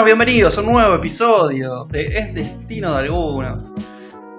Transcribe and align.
Bueno, 0.00 0.16
bienvenidos 0.16 0.56
a 0.56 0.62
un 0.62 0.72
nuevo 0.72 0.94
episodio 0.94 1.84
de 1.84 2.06
Es 2.06 2.32
Destino 2.32 2.92
de 2.92 3.00
Algunos. 3.00 3.70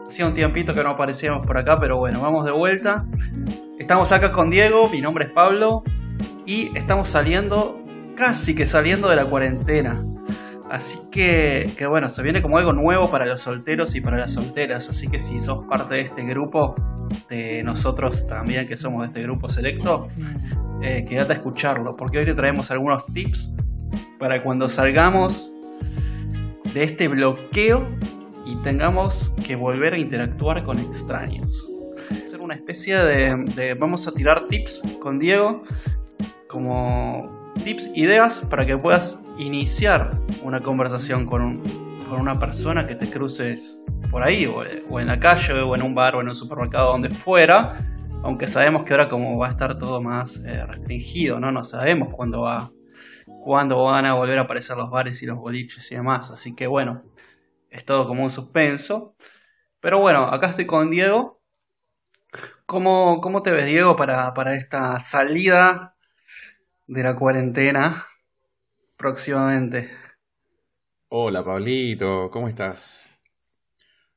Hacía 0.08 0.26
un 0.26 0.34
tiempito 0.34 0.74
que 0.74 0.84
no 0.84 0.90
aparecíamos 0.90 1.46
por 1.46 1.56
acá, 1.56 1.78
pero 1.80 2.00
bueno, 2.00 2.20
vamos 2.20 2.46
de 2.46 2.52
vuelta. 2.52 3.04
Estamos 3.78 4.12
acá 4.12 4.32
con 4.32 4.50
Diego, 4.50 4.90
mi 4.90 5.02
nombre 5.02 5.26
es 5.28 5.34
Pablo, 5.34 5.84
y 6.48 6.76
estamos 6.76 7.10
saliendo, 7.10 7.80
casi 8.16 8.56
que 8.56 8.66
saliendo 8.66 9.08
de 9.08 9.16
la 9.16 9.26
cuarentena. 9.26 10.02
Así 10.72 10.98
que, 11.12 11.70
que 11.78 11.86
bueno, 11.86 12.10
se 12.10 12.24
viene 12.24 12.42
como 12.42 12.58
algo 12.58 12.74
nuevo 12.74 13.08
para 13.08 13.28
los 13.28 13.42
solteros 13.42 13.96
y 13.96 14.02
para 14.02 14.18
las 14.18 14.34
solteras. 14.34 14.90
Así 14.90 15.10
que 15.10 15.20
si 15.20 15.38
sos 15.38 15.68
parte 15.68 15.94
de 15.94 16.02
este 16.02 16.24
grupo, 16.24 16.74
de 17.30 17.62
nosotros 17.62 18.26
también 18.28 18.68
que 18.68 18.78
somos 18.78 19.02
de 19.02 19.08
este 19.10 19.22
grupo 19.22 19.48
selecto, 19.48 20.08
eh, 20.82 21.06
quédate 21.08 21.34
a 21.34 21.36
escucharlo, 21.36 21.96
porque 21.96 22.18
hoy 22.18 22.26
te 22.26 22.34
traemos 22.34 22.72
algunos 22.72 23.06
tips 23.14 23.54
para 24.22 24.44
cuando 24.44 24.68
salgamos 24.70 25.51
de 26.74 26.84
este 26.84 27.08
bloqueo 27.08 27.88
y 28.46 28.56
tengamos 28.64 29.34
que 29.46 29.56
volver 29.56 29.94
a 29.94 29.98
interactuar 29.98 30.64
con 30.64 30.80
extraños. 30.80 31.68
Hacer 32.26 32.42
una 32.42 32.56
especie 32.56 32.98
de, 32.98 33.74
vamos 33.80 34.08
a 34.08 34.12
tirar 34.12 34.48
tips 34.48 34.82
con 35.00 35.20
Diego 35.20 35.64
como 36.48 37.40
tips, 37.64 37.90
ideas 37.96 38.40
para 38.50 38.66
que 38.66 38.78
puedas 38.78 39.22
iniciar 39.38 40.18
una 40.44 40.60
conversación 40.60 41.26
con, 41.26 41.42
un- 41.42 41.62
con 42.10 42.20
una 42.20 42.40
persona 42.40 42.86
que 42.88 42.96
te 42.96 43.10
cruces 43.10 43.80
por 44.10 44.24
ahí, 44.24 44.46
o, 44.46 44.64
o 44.90 45.00
en 45.00 45.08
la 45.08 45.20
calle, 45.20 45.54
o 45.54 45.76
en 45.76 45.84
un 45.84 45.96
bar, 45.96 46.16
o 46.16 46.22
en 46.22 46.28
un 46.28 46.36
supermercado, 46.36 46.92
donde 46.92 47.10
fuera. 47.10 47.78
Aunque 48.24 48.46
sabemos 48.46 48.84
que 48.84 48.94
ahora 48.94 49.08
como 49.10 49.38
va 49.38 49.48
a 49.48 49.52
estar 49.52 49.80
todo 49.80 50.02
más 50.02 50.36
eh, 50.46 50.66
restringido, 50.66 51.40
¿no? 51.40 51.52
No 51.52 51.64
sabemos 51.64 52.10
cuándo 52.14 52.42
va, 52.42 52.70
cuándo 53.44 53.84
van 53.84 54.06
a 54.06 54.14
volver 54.14 54.40
a 54.40 54.44
aparecer 54.44 54.78
los 54.78 54.90
bares 54.90 55.22
y 55.22 55.26
los 55.26 55.38
boliches 55.38 55.92
y 55.92 55.96
demás. 55.96 56.32
Así 56.32 56.56
que 56.56 56.68
bueno, 56.68 57.04
es 57.70 57.84
todo 57.86 58.08
como 58.08 58.24
un 58.24 58.32
suspenso. 58.32 59.16
Pero 59.80 60.00
bueno, 60.00 60.26
acá 60.26 60.50
estoy 60.50 60.66
con 60.68 60.90
Diego. 60.92 61.42
¿Cómo, 62.66 63.20
cómo 63.20 63.42
te 63.44 63.52
ves, 63.52 63.66
Diego, 63.66 63.96
para, 63.96 64.34
para 64.34 64.56
esta 64.56 65.00
salida 65.00 65.94
de 66.88 67.04
la 67.04 67.16
cuarentena 67.16 68.06
próximamente? 68.96 69.92
Hola 71.10 71.44
Pablito, 71.44 72.30
¿cómo 72.32 72.48
estás? 72.48 73.12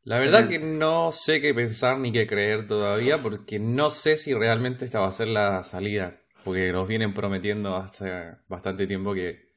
La 0.05 0.21
verdad 0.21 0.49
que 0.49 0.59
no 0.59 1.13
sé 1.13 1.41
qué 1.41 1.55
pensar 1.55 1.99
ni 1.99 2.13
qué 2.13 2.27
creer 2.27 2.67
todavía 2.67 3.19
porque 3.19 3.59
no 3.59 3.89
sé 3.89 4.19
si 4.19 4.35
realmente 4.35 4.85
esta 4.85 5.01
va 5.01 5.09
a 5.09 5.13
ser 5.13 5.29
la 5.29 5.63
salida, 5.63 6.21
porque 6.45 6.73
nos 6.73 6.87
vienen 6.87 7.15
prometiendo 7.15 7.77
hace 7.77 8.37
bastante 8.49 8.87
tiempo 8.87 9.15
que 9.15 9.53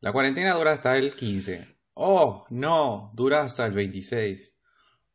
la 0.00 0.12
cuarentena 0.12 0.54
dura 0.54 0.72
hasta 0.72 0.96
el 0.96 1.14
15. 1.14 1.66
Oh, 1.94 2.46
no, 2.50 3.10
dura 3.14 3.42
hasta 3.42 3.66
el 3.66 3.72
26. 3.72 4.58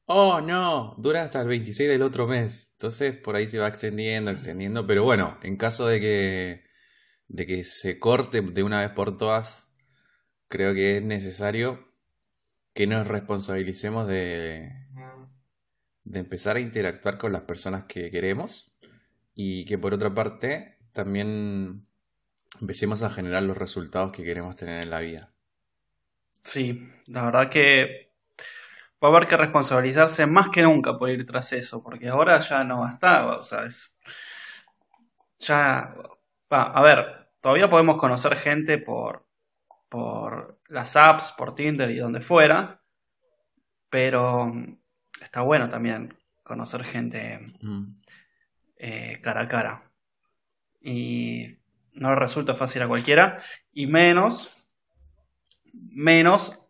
Oh, 0.06 0.40
no, 0.42 0.96
dura 0.98 1.24
hasta 1.24 1.42
el 1.42 1.48
26 1.48 1.90
del 1.90 2.02
otro 2.02 2.28
mes. 2.28 2.70
Entonces 2.74 3.16
por 3.16 3.36
ahí 3.36 3.48
se 3.48 3.60
va 3.60 3.68
extendiendo, 3.68 4.32
extendiendo, 4.32 4.86
pero 4.86 5.04
bueno, 5.04 5.38
en 5.44 5.58
caso 5.58 5.88
de 5.88 6.00
que 6.00 6.68
de 7.28 7.46
que 7.46 7.64
se 7.64 8.00
corte 8.00 8.42
de 8.42 8.64
una 8.64 8.82
vez 8.82 8.92
por 8.92 9.18
todas, 9.18 9.76
creo 10.48 10.74
que 10.74 10.98
es 10.98 11.04
necesario 11.04 11.94
que 12.74 12.88
nos 12.88 13.08
responsabilicemos 13.08 14.08
de, 14.08 14.72
de 16.04 16.20
empezar 16.20 16.56
a 16.56 16.62
interactuar 16.62 17.18
con 17.18 17.34
las 17.34 17.42
personas 17.42 17.86
que 17.86 18.10
queremos 18.12 18.72
y 19.34 19.66
que 19.66 19.78
por 19.78 19.94
otra 19.94 20.14
parte 20.14 20.77
también 20.98 21.88
empecemos 22.62 23.04
a 23.04 23.10
generar 23.10 23.44
los 23.44 23.58
resultados 23.58 24.12
que 24.12 24.24
queremos 24.24 24.56
tener 24.58 24.84
en 24.84 24.90
la 24.90 25.00
vida. 25.00 25.32
Sí, 26.44 26.88
la 27.08 27.24
verdad 27.26 27.50
que 27.50 28.12
va 29.04 29.10
a 29.10 29.12
haber 29.12 29.28
que 29.28 29.38
responsabilizarse 29.38 30.26
más 30.26 30.50
que 30.50 30.64
nunca 30.64 30.98
por 30.98 31.10
ir 31.10 31.26
tras 31.26 31.54
eso, 31.54 31.84
porque 31.84 32.10
ahora 32.10 32.40
ya 32.40 32.64
no 32.64 32.82
bastaba, 32.82 33.38
o 33.40 33.44
sea, 33.44 33.66
es- 33.66 33.96
ya, 35.40 35.94
va, 36.52 36.64
a 36.74 36.82
ver, 36.82 37.30
todavía 37.42 37.70
podemos 37.70 37.98
conocer 37.98 38.36
gente 38.38 38.78
por, 38.80 39.26
por 39.90 40.60
las 40.70 40.96
apps, 40.96 41.34
por 41.38 41.56
Tinder 41.56 41.92
y 41.92 41.98
donde 42.00 42.22
fuera, 42.22 42.82
pero 43.90 44.52
está 45.22 45.42
bueno 45.42 45.70
también 45.70 46.14
conocer 46.44 46.84
gente 46.84 47.54
Mm. 47.62 47.86
eh, 48.78 49.20
cara 49.22 49.42
a 49.42 49.48
cara. 49.48 49.87
Y 50.90 51.58
no 51.96 52.12
le 52.12 52.16
resulta 52.16 52.56
fácil 52.56 52.82
a 52.82 52.88
cualquiera, 52.88 53.42
y 53.74 53.88
menos, 53.88 54.56
menos 55.74 56.64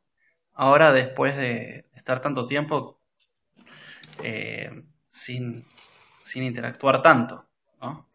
ahora 0.54 0.92
después 0.92 1.36
de 1.38 1.86
estar 1.94 2.20
tanto 2.20 2.48
tiempo 2.48 3.00
eh, 4.24 4.72
sin, 5.12 5.64
sin 6.24 6.44
interactuar 6.44 7.04
tanto, 7.04 7.46
¿no? 7.80 8.10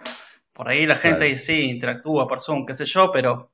Por 0.53 0.69
ahí 0.69 0.87
la 0.87 0.97
gente 0.97 1.29
Claro. 1.29 1.39
sí 1.41 1.61
interactúa 1.71 2.27
por 2.27 2.41
Zoom, 2.41 2.67
qué 2.67 2.75
sé 2.75 2.85
yo, 2.85 3.13
pero 3.13 3.53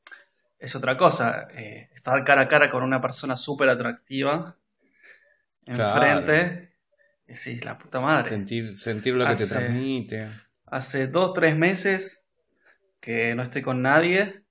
es 0.58 0.74
otra 0.74 0.96
cosa. 0.96 1.48
eh, 1.52 1.90
estar 1.94 2.24
cara 2.24 2.42
a 2.42 2.48
cara 2.48 2.70
con 2.70 2.82
una 2.82 3.00
persona 3.00 3.36
súper 3.36 3.68
atractiva 3.68 4.56
Claro. 5.66 6.02
enfrente, 6.22 6.72
y 7.26 7.34
decís, 7.34 7.62
la 7.62 7.76
puta 7.76 8.00
madre. 8.00 8.26
Sentir, 8.26 8.74
sentir 8.78 9.14
lo 9.14 9.26
que 9.26 9.36
te 9.36 9.46
transmite. 9.46 10.28
Hace 10.64 11.08
dos, 11.08 11.34
tres 11.34 11.54
meses 11.56 12.17
que 13.00 13.34
no 13.34 13.42
estoy 13.42 13.62
con 13.62 13.82
nadie 13.82 14.42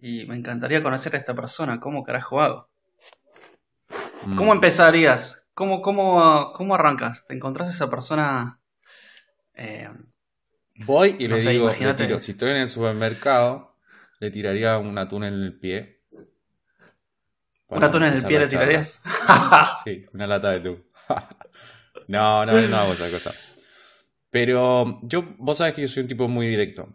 y 0.00 0.26
me 0.26 0.36
encantaría 0.36 0.82
conocer 0.82 1.14
a 1.14 1.18
esta 1.18 1.34
persona. 1.34 1.80
¿Cómo 1.80 2.04
carajo 2.04 2.40
hago? 2.40 2.68
Mm. 4.26 4.36
¿Cómo 4.36 4.52
empezarías? 4.52 5.44
¿Cómo, 5.54 5.82
cómo, 5.82 6.52
cómo 6.52 6.74
arrancas? 6.74 7.26
¿Te 7.26 7.34
encontrás 7.34 7.68
a 7.70 7.72
esa 7.72 7.90
persona? 7.90 8.60
eh, 9.54 9.88
Voy 10.86 11.16
y 11.18 11.26
No 11.28 11.34
le 11.34 11.40
sé, 11.40 11.50
digo, 11.50 11.70
le 11.70 11.94
tiro, 11.94 12.18
si 12.18 12.32
estoy 12.32 12.50
en 12.50 12.58
el 12.58 12.68
supermercado, 12.68 13.74
le 14.20 14.30
tiraría 14.30 14.78
un 14.78 14.96
atún 14.96 15.24
en 15.24 15.34
el 15.34 15.58
pie. 15.58 16.02
¿Un 17.68 17.84
atún 17.84 18.04
en 18.04 18.14
el 18.14 18.24
pie 18.24 18.38
le 18.38 18.46
tirarías? 18.46 19.02
Sí, 19.84 20.04
una 20.12 20.26
lata 20.26 20.50
de 20.50 20.58
atún. 20.58 20.84
No, 22.08 22.46
no, 22.46 22.54
no 22.54 22.76
hago 22.78 22.94
esa 22.94 23.10
cosa. 23.10 23.34
Pero 24.30 25.00
yo, 25.02 25.34
vos 25.38 25.58
sabés 25.58 25.74
que 25.74 25.82
yo 25.82 25.88
soy 25.88 26.02
un 26.04 26.08
tipo 26.08 26.26
muy 26.28 26.46
directo. 26.46 26.88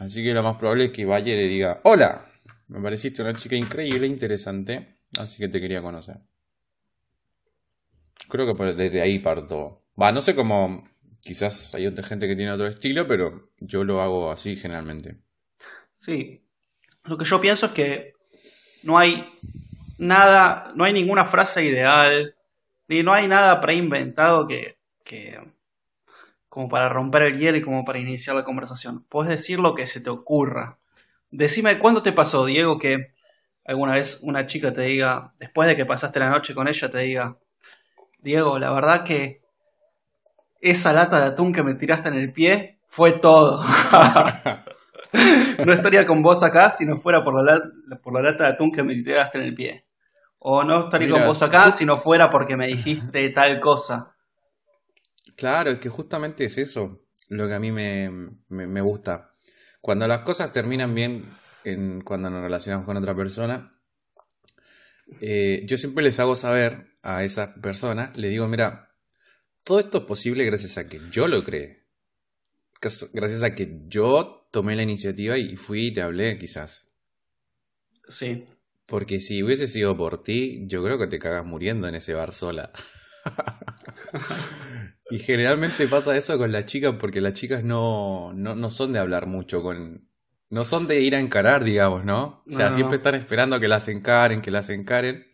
Así 0.00 0.22
que 0.24 0.34
lo 0.34 0.42
más 0.42 0.56
probable 0.56 0.86
es 0.86 0.90
que 0.90 1.02
y 1.02 1.06
le 1.06 1.48
diga, 1.48 1.80
hola, 1.84 2.26
me 2.68 2.80
pareciste 2.80 3.22
una 3.22 3.32
chica 3.32 3.54
increíble, 3.54 4.06
interesante, 4.06 4.96
así 5.18 5.38
que 5.38 5.48
te 5.48 5.60
quería 5.60 5.82
conocer. 5.82 6.16
Creo 8.28 8.54
que 8.54 8.64
desde 8.72 9.00
ahí 9.00 9.18
parto. 9.20 9.82
Va, 10.00 10.10
no 10.10 10.20
sé 10.20 10.34
cómo, 10.34 10.82
quizás 11.20 11.74
hay 11.74 11.86
otra 11.86 12.04
gente 12.04 12.26
que 12.26 12.34
tiene 12.34 12.52
otro 12.52 12.66
estilo, 12.66 13.06
pero 13.06 13.50
yo 13.58 13.84
lo 13.84 14.00
hago 14.00 14.30
así 14.30 14.56
generalmente. 14.56 15.18
Sí. 16.00 16.42
Lo 17.04 17.16
que 17.16 17.24
yo 17.24 17.40
pienso 17.40 17.66
es 17.66 17.72
que 17.72 18.14
no 18.82 18.98
hay 18.98 19.24
nada, 19.98 20.72
no 20.74 20.84
hay 20.84 20.92
ninguna 20.92 21.24
frase 21.24 21.64
ideal, 21.64 22.34
ni 22.88 23.02
no 23.02 23.12
hay 23.12 23.28
nada 23.28 23.60
preinventado 23.60 24.46
que, 24.46 24.78
que 25.04 25.38
como 26.54 26.68
para 26.68 26.88
romper 26.88 27.22
el 27.22 27.40
hielo 27.40 27.58
y 27.58 27.62
como 27.62 27.84
para 27.84 27.98
iniciar 27.98 28.36
la 28.36 28.44
conversación. 28.44 29.04
Puedes 29.08 29.28
decir 29.28 29.58
lo 29.58 29.74
que 29.74 29.88
se 29.88 30.00
te 30.00 30.08
ocurra. 30.08 30.78
Decime, 31.32 31.80
¿cuándo 31.80 32.00
te 32.00 32.12
pasó, 32.12 32.46
Diego, 32.46 32.78
que 32.78 33.08
alguna 33.64 33.94
vez 33.94 34.20
una 34.22 34.46
chica 34.46 34.72
te 34.72 34.82
diga, 34.82 35.32
después 35.40 35.66
de 35.66 35.74
que 35.74 35.84
pasaste 35.84 36.20
la 36.20 36.30
noche 36.30 36.54
con 36.54 36.68
ella, 36.68 36.88
te 36.88 36.98
diga, 37.00 37.38
Diego, 38.20 38.60
la 38.60 38.72
verdad 38.72 39.02
que 39.04 39.40
esa 40.60 40.92
lata 40.92 41.18
de 41.18 41.32
atún 41.32 41.52
que 41.52 41.64
me 41.64 41.74
tiraste 41.74 42.08
en 42.10 42.14
el 42.14 42.32
pie 42.32 42.78
fue 42.86 43.18
todo. 43.18 43.60
No 45.64 45.72
estaría 45.72 46.04
con 46.04 46.22
vos 46.22 46.42
acá 46.42 46.70
si 46.72 46.84
no 46.84 46.96
fuera 46.96 47.22
por 47.22 47.44
la, 47.44 47.60
por 48.02 48.12
la 48.14 48.30
lata 48.30 48.44
de 48.44 48.50
atún 48.54 48.72
que 48.72 48.82
me 48.82 48.94
tiraste 49.00 49.38
en 49.38 49.44
el 49.44 49.54
pie. 49.54 49.84
O 50.40 50.64
no 50.64 50.84
estaría 50.84 51.08
con 51.08 51.24
vos 51.24 51.40
acá 51.40 51.70
si 51.70 51.86
no 51.86 51.96
fuera 51.96 52.30
porque 52.30 52.56
me 52.56 52.66
dijiste 52.66 53.30
tal 53.30 53.60
cosa. 53.60 54.13
Claro, 55.36 55.70
es 55.70 55.78
que 55.78 55.88
justamente 55.88 56.44
es 56.44 56.58
eso 56.58 57.06
lo 57.28 57.48
que 57.48 57.54
a 57.54 57.60
mí 57.60 57.72
me, 57.72 58.10
me- 58.48 58.66
me 58.66 58.80
gusta. 58.80 59.34
Cuando 59.80 60.06
las 60.08 60.20
cosas 60.20 60.52
terminan 60.52 60.94
bien, 60.94 61.36
en, 61.64 62.00
cuando 62.02 62.30
nos 62.30 62.42
relacionamos 62.42 62.86
con 62.86 62.96
otra 62.96 63.14
persona, 63.16 63.78
eh, 65.20 65.62
yo 65.66 65.76
siempre 65.78 66.04
les 66.04 66.18
hago 66.20 66.36
saber 66.36 66.88
a 67.02 67.24
esa 67.24 67.54
persona, 67.56 68.12
le 68.16 68.28
digo, 68.28 68.48
mira, 68.48 68.94
todo 69.64 69.80
esto 69.80 69.98
es 69.98 70.04
posible 70.04 70.44
gracias 70.44 70.78
a 70.78 70.88
que 70.88 71.00
yo 71.10 71.28
lo 71.28 71.44
creé. 71.44 71.84
Gracias 73.12 73.42
a 73.42 73.54
que 73.56 73.80
yo 73.88 74.46
tomé 74.52 74.76
la 74.76 74.82
iniciativa 74.82 75.36
y 75.38 75.56
fui 75.56 75.86
y 75.88 75.92
te 75.92 76.02
hablé, 76.02 76.38
quizás. 76.38 76.92
Sí. 78.08 78.46
Porque 78.86 79.20
si 79.20 79.42
hubiese 79.42 79.66
sido 79.66 79.96
por 79.96 80.22
ti, 80.22 80.64
yo 80.66 80.82
creo 80.84 80.98
que 80.98 81.06
te 81.06 81.18
cagas 81.18 81.44
muriendo 81.44 81.88
en 81.88 81.94
ese 81.96 82.14
bar 82.14 82.32
sola. 82.32 82.70
Y 85.08 85.18
generalmente 85.18 85.86
pasa 85.88 86.16
eso 86.16 86.38
con 86.38 86.50
las 86.52 86.64
chicas 86.66 86.94
porque 86.98 87.20
las 87.20 87.34
chicas 87.34 87.62
no, 87.64 88.32
no, 88.34 88.54
no 88.54 88.70
son 88.70 88.92
de 88.92 88.98
hablar 88.98 89.26
mucho 89.26 89.62
con... 89.62 90.08
no 90.50 90.64
son 90.64 90.86
de 90.88 91.00
ir 91.00 91.14
a 91.14 91.20
encarar, 91.20 91.64
digamos, 91.64 92.04
¿no? 92.04 92.42
O 92.46 92.50
sea, 92.50 92.70
No. 92.70 92.72
siempre 92.72 92.96
están 92.96 93.14
esperando 93.14 93.60
que 93.60 93.68
las 93.68 93.88
encaren, 93.88 94.40
que 94.40 94.50
las 94.50 94.70
encaren, 94.70 95.26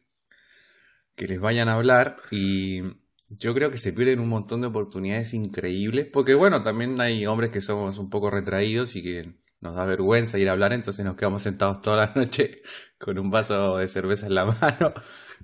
que 1.16 1.26
les 1.26 1.40
vayan 1.40 1.68
a 1.68 1.74
hablar 1.74 2.16
y 2.30 2.82
yo 3.28 3.54
creo 3.54 3.70
que 3.70 3.78
se 3.78 3.92
pierden 3.92 4.20
un 4.20 4.28
montón 4.28 4.60
de 4.60 4.68
oportunidades 4.68 5.34
increíbles, 5.34 6.06
porque 6.12 6.34
bueno, 6.34 6.62
también 6.62 7.00
hay 7.00 7.26
hombres 7.26 7.50
que 7.50 7.60
somos 7.60 7.98
un 7.98 8.10
poco 8.10 8.30
retraídos 8.30 8.96
y 8.96 9.02
que 9.02 9.34
nos 9.60 9.74
da 9.76 9.84
vergüenza 9.84 10.38
ir 10.38 10.48
a 10.48 10.52
hablar, 10.52 10.72
entonces 10.72 11.04
nos 11.04 11.16
quedamos 11.16 11.42
sentados 11.42 11.80
toda 11.80 11.96
la 11.98 12.12
noche 12.16 12.62
con 12.98 13.18
un 13.18 13.30
vaso 13.30 13.76
de 13.76 13.88
cerveza 13.88 14.26
en 14.26 14.34
la 14.34 14.46
mano 14.46 14.94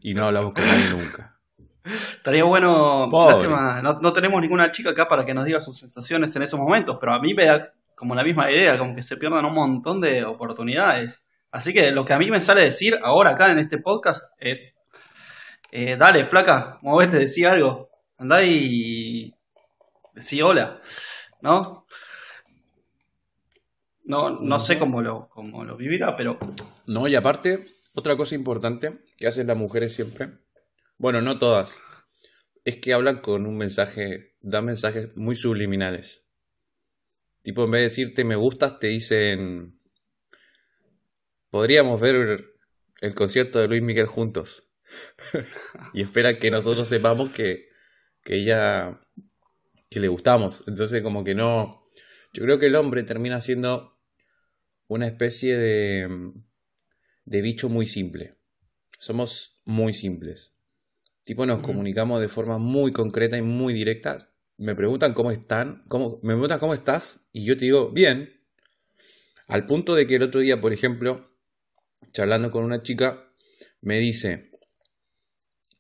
y 0.00 0.14
no 0.14 0.25
hablamos 0.26 0.52
con 0.55 0.67
nadie 0.67 0.88
nunca. 0.88 1.36
Estaría 1.87 2.44
bueno, 2.44 3.09
lástima, 3.09 3.81
no, 3.81 3.94
no 4.00 4.12
tenemos 4.12 4.41
ninguna 4.41 4.71
chica 4.71 4.91
acá 4.91 5.06
para 5.06 5.25
que 5.25 5.35
nos 5.35 5.44
diga 5.44 5.61
sus 5.61 5.79
sensaciones 5.79 6.35
en 6.35 6.43
esos 6.43 6.59
momentos, 6.59 6.97
pero 7.00 7.15
a 7.15 7.21
mí 7.21 7.33
me 7.35 7.47
da 7.47 7.73
como 7.94 8.15
la 8.15 8.23
misma 8.23 8.50
idea, 8.50 8.79
como 8.79 8.94
que 8.94 9.03
se 9.03 9.17
pierdan 9.17 9.44
un 9.44 9.55
montón 9.55 10.00
de 10.00 10.25
oportunidades. 10.25 11.25
Así 11.50 11.73
que 11.73 11.91
lo 11.91 12.05
que 12.05 12.12
a 12.12 12.19
mí 12.19 12.31
me 12.31 12.41
sale 12.41 12.65
decir 12.65 12.94
ahora 13.03 13.33
acá 13.33 13.50
en 13.50 13.59
este 13.59 13.79
podcast 13.79 14.33
es, 14.38 14.75
eh, 15.73 15.97
dale, 15.97 16.25
flaca, 16.25 16.79
movete, 16.83 17.19
decí 17.19 17.44
algo, 17.44 17.89
andá 18.19 18.43
y 18.43 19.32
decí 20.12 20.43
hola, 20.43 20.81
¿no? 21.41 21.87
No, 24.05 24.39
no 24.41 24.59
sé 24.59 24.79
cómo 24.79 25.00
lo, 25.03 25.29
cómo 25.29 25.65
lo 25.65 25.77
vivirá, 25.77 26.15
pero 26.17 26.39
No, 26.87 27.09
y 27.09 27.17
aparte, 27.17 27.67
otra 27.94 28.17
cosa 28.17 28.35
importante 28.35 28.93
que 29.17 29.27
hacen 29.27 29.47
las 29.47 29.56
mujeres 29.56 29.94
siempre, 29.94 30.29
bueno, 30.98 31.20
no 31.20 31.38
todas, 31.38 31.82
es 32.64 32.76
que 32.76 32.93
hablan 32.93 33.20
con 33.20 33.46
un 33.46 33.56
mensaje, 33.56 34.37
dan 34.40 34.64
mensajes 34.64 35.16
muy 35.16 35.37
subliminales. 35.37 36.26
Tipo, 37.43 37.64
en 37.64 37.70
vez 37.70 37.81
de 37.81 37.84
decirte 37.84 38.25
me 38.25 38.37
gustas, 38.37 38.78
te 38.78 38.88
dicen, 38.88 39.81
podríamos 41.50 42.00
ver 42.00 42.56
el 43.00 43.14
concierto 43.14 43.60
de 43.60 43.69
Luis 43.69 43.82
Miguel 43.82 44.06
juntos. 44.06 44.69
y 45.94 46.02
esperan 46.02 46.38
que 46.38 46.50
nosotros 46.50 46.88
sepamos 46.88 47.31
que, 47.31 47.69
que 48.22 48.37
ella, 48.37 49.00
que 49.88 50.00
le 50.00 50.08
gustamos. 50.08 50.64
Entonces, 50.66 51.02
como 51.02 51.25
que 51.25 51.34
no, 51.34 51.87
yo 52.32 52.43
creo 52.43 52.58
que 52.58 52.66
el 52.66 52.75
hombre 52.75 53.02
termina 53.02 53.40
siendo 53.40 54.00
una 54.88 55.06
especie 55.06 55.56
de 55.56 56.32
de 57.26 57.43
bicho 57.43 57.69
muy 57.69 57.87
simple. 57.87 58.38
Somos 58.98 59.60
muy 59.64 59.93
simples. 59.93 60.56
Tipo, 61.26 61.44
nos 61.44 61.61
comunicamos 61.61 62.20
de 62.20 62.28
forma 62.28 62.56
muy 62.58 62.93
concreta 62.93 63.37
y 63.37 63.43
muy 63.43 63.75
directa. 63.75 64.17
Me 64.58 64.76
preguntan 64.76 65.12
cómo 65.12 65.32
están, 65.32 65.82
cómo, 65.88 66.20
me 66.23 66.34
preguntan 66.34 66.61
cómo 66.61 66.73
estás, 66.73 67.28
y 67.32 67.44
yo 67.44 67.56
te 67.56 67.64
digo, 67.64 67.90
bien. 67.90 68.44
Al 69.49 69.67
punto 69.67 69.96
de 69.96 70.06
que 70.06 70.14
el 70.14 70.23
otro 70.23 70.40
día, 70.40 70.61
por 70.61 70.73
ejemplo, 70.73 71.37
charlando 72.12 72.52
con 72.52 72.62
una 72.62 72.81
chica, 72.81 73.28
me 73.81 73.99
dice, 73.99 74.52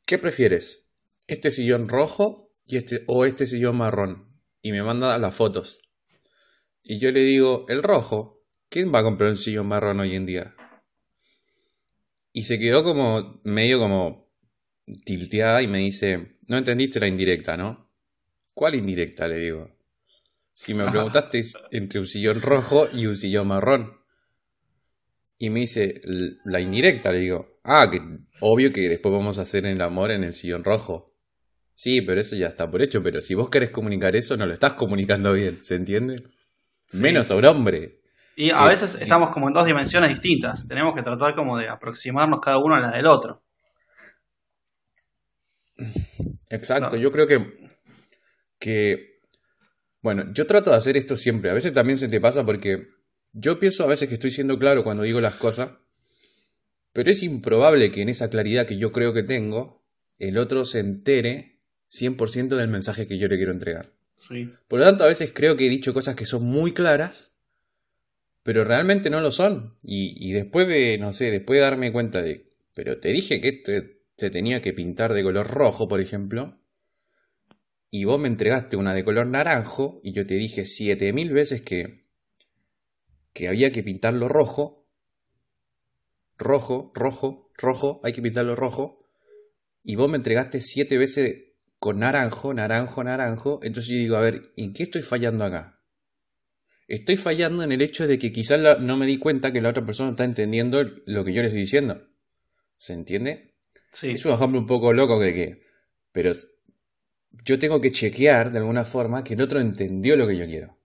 ¿qué 0.04 0.18
prefieres? 0.18 0.90
¿Este 1.28 1.52
sillón 1.52 1.88
rojo 1.88 2.52
y 2.66 2.78
este, 2.78 3.04
o 3.06 3.24
este 3.24 3.46
sillón 3.46 3.76
marrón? 3.76 4.40
Y 4.62 4.72
me 4.72 4.82
manda 4.82 5.16
las 5.16 5.36
fotos. 5.36 5.80
Y 6.82 6.98
yo 6.98 7.12
le 7.12 7.20
digo, 7.20 7.66
el 7.68 7.84
rojo. 7.84 8.42
¿Quién 8.68 8.92
va 8.92 8.98
a 8.98 9.04
comprar 9.04 9.30
un 9.30 9.36
sillón 9.36 9.68
marrón 9.68 10.00
hoy 10.00 10.16
en 10.16 10.26
día? 10.26 10.56
Y 12.32 12.42
se 12.42 12.58
quedó 12.58 12.82
como 12.82 13.40
medio 13.44 13.78
como 13.78 14.25
tilteada 15.04 15.62
y 15.62 15.68
me 15.68 15.78
dice, 15.78 16.38
no 16.46 16.56
entendiste 16.58 17.00
la 17.00 17.08
indirecta, 17.08 17.56
¿no? 17.56 17.90
¿Cuál 18.54 18.74
indirecta? 18.76 19.26
Le 19.28 19.38
digo. 19.38 19.70
Si 20.54 20.72
me 20.72 20.90
preguntaste 20.90 21.38
es 21.40 21.58
entre 21.70 22.00
un 22.00 22.06
sillón 22.06 22.40
rojo 22.40 22.86
y 22.92 23.04
un 23.06 23.14
sillón 23.16 23.48
marrón. 23.48 23.92
Y 25.38 25.50
me 25.50 25.60
dice, 25.60 26.00
"L- 26.02 26.36
la 26.46 26.60
indirecta, 26.60 27.12
le 27.12 27.18
digo. 27.18 27.58
Ah, 27.62 27.90
que 27.90 28.00
obvio 28.40 28.72
que 28.72 28.88
después 28.88 29.12
vamos 29.12 29.38
a 29.38 29.42
hacer 29.42 29.66
el 29.66 29.80
amor 29.82 30.10
en 30.12 30.24
el 30.24 30.32
sillón 30.32 30.64
rojo. 30.64 31.12
Sí, 31.74 32.00
pero 32.00 32.18
eso 32.20 32.36
ya 32.36 32.46
está 32.46 32.70
por 32.70 32.80
hecho, 32.80 33.02
pero 33.02 33.20
si 33.20 33.34
vos 33.34 33.50
querés 33.50 33.68
comunicar 33.68 34.16
eso, 34.16 34.34
no 34.38 34.46
lo 34.46 34.54
estás 34.54 34.72
comunicando 34.74 35.32
bien, 35.34 35.62
¿se 35.62 35.74
entiende? 35.74 36.16
Sí. 36.88 36.96
Menos 36.98 37.30
a 37.30 37.34
un 37.36 37.44
hombre. 37.44 38.00
Y 38.34 38.50
a 38.50 38.54
Que- 38.54 38.68
veces 38.68 38.92
sí. 38.92 39.02
estamos 39.02 39.30
como 39.34 39.48
en 39.48 39.54
dos 39.54 39.66
dimensiones 39.66 40.08
distintas. 40.10 40.66
Tenemos 40.66 40.94
que 40.94 41.02
tratar 41.02 41.34
como 41.34 41.58
de 41.58 41.68
aproximarnos 41.68 42.40
cada 42.40 42.56
uno 42.58 42.76
a 42.76 42.80
la 42.80 42.92
del 42.96 43.06
otro. 43.06 43.42
Exacto, 46.50 46.96
No. 46.96 47.02
yo 47.02 47.12
creo 47.12 47.26
que, 47.26 47.68
que, 48.58 49.20
bueno, 50.02 50.32
yo 50.32 50.46
trato 50.46 50.70
de 50.70 50.76
hacer 50.76 50.96
esto 50.96 51.16
siempre. 51.16 51.50
A 51.50 51.54
veces 51.54 51.72
también 51.72 51.98
se 51.98 52.08
te 52.08 52.20
pasa 52.20 52.44
porque 52.44 52.88
yo 53.32 53.58
pienso 53.58 53.84
a 53.84 53.88
veces 53.88 54.08
que 54.08 54.14
estoy 54.14 54.30
siendo 54.30 54.58
claro 54.58 54.84
cuando 54.84 55.02
digo 55.02 55.20
las 55.20 55.36
cosas, 55.36 55.70
pero 56.92 57.10
es 57.10 57.22
improbable 57.22 57.90
que 57.90 58.02
en 58.02 58.08
esa 58.08 58.30
claridad 58.30 58.66
que 58.66 58.78
yo 58.78 58.92
creo 58.92 59.12
que 59.12 59.22
tengo, 59.22 59.84
el 60.18 60.38
otro 60.38 60.64
se 60.64 60.78
entere 60.78 61.58
100% 61.90 62.56
del 62.56 62.68
mensaje 62.68 63.06
que 63.06 63.18
yo 63.18 63.28
le 63.28 63.36
quiero 63.36 63.52
entregar. 63.52 63.92
Sí. 64.28 64.50
Por 64.66 64.80
lo 64.80 64.86
tanto, 64.86 65.04
a 65.04 65.08
veces 65.08 65.32
creo 65.34 65.56
que 65.56 65.66
he 65.66 65.70
dicho 65.70 65.92
cosas 65.92 66.16
que 66.16 66.24
son 66.24 66.42
muy 66.44 66.72
claras, 66.72 67.34
pero 68.42 68.64
realmente 68.64 69.10
no 69.10 69.20
lo 69.20 69.30
son. 69.30 69.76
Y, 69.82 70.14
y 70.18 70.32
después 70.32 70.66
de, 70.68 70.96
no 70.98 71.12
sé, 71.12 71.30
después 71.30 71.58
de 71.58 71.62
darme 71.62 71.92
cuenta 71.92 72.22
de, 72.22 72.50
pero 72.74 72.98
te 72.98 73.10
dije 73.10 73.40
que 73.40 73.48
este 73.48 73.95
se 74.16 74.30
tenía 74.30 74.62
que 74.62 74.72
pintar 74.72 75.12
de 75.12 75.22
color 75.22 75.48
rojo, 75.48 75.88
por 75.88 76.00
ejemplo, 76.00 76.58
y 77.90 78.04
vos 78.04 78.18
me 78.18 78.28
entregaste 78.28 78.76
una 78.76 78.94
de 78.94 79.04
color 79.04 79.26
naranjo, 79.26 80.00
y 80.02 80.12
yo 80.12 80.26
te 80.26 80.34
dije 80.34 80.66
7000 80.66 81.32
veces 81.32 81.62
que, 81.62 82.06
que 83.32 83.48
había 83.48 83.72
que 83.72 83.82
pintarlo 83.82 84.28
rojo, 84.28 84.88
rojo, 86.38 86.92
rojo, 86.94 87.50
rojo, 87.56 88.00
hay 88.04 88.12
que 88.12 88.22
pintarlo 88.22 88.56
rojo, 88.56 89.06
y 89.82 89.96
vos 89.96 90.10
me 90.10 90.16
entregaste 90.16 90.60
7 90.60 90.98
veces 90.98 91.46
con 91.78 92.00
naranjo, 92.00 92.52
naranjo, 92.52 93.04
naranjo. 93.04 93.60
Entonces 93.62 93.92
yo 93.92 93.98
digo, 93.98 94.16
a 94.16 94.20
ver, 94.20 94.52
¿en 94.56 94.72
qué 94.72 94.82
estoy 94.82 95.02
fallando 95.02 95.44
acá? 95.44 95.80
Estoy 96.88 97.16
fallando 97.16 97.62
en 97.62 97.72
el 97.72 97.82
hecho 97.82 98.06
de 98.06 98.18
que 98.18 98.32
quizás 98.32 98.80
no 98.80 98.96
me 98.96 99.06
di 99.06 99.18
cuenta 99.18 99.52
que 99.52 99.60
la 99.60 99.70
otra 99.70 99.84
persona 99.84 100.10
está 100.10 100.24
entendiendo 100.24 100.82
lo 101.06 101.24
que 101.24 101.32
yo 101.32 101.42
le 101.42 101.48
estoy 101.48 101.60
diciendo. 101.60 102.08
¿Se 102.78 102.92
entiende? 102.92 103.55
Sí. 103.98 104.10
Es 104.10 104.24
un 104.26 104.32
ejemplo 104.32 104.60
un 104.60 104.66
poco 104.66 104.92
loco 104.92 105.18
de 105.18 105.32
que... 105.32 105.62
Pero 106.12 106.32
yo 107.44 107.58
tengo 107.58 107.80
que 107.80 107.90
chequear 107.90 108.52
de 108.52 108.58
alguna 108.58 108.84
forma 108.84 109.24
que 109.24 109.34
el 109.34 109.40
otro 109.40 109.58
entendió 109.58 110.16
lo 110.16 110.26
que 110.26 110.36
yo 110.36 110.46
quiero. 110.46 110.76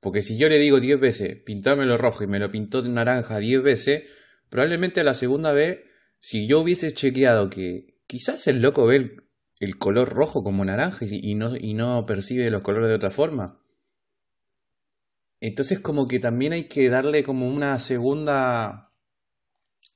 Porque 0.00 0.20
si 0.20 0.36
yo 0.36 0.48
le 0.48 0.58
digo 0.58 0.78
10 0.78 1.00
veces, 1.00 1.36
pintámelo 1.42 1.96
rojo 1.96 2.24
y 2.24 2.26
me 2.26 2.38
lo 2.38 2.50
pintó 2.50 2.82
de 2.82 2.90
naranja 2.90 3.38
10 3.38 3.62
veces, 3.62 4.02
probablemente 4.50 5.00
a 5.00 5.04
la 5.04 5.14
segunda 5.14 5.52
vez, 5.52 5.80
si 6.18 6.46
yo 6.46 6.60
hubiese 6.60 6.92
chequeado 6.92 7.48
que 7.48 7.98
quizás 8.06 8.46
el 8.46 8.60
loco 8.60 8.86
ve 8.86 9.16
el, 9.58 9.78
color 9.78 10.10
rojo 10.10 10.44
como 10.44 10.64
naranja 10.64 11.06
y 11.08 11.34
no, 11.34 11.56
y 11.56 11.74
no 11.74 12.04
percibe 12.06 12.50
los 12.50 12.62
colores 12.62 12.90
de 12.90 12.94
otra 12.94 13.10
forma. 13.10 13.60
Entonces 15.40 15.80
como 15.80 16.08
que 16.08 16.18
también 16.18 16.52
hay 16.52 16.64
que 16.64 16.88
darle 16.90 17.24
como 17.24 17.48
una 17.48 17.78
segunda... 17.78 18.87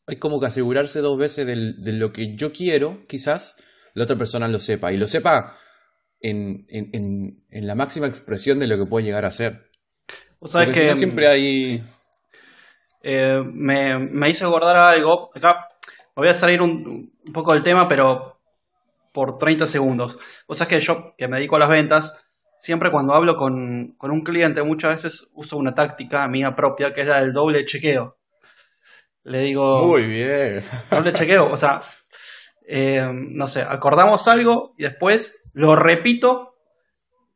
Hay 0.07 0.17
como 0.17 0.41
que 0.41 0.47
asegurarse 0.47 1.01
dos 1.01 1.17
veces 1.19 1.47
del- 1.47 1.83
de 1.83 1.93
lo 1.93 2.13
que 2.13 2.35
yo 2.37 2.53
quiero, 2.53 3.07
quizás 3.09 3.57
la 3.95 4.05
otra 4.05 4.17
persona 4.17 4.49
lo 4.49 4.59
sepa. 4.59 4.93
Y 4.93 4.97
lo 4.97 5.07
sepa 5.07 5.55
en, 6.21 6.67
en, 6.69 6.91
en, 6.93 7.45
en 7.51 7.67
la 7.67 7.75
máxima 7.75 8.07
expresión 8.07 8.59
de 8.59 8.67
lo 8.67 8.77
que 8.79 8.89
puede 8.89 9.05
llegar 9.07 9.25
a 9.25 9.31
ser. 9.31 9.71
Vos 10.41 10.51
sabés 10.51 10.69
Porque 10.69 10.75
si 10.75 10.81
que 10.81 10.89
no 10.89 10.95
siempre 10.95 11.29
hay... 11.29 11.83
eh, 13.03 13.43
me, 13.45 13.99
me 13.99 14.31
hizo 14.31 14.47
acordar 14.47 14.77
algo. 14.77 15.31
Acá 15.35 15.69
me 16.17 16.23
voy 16.23 16.29
a 16.29 16.33
salir 16.35 16.61
un, 16.61 17.13
un 17.27 17.33
poco 17.33 17.55
del 17.55 17.63
tema, 17.63 17.89
pero 17.89 18.39
por 19.13 19.39
30 19.39 19.67
segundos. 19.67 20.19
Vos 20.49 20.59
sabés 20.59 20.69
que 20.71 20.81
yo, 20.81 21.15
que 21.17 21.29
me 21.29 21.37
dedico 21.37 21.57
a 21.57 21.61
las 21.61 21.69
ventas, 21.69 22.25
siempre 22.59 22.91
cuando 22.91 23.15
hablo 23.15 23.37
con, 23.37 23.95
con 23.99 24.11
un 24.11 24.23
cliente, 24.23 24.63
muchas 24.63 25.03
veces 25.03 25.29
uso 25.35 25.57
una 25.57 25.75
táctica 25.75 26.27
mía 26.29 26.55
propia, 26.57 26.93
que 26.93 27.03
es 27.03 27.07
la 27.09 27.21
del 27.21 27.33
doble 27.33 27.65
chequeo. 27.65 28.17
Le 29.25 29.39
digo... 29.41 29.87
Muy 29.87 30.05
bien. 30.05 30.63
doble 30.91 31.13
chequeo, 31.13 31.51
o 31.51 31.57
sea, 31.57 31.81
eh, 32.67 33.07
no 33.13 33.47
sé, 33.47 33.63
acordamos 33.63 34.27
algo 34.29 34.75
y 34.77 34.83
después 34.85 35.43
lo 35.53 35.77
repito. 35.77 36.55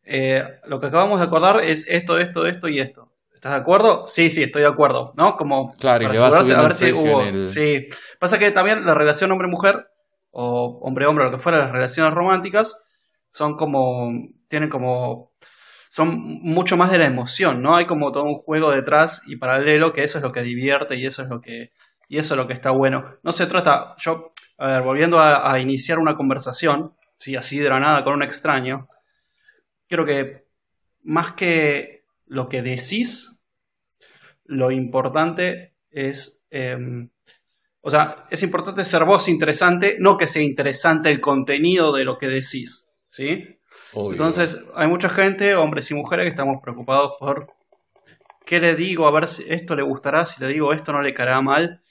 eh, 0.05 0.43
lo 0.67 0.79
que 0.81 0.87
acabamos 0.87 1.19
de 1.21 1.27
acordar 1.27 1.61
es 1.65 1.87
esto, 1.89 2.19
esto, 2.19 2.47
esto 2.47 2.69
y 2.69 2.81
esto. 2.81 3.13
¿Estás 3.35 3.53
de 3.53 3.59
acuerdo? 3.59 4.07
Sí, 4.09 4.31
sí, 4.31 4.43
estoy 4.45 4.63
de 4.63 4.69
acuerdo, 4.69 5.13
¿no? 5.17 5.37
Como 5.37 5.73
Claro, 5.79 6.05
y 6.05 6.09
le 6.09 6.19
va 6.19 6.29
asegurarse, 6.29 6.55
subiendo 6.55 6.61
a 6.65 6.69
ver 6.69 6.73
el 6.73 6.77
si 6.79 6.85
precio 6.85 7.13
hubo- 7.13 7.23
en 7.23 7.35
el- 7.37 7.45
Sí, 7.45 7.89
pasa 8.19 8.39
que 8.39 8.51
también 8.51 8.85
la 8.87 8.95
relación 8.95 9.31
hombre-mujer 9.33 9.87
o 10.31 10.79
hombre-hombre, 10.83 11.25
lo 11.27 11.31
que 11.33 11.39
fuera, 11.39 11.59
las 11.59 11.73
relaciones 11.73 12.15
románticas 12.15 12.83
son 13.31 13.57
como, 13.57 14.11
tienen 14.49 14.69
como, 14.71 15.33
son 15.91 16.41
mucho 16.43 16.77
más 16.77 16.91
de 16.91 16.99
la 16.99 17.07
emoción, 17.07 17.63
¿no? 17.63 17.77
Hay 17.77 17.87
como 17.87 18.13
todo 18.13 18.25
un 18.25 18.35
juego 18.35 18.71
detrás 18.71 19.23
y 19.27 19.37
paralelo 19.37 19.93
que 19.93 20.03
eso 20.03 20.19
es 20.19 20.25
lo 20.25 20.33
que 20.33 20.43
divierte 20.43 20.97
y 20.97 21.07
eso 21.07 21.23
es 21.23 21.29
lo 21.29 21.41
que, 21.41 21.73
y 22.09 22.19
eso 22.19 22.35
es 22.35 22.39
lo 22.39 22.47
que 22.47 22.55
está 22.55 22.71
bueno. 22.71 23.17
No 23.23 23.33
se 23.33 23.47
trata, 23.47 23.95
yo, 23.99 24.33
a 24.59 24.67
ver, 24.67 24.83
volviendo 24.83 25.19
a, 25.21 25.59
iniciar 25.59 25.99
una 25.99 26.17
conversación, 26.17 26.93
¿sí? 27.17 27.37
así 27.37 27.59
de 27.59 27.69
nada 27.69 28.05
con 28.05 28.15
un 28.15 28.23
extraño, 28.23 28.89
creo 29.89 30.05
que 30.05 30.47
más 31.03 31.33
que 31.33 32.05
lo 32.27 32.49
que 32.49 32.63
decís, 32.63 33.41
lo 34.45 34.71
importante 34.71 35.75
es, 35.91 36.45
em, 36.51 37.11
o 37.81 37.91
sea, 37.91 38.27
es 38.31 38.43
importante 38.43 38.85
ser 38.85 39.05
vos 39.05 39.29
interesante, 39.29 39.97
no 39.99 40.17
que 40.17 40.27
sea 40.27 40.43
interesante 40.43 41.11
el 41.11 41.21
contenido 41.21 41.93
de 41.93 42.05
lo 42.05 42.19
que 42.19 42.27
decís, 42.27 42.91
¿sí? 43.09 43.59
Entonces, 43.95 44.65
hay 44.75 44.89
mucha 44.89 45.09
gente, 45.09 45.55
hombres 45.55 45.91
y 45.91 45.95
mujeres, 45.95 46.25
que 46.25 46.31
estamos 46.31 46.61
preocupados 46.63 47.15
por 47.19 47.53
qué 48.45 48.59
le 48.61 48.75
digo, 48.75 49.07
a 49.07 49.11
ver 49.11 49.29
si 49.29 49.45
esto 49.49 49.75
le 49.75 49.83
gustará, 49.83 50.25
si 50.25 50.43
le 50.43 50.49
digo 50.53 50.73
esto 50.73 50.93
no 50.93 51.03
le 51.03 51.15
caerá 51.15 51.41
mal, 51.41 51.83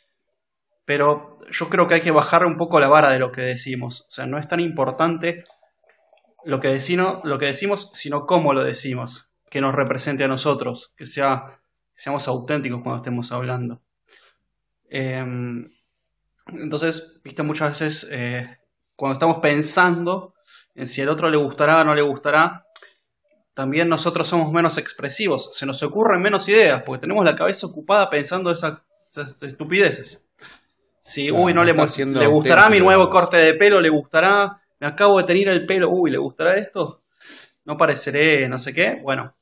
pero 0.86 1.40
yo 1.52 1.70
creo 1.70 1.88
que 1.88 1.96
hay 1.96 2.02
que 2.02 2.12
bajar 2.12 2.46
un 2.46 2.58
poco 2.58 2.80
la 2.80 2.88
vara 2.88 3.12
de 3.12 3.20
lo 3.20 3.32
que 3.32 3.42
decimos, 3.42 4.06
o 4.08 4.12
sea, 4.12 4.26
no 4.26 4.38
es 4.38 4.48
tan 4.48 4.60
importante 4.60 5.44
lo 6.46 6.60
que, 6.60 6.70
decimos, 6.70 7.22
que 7.40 7.54
sino 7.54 8.26
cómo 8.26 8.54
lo 8.54 8.64
decimos, 8.64 9.30
que 9.50 9.62
nos 9.62 9.74
represente 9.76 10.24
a 10.24 10.28
nosotros, 10.28 10.94
que 10.96 11.06
sea 11.06 11.60
seamos 11.96 12.28
auténticos 12.28 12.82
cuando 12.84 12.98
estemos 12.98 13.32
hablando. 13.32 13.82
Em, 14.90 15.66
entonces, 16.48 17.20
viste, 17.24 17.42
muchas 17.42 17.80
veces 17.80 18.08
eh, 18.12 18.58
cuando 18.96 19.14
estamos 19.14 19.38
pensando 19.42 20.35
en 20.35 20.35
si 20.84 21.02
el 21.02 21.10
otro 21.10 21.30
le 21.30 21.38
gustará 21.38 21.82
o 21.82 21.84
no 21.84 21.96
le 21.96 22.02
gustará, 22.02 22.66
también 23.54 23.88
nosotros 23.88 24.28
somos 24.28 24.52
menos 24.52 24.78
expresivos, 24.78 25.56
se 25.56 25.66
nos 25.66 25.82
ocurren 25.84 26.22
menos 26.22 26.48
ideas, 26.50 26.84
porque 26.86 27.02
tenemos 27.02 27.24
la 27.24 27.36
cabeza 27.36 27.68
ocupada 27.68 28.10
pensando 28.10 28.52
esas, 28.52 28.80
estupideces. 29.42 30.22
Si, 31.02 31.32
uy, 31.32 31.54
no 31.54 31.64
le, 31.64 31.74
le 31.74 32.28
gustará 32.28 32.70
mi 32.70 32.80
nuevo 32.80 33.08
corte 33.10 33.38
de 33.38 33.54
pelo, 33.54 33.80
le 33.80 33.90
gustará, 33.90 34.60
me 34.80 34.88
acabo 34.88 35.20
de 35.20 35.24
tener 35.24 35.48
el 35.50 35.66
pelo, 35.66 35.90
uy, 35.92 36.12
¿le 36.12 36.18
gustará 36.18 36.58
esto? 36.58 37.04
No 37.64 37.78
pareceré 37.78 38.50
no 38.50 38.58
sé 38.60 38.74
qué. 38.74 39.00
Bueno, 39.02 39.36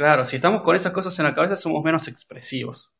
Claro, 0.00 0.24
si 0.24 0.36
estamos 0.36 0.62
con 0.62 0.74
esas 0.74 0.94
cosas 0.94 1.18
en 1.18 1.26
la 1.26 1.34
cabeza 1.34 1.56
somos 1.56 1.84
menos 1.84 2.08
expresivos. 2.08 2.90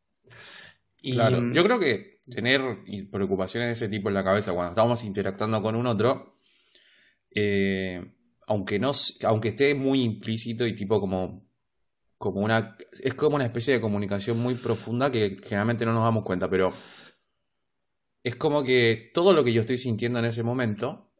Claro, 1.00 1.50
yo 1.50 1.62
creo 1.62 1.78
que 1.78 2.18
tener 2.30 2.60
preocupaciones 3.10 3.68
de 3.68 3.72
ese 3.72 3.88
tipo 3.88 4.10
en 4.10 4.14
la 4.16 4.22
cabeza 4.22 4.52
cuando 4.52 4.72
estamos 4.72 5.02
interactuando 5.02 5.62
con 5.62 5.76
un 5.76 5.86
otro, 5.86 6.34
eh, 7.34 8.12
aunque, 8.46 8.78
no, 8.78 8.92
aunque 9.24 9.48
esté 9.48 9.74
muy 9.74 10.02
implícito 10.02 10.66
y 10.66 10.74
tipo 10.74 11.00
como, 11.00 11.48
como 12.18 12.40
una... 12.40 12.76
Es 13.02 13.14
como 13.14 13.36
una 13.36 13.44
especie 13.44 13.74
de 13.74 13.80
comunicación 13.80 14.38
muy 14.38 14.54
profunda 14.54 15.10
que 15.10 15.36
generalmente 15.42 15.84
no 15.86 15.92
nos 15.92 16.04
damos 16.04 16.24
cuenta, 16.24 16.48
pero 16.48 16.72
es 18.22 18.36
como 18.36 18.62
que 18.62 19.10
todo 19.14 19.32
lo 19.32 19.44
que 19.44 19.52
yo 19.52 19.60
estoy 19.60 19.78
sintiendo 19.78 20.18
en 20.18 20.26
ese 20.26 20.42
momento 20.42 21.10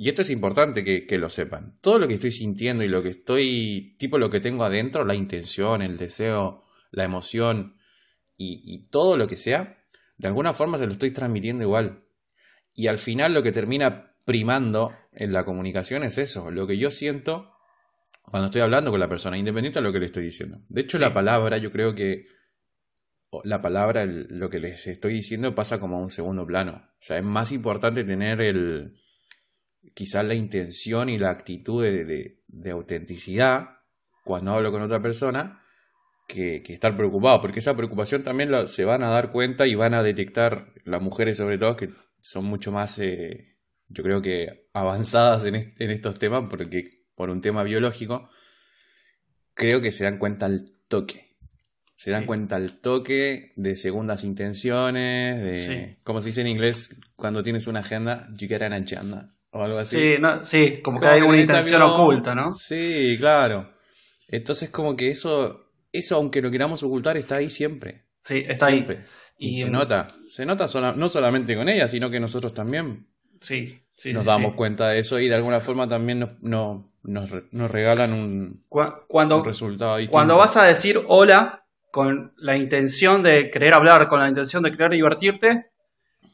y 0.00 0.08
esto 0.08 0.22
es 0.22 0.30
importante 0.30 0.82
que, 0.82 1.18
lo 1.18 1.28
sepan. 1.28 1.76
Todo 1.82 1.98
lo 1.98 2.08
que 2.08 2.14
estoy 2.14 2.30
sintiendo 2.30 2.82
y 2.82 2.88
lo 2.88 3.02
que 3.02 3.10
estoy, 3.10 3.96
tipo 3.98 4.16
lo 4.16 4.30
que 4.30 4.40
tengo 4.40 4.64
adentro, 4.64 5.04
la 5.04 5.14
intención, 5.14 5.82
el 5.82 5.98
deseo, 5.98 6.64
la 6.90 7.04
emoción 7.04 7.76
y, 8.34 8.88
todo 8.88 9.18
lo 9.18 9.26
que 9.26 9.36
sea, 9.36 9.84
de 10.16 10.28
alguna 10.28 10.54
forma 10.54 10.78
se 10.78 10.86
lo 10.86 10.92
estoy 10.92 11.10
transmitiendo 11.10 11.64
igual. 11.64 12.06
Y 12.72 12.86
al 12.86 12.96
final 12.96 13.34
lo 13.34 13.42
que 13.42 13.52
termina 13.52 14.09
primando 14.24 14.92
en 15.12 15.32
la 15.32 15.44
comunicación 15.44 16.02
es 16.02 16.18
eso, 16.18 16.50
lo 16.50 16.66
que 16.66 16.78
yo 16.78 16.90
siento 16.90 17.52
cuando 18.22 18.46
estoy 18.46 18.60
hablando 18.60 18.90
con 18.90 19.00
la 19.00 19.08
persona, 19.08 19.36
independiente 19.36 19.80
de 19.80 19.82
lo 19.82 19.92
que 19.92 19.98
le 19.98 20.06
estoy 20.06 20.24
diciendo. 20.24 20.58
De 20.68 20.82
hecho, 20.82 20.98
la 20.98 21.12
palabra, 21.12 21.58
yo 21.58 21.72
creo 21.72 21.94
que 21.94 22.26
la 23.44 23.60
palabra, 23.60 24.04
lo 24.06 24.50
que 24.50 24.60
les 24.60 24.86
estoy 24.86 25.14
diciendo 25.14 25.54
pasa 25.54 25.80
como 25.80 25.96
a 25.96 26.00
un 26.00 26.10
segundo 26.10 26.46
plano. 26.46 26.82
O 26.92 26.98
sea, 27.00 27.18
es 27.18 27.24
más 27.24 27.52
importante 27.52 28.04
tener 28.04 28.40
el, 28.40 29.00
quizás 29.94 30.24
la 30.24 30.34
intención 30.34 31.08
y 31.08 31.18
la 31.18 31.30
actitud 31.30 31.82
de, 31.82 32.40
autenticidad 32.70 33.78
cuando 34.24 34.52
hablo 34.52 34.70
con 34.70 34.82
otra 34.82 35.00
persona 35.00 35.64
que, 36.28 36.62
estar 36.68 36.96
preocupado, 36.96 37.40
porque 37.40 37.58
esa 37.58 37.76
preocupación 37.76 38.22
también 38.22 38.66
se 38.66 38.84
van 38.84 39.02
a 39.02 39.10
dar 39.10 39.32
cuenta 39.32 39.66
y 39.66 39.74
van 39.74 39.94
a 39.94 40.02
detectar 40.02 40.72
las 40.84 41.02
mujeres 41.02 41.36
sobre 41.36 41.58
todo 41.58 41.76
que 41.76 41.90
son 42.20 42.44
mucho 42.44 42.70
más, 42.70 42.98
eh, 42.98 43.56
yo 43.90 44.02
creo 44.02 44.22
que 44.22 44.68
avanzadas 44.72 45.44
en, 45.44 45.56
estos 45.56 46.18
temas, 46.18 46.44
porque 46.48 46.88
por 47.14 47.28
un 47.28 47.40
tema 47.40 47.62
biológico, 47.64 48.30
creo 49.54 49.80
que 49.80 49.92
se 49.92 50.04
dan 50.04 50.18
cuenta 50.18 50.46
al 50.46 50.72
toque. 50.88 51.36
Se 51.96 52.10
dan 52.10 52.24
cuenta 52.24 52.56
al 52.56 52.80
toque 52.80 53.52
de 53.56 53.76
segundas 53.76 54.24
intenciones, 54.24 55.42
de, 55.42 55.98
como 56.02 56.22
se 56.22 56.28
dice 56.28 56.40
en 56.40 56.46
inglés, 56.46 56.98
cuando 57.14 57.42
tienes 57.42 57.66
una 57.66 57.80
agenda, 57.80 58.26
you 58.38 58.48
get 58.48 58.62
an 58.62 58.72
agenda 58.72 59.28
o 59.50 59.62
algo 59.62 59.78
así. 59.78 59.96
Sí, 59.96 60.14
sí 60.44 60.80
como, 60.82 60.98
que 60.98 61.08
hay 61.08 61.20
una 61.20 61.40
intención 61.40 61.82
oculta, 61.82 62.34
¿no? 62.34 62.54
Sí, 62.54 63.16
claro. 63.18 63.74
Entonces 64.28 64.70
como 64.70 64.96
que 64.96 65.10
eso, 65.10 65.72
eso 65.92 66.16
aunque 66.16 66.40
lo 66.40 66.50
queramos 66.50 66.82
ocultar, 66.82 67.16
está 67.16 67.36
ahí 67.36 67.50
siempre. 67.50 68.06
Sí, 68.24 68.44
está 68.46 68.68
siempre. 68.68 68.96
ahí. 68.96 69.04
Y, 69.36 69.56
se 69.56 69.70
nota, 69.70 70.06
se 70.28 70.46
nota 70.46 70.66
no 70.94 71.08
solamente 71.08 71.56
con 71.56 71.68
ella, 71.68 71.88
sino 71.88 72.10
que 72.10 72.20
nosotros 72.20 72.54
también. 72.54 73.08
Sí, 73.40 73.82
sí 73.92 74.12
nos 74.12 74.26
damos 74.26 74.54
cuenta 74.54 74.88
de 74.88 74.98
eso 74.98 75.18
y 75.18 75.28
de 75.28 75.34
alguna 75.34 75.60
forma 75.60 75.88
también 75.88 76.20
nos, 76.20 76.82
nos, 77.02 77.70
regalan 77.70 78.12
un, 78.12 78.62
cuando, 78.68 79.38
un 79.38 79.44
resultado 79.44 79.96
distinto. 79.96 80.12
Cuando 80.12 80.36
vas 80.36 80.56
a 80.56 80.64
decir 80.64 81.00
hola 81.08 81.64
con 81.90 82.32
la 82.36 82.56
intención 82.56 83.22
de 83.22 83.50
querer 83.50 83.74
hablar, 83.74 84.08
con 84.08 84.20
la 84.20 84.28
intención 84.28 84.62
de 84.62 84.70
querer 84.70 84.92
divertirte, 84.92 85.70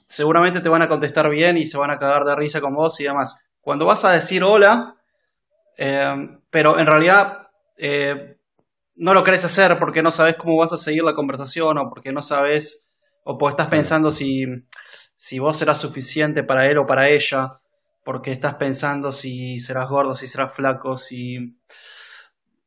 seguramente 0.07 0.61
te 0.61 0.69
van 0.69 0.83
a 0.83 0.89
contestar 0.89 1.31
bien 1.31 1.57
y 1.57 1.67
se 1.67 1.79
van 1.79 1.91
a 1.91 1.99
cagar 1.99 2.25
de 2.25 2.37
risa 2.37 2.61
con 2.61 2.75
vos 2.75 3.01
y 3.01 3.05
demás. 3.05 3.41
Cuando 3.61 3.87
vas 3.87 4.05
a 4.05 4.13
decir 4.13 4.45
hola, 4.45 4.97
eh, 5.79 6.39
pero 6.51 6.79
en 6.79 6.87
realidad 6.87 7.49
eh, 7.77 8.37
no 8.97 9.15
lo 9.15 9.23
querés 9.23 9.45
hacer 9.45 9.79
porque 9.79 10.03
no 10.03 10.11
sabes 10.11 10.37
cómo 10.37 10.57
vas 10.57 10.73
a 10.73 10.77
seguir 10.77 11.05
la 11.05 11.15
conversación 11.15 11.79
o 11.79 11.89
porque 11.89 12.13
no 12.13 12.23
sabes 12.23 12.87
o 13.25 13.37
porque 13.37 13.53
estás 13.53 13.69
pensando 13.69 14.13
si, 14.13 14.45
si 15.27 15.41
vos 15.41 15.57
serás 15.57 15.81
suficiente 15.81 16.45
para 16.45 16.71
él 16.71 16.79
o 16.79 16.87
para 16.87 17.09
ella, 17.09 17.59
porque 18.05 18.31
estás 18.31 18.55
pensando 18.55 19.11
si 19.11 19.59
serás 19.59 19.89
gordo, 19.89 20.15
si 20.15 20.29
serás 20.29 20.53
flaco, 20.53 20.97
si 20.97 21.59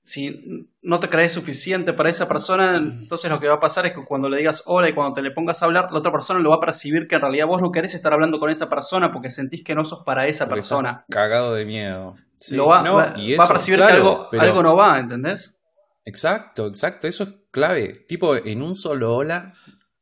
si 0.04 0.68
no 0.82 1.00
te 1.00 1.08
crees 1.08 1.32
suficiente 1.32 1.94
para 1.94 2.10
esa 2.10 2.28
persona, 2.28 2.75
entonces 2.75 3.32
lo 3.32 3.39
que 3.39 3.48
va 3.48 3.56
a 3.56 3.60
pasar 3.62 3.86
es 3.86 3.94
que 3.94 4.04
cuando 4.04 4.28
le 4.28 4.39
digas 4.39 4.63
hola 4.66 4.89
y 4.89 4.94
cuando 4.94 5.13
te 5.13 5.22
le 5.22 5.32
pongas 5.32 5.62
a 5.62 5.68
hablar, 5.68 5.89
la 5.89 6.00
otra 6.00 6.12
persona 6.12 6.42
lo 6.42 6.50
va 6.50 6.58
a 6.58 6.60
percibir 6.60 7.08
que 7.08 7.16
en 7.16 7.22
realidad 7.22 7.48
vos 7.48 7.62
no 7.62 7.72
querés 7.72 7.94
estar 7.94 8.12
hablando 8.12 8.39
con 8.39 8.50
esa 8.50 8.68
persona 8.68 9.10
porque 9.10 9.30
sentís 9.30 9.63
que 9.63 9.74
no 9.74 9.86
sos 9.86 10.04
para 10.04 10.28
esa 10.28 10.50
persona. 10.50 11.06
Cagado 11.10 11.54
de 11.54 11.63
miedo. 11.63 12.18
Lo 12.51 12.68
va, 12.68 12.82
a 12.82 13.48
percibir 13.48 13.80
que 13.80 13.86
algo, 13.86 14.28
algo 14.34 14.63
no 14.63 14.75
va, 14.75 15.00
¿entendés? 15.00 15.58
Exacto, 16.04 16.68
exacto, 16.68 17.08
eso 17.08 17.24
es 17.24 17.36
clave. 17.51 18.04
Tipo, 18.06 18.36
en 18.36 18.62
un 18.62 18.75
solo 18.75 19.16
hola, 19.16 19.54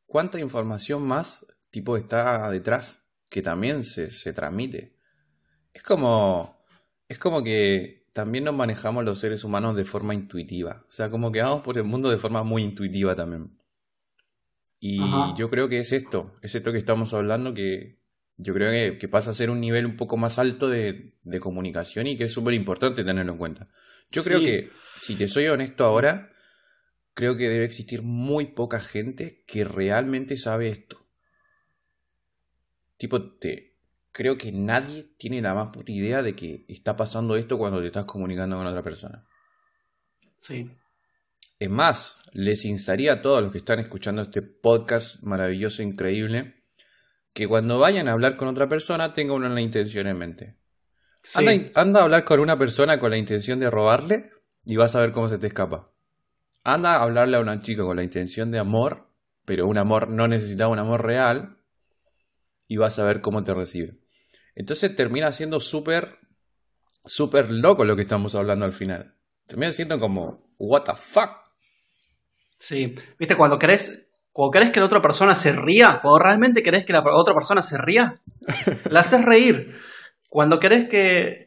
¿cuánta 0.06 0.40
información 0.40 1.06
más 1.06 1.46
tipo 1.70 1.96
está 1.96 2.50
detrás 2.50 3.10
que 3.28 3.42
también 3.42 3.84
se, 3.84 4.10
se 4.10 4.32
transmite? 4.32 4.96
Es 5.72 5.82
como. 5.82 6.58
Es 7.08 7.18
como 7.18 7.42
que 7.42 8.06
también 8.12 8.44
nos 8.44 8.54
manejamos 8.54 9.04
los 9.04 9.18
seres 9.18 9.44
humanos 9.44 9.76
de 9.76 9.84
forma 9.84 10.12
intuitiva. 10.12 10.84
O 10.88 10.92
sea, 10.92 11.08
como 11.08 11.32
que 11.32 11.40
vamos 11.40 11.62
por 11.62 11.78
el 11.78 11.84
mundo 11.84 12.10
de 12.10 12.18
forma 12.18 12.42
muy 12.42 12.62
intuitiva 12.62 13.14
también. 13.14 13.58
Y 14.80 15.00
yo 15.36 15.50
creo 15.50 15.68
que 15.68 15.80
es 15.80 15.92
esto, 15.92 16.36
es 16.42 16.54
esto 16.54 16.70
que 16.70 16.78
estamos 16.78 17.12
hablando, 17.12 17.52
que 17.52 17.98
yo 18.36 18.54
creo 18.54 18.98
que, 18.98 19.08
pasa 19.08 19.32
a 19.32 19.34
ser 19.34 19.50
un 19.50 19.60
nivel 19.60 19.84
un 19.84 19.96
poco 19.96 20.16
más 20.16 20.38
alto 20.38 20.68
de, 20.68 21.14
comunicación 21.40 22.06
y 22.06 22.16
que 22.16 22.24
es 22.24 22.32
súper 22.32 22.54
importante 22.54 23.02
tenerlo 23.02 23.32
en 23.32 23.38
cuenta. 23.38 23.68
Yo 24.10 24.22
creo 24.22 24.40
que, 24.40 24.70
si 25.00 25.16
te 25.16 25.26
soy 25.26 25.48
honesto 25.48 25.84
ahora, 25.84 26.32
creo 27.14 27.36
que 27.36 27.48
debe 27.48 27.64
existir 27.64 28.02
muy 28.02 28.46
poca 28.46 28.80
gente 28.80 29.44
que 29.46 29.64
realmente 29.64 30.36
sabe 30.36 30.68
esto. 30.68 31.07
Tipo, 32.98 33.38
te, 33.38 33.76
creo 34.12 34.36
que 34.36 34.50
nadie 34.50 35.04
tiene 35.16 35.40
la 35.40 35.54
más 35.54 35.70
puta 35.70 35.92
idea 35.92 36.22
de 36.22 36.34
que 36.34 36.64
está 36.68 36.96
pasando 36.96 37.36
esto 37.36 37.56
cuando 37.56 37.80
te 37.80 37.86
estás 37.86 38.04
comunicando 38.04 38.56
con 38.56 38.66
otra 38.66 38.82
persona. 38.82 39.24
Sí. 40.42 40.70
Es 41.60 41.70
más, 41.70 42.20
les 42.32 42.64
instaría 42.64 43.14
a 43.14 43.20
todos 43.20 43.40
los 43.40 43.52
que 43.52 43.58
están 43.58 43.78
escuchando 43.78 44.22
este 44.22 44.42
podcast 44.42 45.22
maravilloso, 45.22 45.82
increíble, 45.82 46.62
que 47.32 47.46
cuando 47.46 47.78
vayan 47.78 48.08
a 48.08 48.12
hablar 48.12 48.36
con 48.36 48.48
otra 48.48 48.68
persona 48.68 49.12
tengan 49.12 49.36
una 49.36 49.60
intención 49.60 50.08
en 50.08 50.18
mente. 50.18 50.56
Anda, 51.34 51.52
anda, 51.74 52.00
a 52.00 52.04
hablar 52.04 52.24
con 52.24 52.40
una 52.40 52.58
persona 52.58 52.98
con 52.98 53.10
la 53.10 53.18
intención 53.18 53.60
de 53.60 53.70
robarle 53.70 54.30
y 54.64 54.76
vas 54.76 54.96
a 54.96 55.00
ver 55.00 55.12
cómo 55.12 55.28
se 55.28 55.38
te 55.38 55.46
escapa. 55.46 55.90
Anda 56.64 56.96
a 56.96 57.02
hablarle 57.02 57.36
a 57.36 57.40
una 57.40 57.60
chica 57.60 57.82
con 57.82 57.96
la 57.96 58.02
intención 58.02 58.50
de 58.50 58.58
amor, 58.58 59.08
pero 59.44 59.68
un 59.68 59.78
amor 59.78 60.08
no 60.08 60.26
necesita 60.26 60.68
un 60.68 60.78
amor 60.78 61.04
real, 61.04 61.57
y 62.68 62.76
vas 62.76 62.98
a 62.98 63.04
ver 63.04 63.20
cómo 63.20 63.42
te 63.42 63.54
recibe. 63.54 63.94
Entonces 64.54 64.94
termina 64.94 65.32
siendo 65.32 65.58
súper, 65.58 66.18
súper 67.04 67.50
loco 67.50 67.84
lo 67.84 67.96
que 67.96 68.02
estamos 68.02 68.34
hablando 68.34 68.64
al 68.64 68.72
final. 68.72 69.14
Termina 69.46 69.72
siendo 69.72 69.98
como, 69.98 70.42
what 70.58 70.82
the 70.82 70.92
fuck. 70.94 71.30
Sí, 72.58 72.94
viste, 73.18 73.36
cuando 73.36 73.58
querés, 73.58 74.10
cuando 74.32 74.50
querés 74.50 74.70
que 74.70 74.80
la 74.80 74.86
otra 74.86 75.00
persona 75.00 75.34
se 75.34 75.52
ría, 75.52 76.00
cuando 76.02 76.18
realmente 76.18 76.62
querés 76.62 76.84
que 76.84 76.92
la 76.92 77.02
otra 77.02 77.34
persona 77.34 77.62
se 77.62 77.78
ría, 77.78 78.14
la 78.90 79.00
haces 79.00 79.24
reír. 79.24 79.74
Cuando 80.28 80.58
querés 80.58 80.88
que, 80.88 81.46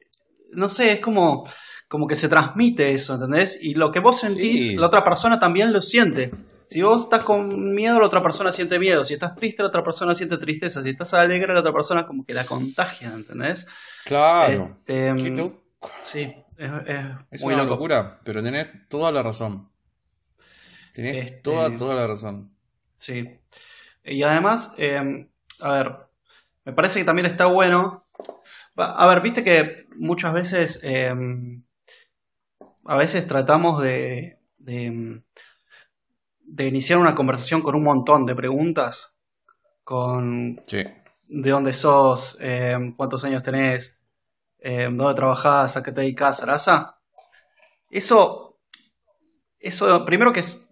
no 0.52 0.68
sé, 0.68 0.94
es 0.94 1.00
como, 1.02 1.48
como 1.88 2.08
que 2.08 2.16
se 2.16 2.30
transmite 2.30 2.94
eso, 2.94 3.14
¿entendés? 3.14 3.60
Y 3.62 3.76
lo 3.76 3.92
que 3.92 4.00
vos 4.00 4.20
sentís, 4.20 4.76
la 4.78 4.88
otra 4.88 5.04
persona 5.04 5.38
también 5.38 5.72
lo 5.72 5.82
siente. 5.82 6.32
Si 6.72 6.82
vos 6.82 7.02
estás 7.02 7.26
con 7.26 7.50
miedo, 7.76 8.00
la 8.00 8.06
otra 8.06 8.24
persona 8.24 8.50
siente 8.50 8.80
miedo. 8.80 9.04
Si 9.04 9.16
estás 9.16 9.36
triste, 9.36 9.62
la 9.62 9.68
otra 9.68 9.84
persona 9.84 10.14
siente 10.14 10.38
tristeza. 10.38 10.82
Si 10.82 10.92
estás 10.92 11.14
alegre, 11.14 11.54
la 11.54 11.60
otra 11.60 11.74
persona 11.74 12.06
como 12.06 12.24
que 12.26 12.34
la 12.34 12.46
contagia, 12.46 13.10
¿entendés? 13.14 13.68
Claro. 14.06 14.78
Este, 14.86 15.52
sí, 16.04 16.34
es, 16.58 16.72
es 17.30 17.44
una 17.44 17.66
locura, 17.66 18.22
pero 18.24 18.42
tenés 18.42 18.88
toda 18.88 19.12
la 19.12 19.22
razón. 19.22 19.68
Tenés 20.94 21.18
este, 21.18 21.42
toda, 21.42 21.76
toda 21.76 21.94
la 21.94 22.08
razón. 22.08 22.52
Sí. 23.00 23.28
Y 24.06 24.24
además, 24.24 24.74
em, 24.78 25.28
a 25.60 25.72
ver, 25.74 25.96
me 26.64 26.72
parece 26.72 27.00
que 27.00 27.06
también 27.06 27.26
está 27.26 27.48
bueno. 27.48 28.06
A 28.78 29.08
ver, 29.08 29.20
viste 29.20 29.44
que 29.44 29.88
muchas 29.98 30.32
veces, 30.32 30.80
em, 30.84 31.64
a 32.86 32.96
veces 32.96 33.28
tratamos 33.28 33.84
de, 33.84 34.38
de, 34.58 35.22
iniciar 36.60 37.00
una 37.00 37.16
conversación 37.16 37.62
con 37.62 37.76
un 37.76 37.84
montón 37.84 38.26
de 38.26 38.36
preguntas, 38.36 39.14
con 39.84 40.60
sí. 40.66 40.84
de 41.28 41.50
dónde 41.50 41.74
sos, 41.74 42.38
em, 42.40 42.96
cuántos 42.96 43.24
años 43.26 43.44
tenés, 43.44 44.00
dónde 44.64 45.16
trabajás, 45.16 45.76
a 45.76 45.82
qué 45.82 45.92
te 45.92 46.02
dedicas, 46.02 46.38
Sarasa. 46.38 46.96
Eso, 47.90 48.60
eso, 49.60 50.06
primero 50.06 50.32
que 50.32 50.42
es 50.42 50.72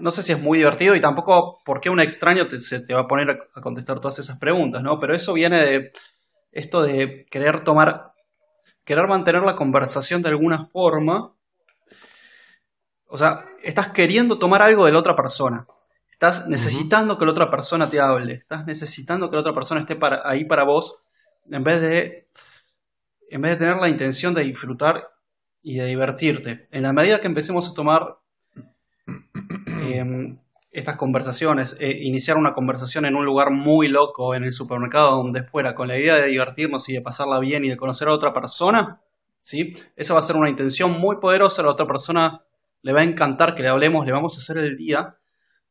no 0.00 0.10
sé 0.10 0.22
si 0.22 0.32
es 0.32 0.40
muy 0.42 0.58
divertido 0.58 0.94
y 0.94 1.00
tampoco 1.00 1.58
por 1.64 1.80
qué 1.80 1.88
un 1.88 2.00
extraño 2.00 2.48
se 2.60 2.84
te 2.84 2.92
va 2.92 3.02
a 3.02 3.06
poner 3.06 3.30
a, 3.54 3.60
contestar 3.60 4.00
todas 4.00 4.18
esas 4.18 4.38
preguntas, 4.38 4.82
¿no? 4.82 4.98
Pero 4.98 5.14
eso 5.14 5.32
viene 5.32 5.60
de 5.60 5.92
esto 6.50 6.82
de 6.82 7.24
querer 7.30 7.62
tomar, 7.62 8.12
querer 8.84 9.06
mantener 9.06 9.42
la 9.42 9.54
conversación 9.54 10.20
de 10.22 10.30
alguna 10.30 10.66
forma. 10.66 11.34
O 13.12 13.18
sea, 13.18 13.44
estás 13.62 13.88
queriendo 13.88 14.38
tomar 14.38 14.62
algo 14.62 14.86
de 14.86 14.92
la 14.92 14.98
otra 14.98 15.14
persona. 15.14 15.66
Estás 16.10 16.48
necesitando 16.48 17.18
que 17.18 17.26
la 17.26 17.32
otra 17.32 17.50
persona 17.50 17.90
te 17.90 18.00
hable. 18.00 18.32
Estás 18.32 18.64
necesitando 18.64 19.28
que 19.28 19.36
la 19.36 19.40
otra 19.40 19.52
persona 19.52 19.82
esté 19.82 19.96
para, 19.96 20.22
ahí 20.24 20.46
para 20.46 20.64
vos 20.64 21.02
en 21.50 21.62
vez 21.62 21.80
de 21.82 22.28
en 23.28 23.42
vez 23.42 23.52
de 23.52 23.56
tener 23.58 23.76
la 23.76 23.90
intención 23.90 24.32
de 24.32 24.42
disfrutar 24.42 25.10
y 25.62 25.76
de 25.76 25.86
divertirte. 25.86 26.68
En 26.70 26.84
la 26.84 26.94
medida 26.94 27.20
que 27.20 27.26
empecemos 27.26 27.70
a 27.70 27.74
tomar 27.74 28.16
Em, 29.90 30.38
estas 30.70 30.96
conversaciones, 30.96 31.76
eh, 31.80 31.98
iniciar 32.02 32.38
una 32.38 32.54
conversación 32.54 33.04
en 33.04 33.14
un 33.14 33.26
lugar 33.26 33.50
muy 33.50 33.88
loco, 33.88 34.34
en 34.34 34.44
el 34.44 34.52
supermercado, 34.54 35.16
donde 35.16 35.42
fuera, 35.42 35.74
con 35.74 35.88
la 35.88 35.98
idea 35.98 36.14
de 36.14 36.28
divertirnos 36.28 36.88
y 36.88 36.94
de 36.94 37.02
pasarla 37.02 37.38
bien 37.40 37.64
y 37.66 37.68
de 37.68 37.76
conocer 37.76 38.08
a 38.08 38.14
otra 38.14 38.32
persona, 38.32 39.00
¿sí? 39.42 39.76
Esa 39.96 40.14
va 40.14 40.20
a 40.20 40.22
ser 40.22 40.36
una 40.36 40.48
intención 40.48 40.98
muy 40.98 41.16
poderosa, 41.16 41.62
la 41.62 41.72
otra 41.72 41.86
persona 41.86 42.40
le 42.82 42.92
va 42.92 43.00
a 43.00 43.04
encantar 43.04 43.54
que 43.54 43.62
le 43.62 43.68
hablemos, 43.68 44.04
le 44.04 44.12
vamos 44.12 44.36
a 44.36 44.40
hacer 44.40 44.58
el 44.58 44.76
día 44.76 45.16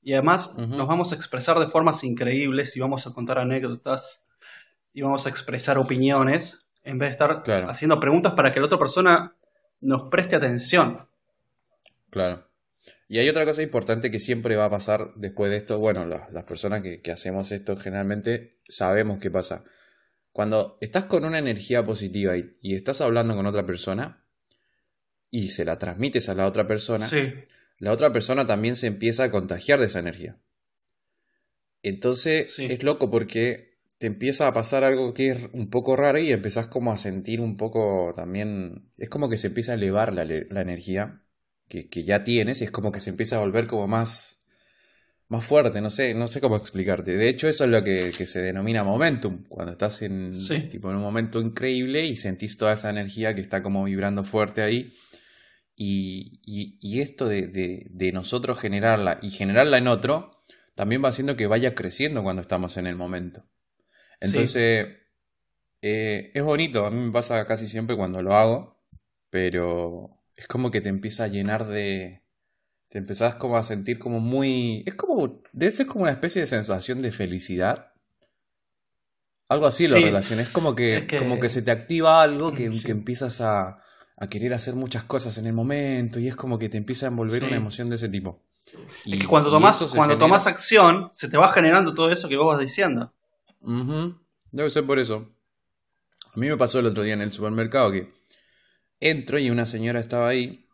y 0.02 0.14
además 0.14 0.58
nos 0.58 0.88
vamos 0.88 1.12
a 1.12 1.16
expresar 1.16 1.60
de 1.60 1.68
formas 1.68 2.04
increíbles 2.04 2.76
y 2.76 2.80
vamos 2.80 3.06
a 3.06 3.14
contar 3.14 3.38
anécdotas 3.38 4.24
y 4.94 5.02
vamos 5.02 5.26
a 5.26 5.30
expresar 5.30 5.78
opiniones 5.78 6.66
en 6.84 6.98
vez 6.98 7.10
de 7.10 7.12
estar 7.12 7.70
haciendo 7.70 8.00
preguntas 8.00 8.34
para 8.36 8.52
que 8.52 8.60
la 8.60 8.66
otra 8.66 8.80
persona 8.80 9.36
nos 9.82 10.10
preste 10.10 10.36
atención. 10.36 11.08
Claro. 12.10 12.48
Y 13.08 13.20
hay 13.20 13.30
otra 13.30 13.46
cosa 13.46 13.62
importante 13.62 14.10
que 14.10 14.20
siempre 14.20 14.56
va 14.56 14.66
a 14.66 14.70
pasar 14.70 15.12
después 15.16 15.52
de 15.52 15.58
esto. 15.58 15.80
Bueno, 15.80 16.06
las 16.06 16.44
personas 16.46 16.82
que, 16.82 17.12
hacemos 17.12 17.52
esto 17.52 17.76
generalmente 17.76 18.60
sabemos 18.68 19.20
qué 19.20 19.30
pasa. 19.30 19.66
Cuando 20.32 20.78
estás 20.82 21.06
con 21.06 21.26
una 21.26 21.40
energía 21.40 21.84
positiva 21.84 22.38
y, 22.38 22.74
estás 22.74 23.02
hablando 23.02 23.36
con 23.36 23.46
otra 23.46 23.66
persona 23.66 24.24
y 25.32 25.50
se 25.50 25.66
la 25.66 25.80
transmites 25.80 26.30
a 26.30 26.36
la 26.36 26.46
otra 26.46 26.68
persona, 26.68 27.10
la 27.80 27.92
otra 27.92 28.12
persona 28.12 28.46
también 28.46 28.76
se 28.76 28.86
empieza 28.86 29.24
a 29.24 29.32
contagiar 29.32 29.80
de 29.80 29.88
esa 29.88 30.00
energía. 30.00 30.38
Entonces 31.82 32.60
es 32.60 32.84
loco 32.84 33.10
porque 33.10 33.80
te 33.98 34.06
empieza 34.06 34.48
a 34.48 34.54
pasar 34.54 34.84
algo 34.84 35.14
que 35.14 35.30
es 35.30 35.50
un 35.54 35.70
poco 35.70 35.96
raro 35.96 36.20
y 36.20 36.32
empezás 36.32 36.68
como 36.68 36.92
a 36.92 36.98
sentir 36.98 37.42
un 37.42 37.58
poco 37.58 38.14
también... 38.16 38.92
Es 38.98 39.10
como 39.10 39.30
que 39.30 39.38
se 39.38 39.48
empieza 39.48 39.72
a 39.72 39.76
elevar 39.76 40.14
la, 40.14 40.26
la 40.26 40.62
energía 40.62 41.24
que, 41.90 42.04
ya 42.04 42.22
tienes 42.22 42.62
y 42.62 42.66
es 42.66 42.72
como 42.72 42.92
que 42.92 43.00
se 43.00 43.10
empieza 43.10 43.38
a 43.38 43.40
volver 43.40 43.68
como 43.68 43.88
más, 43.88 44.44
más 45.30 45.46
fuerte, 45.46 45.82
no 45.82 45.90
sé, 45.90 46.14
no 46.14 46.28
sé 46.28 46.42
cómo 46.42 46.58
explicarte. 46.58 47.16
De 47.16 47.30
hecho, 47.30 47.48
eso 47.48 47.64
es 47.64 47.70
lo 47.70 47.84
que, 47.84 48.12
se 48.12 48.42
denomina 48.42 48.84
momentum, 48.84 49.44
cuando 49.48 49.72
estás 49.72 50.02
en, 50.02 50.34
tipo, 50.70 50.90
en 50.90 50.98
un 50.98 51.02
momento 51.02 51.40
increíble 51.40 52.06
y 52.06 52.16
sentís 52.16 52.58
toda 52.58 52.74
esa 52.74 52.90
energía 52.90 53.34
que 53.34 53.42
está 53.42 53.64
como 53.64 53.84
vibrando 53.86 54.24
fuerte 54.24 54.62
ahí. 54.62 54.92
Y, 55.84 56.78
y, 56.80 57.02
esto 57.02 57.28
de, 57.28 57.48
de, 57.48 58.12
nosotros 58.12 58.60
generarla 58.60 59.18
y 59.20 59.32
generarla 59.32 59.80
en 59.80 59.88
otro, 59.88 60.30
también 60.76 61.04
va 61.04 61.10
haciendo 61.10 61.36
que 61.36 61.48
vaya 61.48 61.74
creciendo 61.74 62.22
cuando 62.22 62.44
estamos 62.44 62.78
en 62.78 62.86
el 62.86 62.96
momento. 62.96 63.48
Entonces, 64.20 64.90
eh, 65.82 66.32
es 66.36 66.44
bonito, 66.44 66.86
a 66.86 66.92
mí 66.92 67.04
me 67.04 67.12
pasa 67.12 67.48
casi 67.48 67.66
siempre 67.66 67.98
cuando 67.98 68.22
lo 68.22 68.36
hago, 68.36 68.80
pero 69.32 70.24
es 70.36 70.46
como 70.46 70.70
que 70.70 70.82
te 70.82 70.90
empieza 70.90 71.24
a 71.24 71.30
llenar 71.30 71.66
de... 71.68 72.22
Te 72.88 73.00
empezás 73.00 73.34
como 73.34 73.58
a 73.58 73.64
sentir 73.64 73.98
como 73.98 74.20
muy... 74.20 74.84
Es 74.86 74.94
como... 74.94 75.42
Debe 75.52 75.72
ser 75.72 75.88
como 75.88 76.04
una 76.04 76.12
especie 76.12 76.42
de 76.42 76.48
sensación 76.48 77.02
de 77.02 77.12
felicidad. 77.12 77.94
Algo 79.48 79.66
así 79.66 79.88
lo 79.88 79.96
relacioné. 79.96 80.44
Es 80.44 80.50
como 80.50 80.76
que, 80.76 81.08
como 81.18 81.40
que 81.40 81.50
se 81.50 81.64
te 81.64 81.72
activa 81.72 82.22
algo 82.22 82.54
que, 82.54 82.66
empiezas 82.86 83.42
a, 83.42 83.82
a, 84.22 84.28
querer 84.28 84.54
hacer 84.54 84.76
muchas 84.76 85.04
cosas 85.04 85.38
en 85.38 85.48
el 85.48 85.54
momento 85.54 86.20
y 86.20 86.28
es 86.28 86.36
como 86.36 86.58
que 86.58 86.70
te 86.70 86.78
empieza 86.78 87.08
a 87.08 87.10
envolver 87.10 87.44
una 87.44 87.58
emoción 87.58 87.90
de 87.90 87.96
ese 87.96 88.10
tipo. 88.10 88.44
Y, 89.06 89.16
es 89.16 89.20
que 89.20 89.28
cuando 89.28 89.50
tomas, 89.50 89.94
cuando 89.96 90.18
tomas 90.18 90.48
acción, 90.48 91.10
se 91.14 91.30
te 91.30 91.38
va 91.38 91.52
generando 91.52 91.94
todo 91.94 92.12
eso 92.12 92.30
que 92.30 92.38
vos 92.38 92.48
vas 92.48 92.60
diciendo. 92.60 93.14
Debe 94.52 94.70
ser 94.70 94.86
por 94.86 95.00
eso. 95.00 95.30
A 96.34 96.40
mí 96.40 96.48
me 96.48 96.58
pasó 96.58 96.80
el 96.80 96.86
otro 96.86 97.04
día 97.04 97.14
en 97.14 97.22
el 97.22 97.32
supermercado 97.32 97.92
que 97.92 98.22
Entro 99.02 99.40
y 99.40 99.50
una 99.50 99.66
señora 99.66 100.00
estaba 100.00 100.30
ahí. 100.30 100.68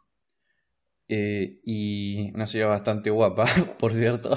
Eh, 1.08 1.62
y 1.64 2.32
una 2.36 2.46
señora 2.46 2.72
bastante 2.72 3.10
guapa, 3.10 3.46
por 3.80 3.94
cierto. 3.94 4.36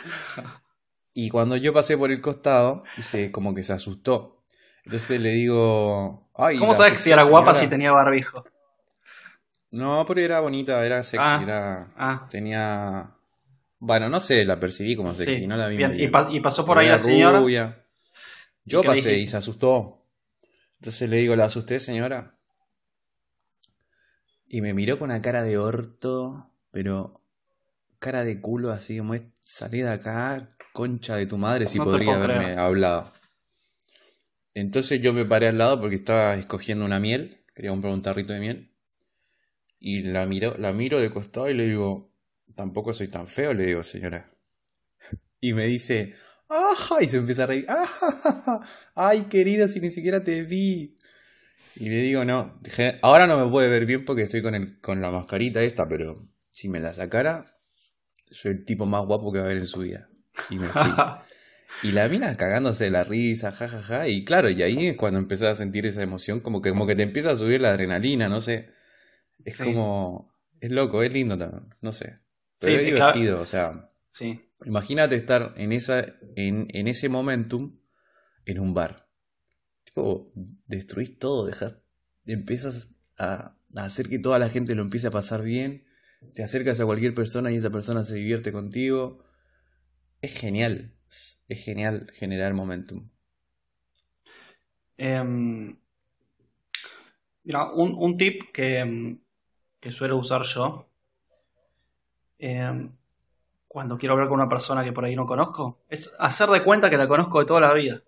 y 1.14 1.30
cuando 1.30 1.56
yo 1.56 1.72
pasé 1.72 1.96
por 1.96 2.12
el 2.12 2.20
costado, 2.20 2.84
se, 2.98 3.32
como 3.32 3.54
que 3.54 3.62
se 3.62 3.72
asustó. 3.72 4.41
Entonces 4.84 5.20
le 5.20 5.30
digo. 5.30 6.30
Ay, 6.34 6.58
¿Cómo 6.58 6.74
sabes 6.74 7.00
si 7.00 7.10
era 7.10 7.24
guapa 7.24 7.54
si 7.54 7.66
tenía 7.68 7.92
barbijo? 7.92 8.44
No, 9.70 10.04
pero 10.06 10.20
era 10.20 10.40
bonita, 10.40 10.84
era 10.84 11.02
sexy, 11.02 11.26
ah, 11.26 11.40
era. 11.42 11.88
Ah. 11.96 12.28
Tenía. 12.30 13.10
Bueno, 13.78 14.08
no 14.08 14.20
sé, 14.20 14.44
la 14.44 14.60
percibí 14.60 14.94
como 14.94 15.14
sexy, 15.14 15.46
no 15.46 15.56
la 15.56 15.68
vi. 15.68 15.82
¿Y, 16.04 16.40
pasó 16.40 16.64
por 16.64 16.78
ahí 16.78 16.88
la 16.88 16.98
señora? 16.98 17.42
Yo 18.64 18.82
pasé 18.82 19.18
y 19.18 19.26
se 19.26 19.36
asustó. 19.36 20.06
Entonces 20.74 21.08
le 21.08 21.16
digo, 21.16 21.36
¿la 21.36 21.46
asusté, 21.46 21.80
señora? 21.80 22.36
Y 24.46 24.60
me 24.60 24.74
miró 24.74 24.98
con 24.98 25.10
una 25.10 25.22
cara 25.22 25.42
de 25.42 25.56
orto, 25.56 26.50
pero 26.70 27.22
cara 27.98 28.24
de 28.24 28.40
culo 28.40 28.70
así 28.72 28.98
como 28.98 29.14
es 29.14 29.22
salida 29.44 29.94
acá, 29.94 30.38
concha 30.72 31.16
de 31.16 31.26
tu 31.26 31.38
madre, 31.38 31.66
si 31.66 31.78
podría 31.78 32.16
haberme 32.16 32.56
hablado. 32.56 33.12
Entonces 34.54 35.00
yo 35.00 35.12
me 35.12 35.24
paré 35.24 35.48
al 35.48 35.58
lado 35.58 35.80
porque 35.80 35.96
estaba 35.96 36.34
escogiendo 36.34 36.84
una 36.84 37.00
miel, 37.00 37.44
quería 37.54 37.70
comprar 37.70 37.92
un 37.92 38.02
tarrito 38.02 38.32
de 38.32 38.40
miel. 38.40 38.72
Y 39.78 40.02
la 40.02 40.26
miro, 40.26 40.56
la 40.58 40.72
miro 40.72 41.00
de 41.00 41.10
costado 41.10 41.50
y 41.50 41.54
le 41.54 41.66
digo, 41.66 42.12
tampoco 42.54 42.92
soy 42.92 43.08
tan 43.08 43.26
feo, 43.26 43.52
le 43.54 43.66
digo, 43.66 43.82
señora. 43.82 44.30
Y 45.40 45.54
me 45.54 45.66
dice, 45.66 46.14
¡ajá! 46.48 47.02
Y 47.02 47.08
se 47.08 47.16
empieza 47.16 47.44
a 47.44 47.46
reír, 47.46 47.66
¡ajá! 47.68 48.60
¡Ay, 48.94 49.22
querida, 49.22 49.66
si 49.68 49.80
ni 49.80 49.90
siquiera 49.90 50.22
te 50.22 50.42
vi! 50.42 50.96
Y 51.74 51.86
le 51.86 51.96
digo, 51.96 52.24
no, 52.24 52.58
ahora 53.00 53.26
no 53.26 53.42
me 53.42 53.50
puede 53.50 53.68
ver 53.68 53.86
bien 53.86 54.04
porque 54.04 54.22
estoy 54.22 54.42
con, 54.42 54.54
el, 54.54 54.78
con 54.80 55.00
la 55.00 55.10
mascarita 55.10 55.62
esta, 55.62 55.88
pero 55.88 56.28
si 56.52 56.68
me 56.68 56.78
la 56.78 56.92
sacara, 56.92 57.46
soy 58.30 58.52
el 58.52 58.64
tipo 58.64 58.84
más 58.84 59.04
guapo 59.06 59.32
que 59.32 59.38
va 59.38 59.46
a 59.46 59.48
ver 59.48 59.58
en 59.58 59.66
su 59.66 59.80
vida. 59.80 60.08
Y 60.50 60.58
me 60.58 60.68
fui. 60.68 60.82
y 61.82 61.92
la 61.92 62.08
mina 62.08 62.36
cagándose 62.36 62.84
de 62.84 62.90
la 62.90 63.04
risa, 63.04 63.52
jajaja. 63.52 63.82
Ja, 63.82 63.98
ja, 63.98 64.08
y 64.08 64.24
claro, 64.24 64.50
y 64.50 64.62
ahí 64.62 64.86
es 64.86 64.96
cuando 64.96 65.18
empecé 65.18 65.46
a 65.48 65.54
sentir 65.54 65.86
esa 65.86 66.02
emoción, 66.02 66.40
como 66.40 66.62
que, 66.62 66.70
como 66.70 66.86
que 66.86 66.96
te 66.96 67.02
empieza 67.02 67.32
a 67.32 67.36
subir 67.36 67.60
la 67.60 67.70
adrenalina, 67.70 68.28
no 68.28 68.40
sé. 68.40 68.70
Es 69.44 69.56
como. 69.56 70.32
Es 70.60 70.70
loco, 70.70 71.02
es 71.02 71.12
lindo 71.12 71.36
también, 71.36 71.64
no 71.80 71.90
sé. 71.90 72.20
Pero 72.58 72.76
es 72.76 72.84
divertido, 72.84 73.40
o 73.40 73.46
sea. 73.46 73.90
Sí. 74.12 74.48
Imagínate 74.64 75.16
estar 75.16 75.54
en, 75.56 75.72
esa, 75.72 76.06
en, 76.36 76.68
en 76.70 76.86
ese 76.86 77.08
momentum 77.08 77.80
en 78.44 78.60
un 78.60 78.74
bar 78.74 79.02
destruís 80.66 81.18
todo, 81.18 81.46
dejas, 81.46 81.76
empiezas 82.26 82.94
a, 83.18 83.56
hacer 83.76 84.08
que 84.08 84.18
toda 84.18 84.38
la 84.38 84.48
gente 84.48 84.74
lo 84.74 84.82
empiece 84.82 85.06
a 85.08 85.10
pasar 85.10 85.42
bien, 85.42 85.84
te 86.34 86.42
acercas 86.42 86.80
a 86.80 86.86
cualquier 86.86 87.14
persona 87.14 87.50
y 87.50 87.56
esa 87.56 87.70
persona 87.70 88.04
se 88.04 88.16
divierte 88.16 88.52
contigo. 88.52 89.24
Es 90.20 90.38
genial, 90.38 90.94
es 91.48 91.64
genial 91.64 92.10
generar 92.14 92.54
momentum. 92.54 93.08
Em, 94.98 95.76
Mira, 97.44 97.72
un, 97.72 97.94
un 97.98 98.16
tip 98.16 98.52
que, 98.52 99.16
que 99.80 99.90
suelo 99.90 100.16
usar 100.16 100.42
yo 100.42 100.86
eh, 102.38 102.88
cuando 103.66 103.98
quiero 103.98 104.12
hablar 104.14 104.28
con 104.28 104.38
una 104.40 104.48
persona 104.48 104.84
que 104.84 104.92
por 104.92 105.04
ahí 105.04 105.16
no 105.16 105.26
conozco 105.26 105.80
es 105.88 106.12
hacer 106.18 106.48
de 106.50 106.62
cuenta 106.62 106.88
que 106.88 106.96
la 106.96 107.08
conozco 107.08 107.40
de 107.40 107.46
toda 107.46 107.60
la 107.60 107.72
vida. 107.72 108.02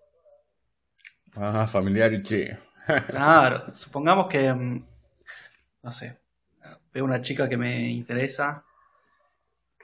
Ah, 1.35 1.67
familiar 1.67 2.13
y 2.13 2.23
che. 2.23 2.57
Claro, 3.09 3.75
supongamos 3.75 4.27
que, 4.27 4.53
mm, 4.53 4.83
no 5.83 5.91
sé, 5.91 6.19
veo 6.93 7.03
una 7.03 7.21
chica 7.21 7.49
que 7.49 7.57
me 7.57 7.89
interesa 7.89 8.63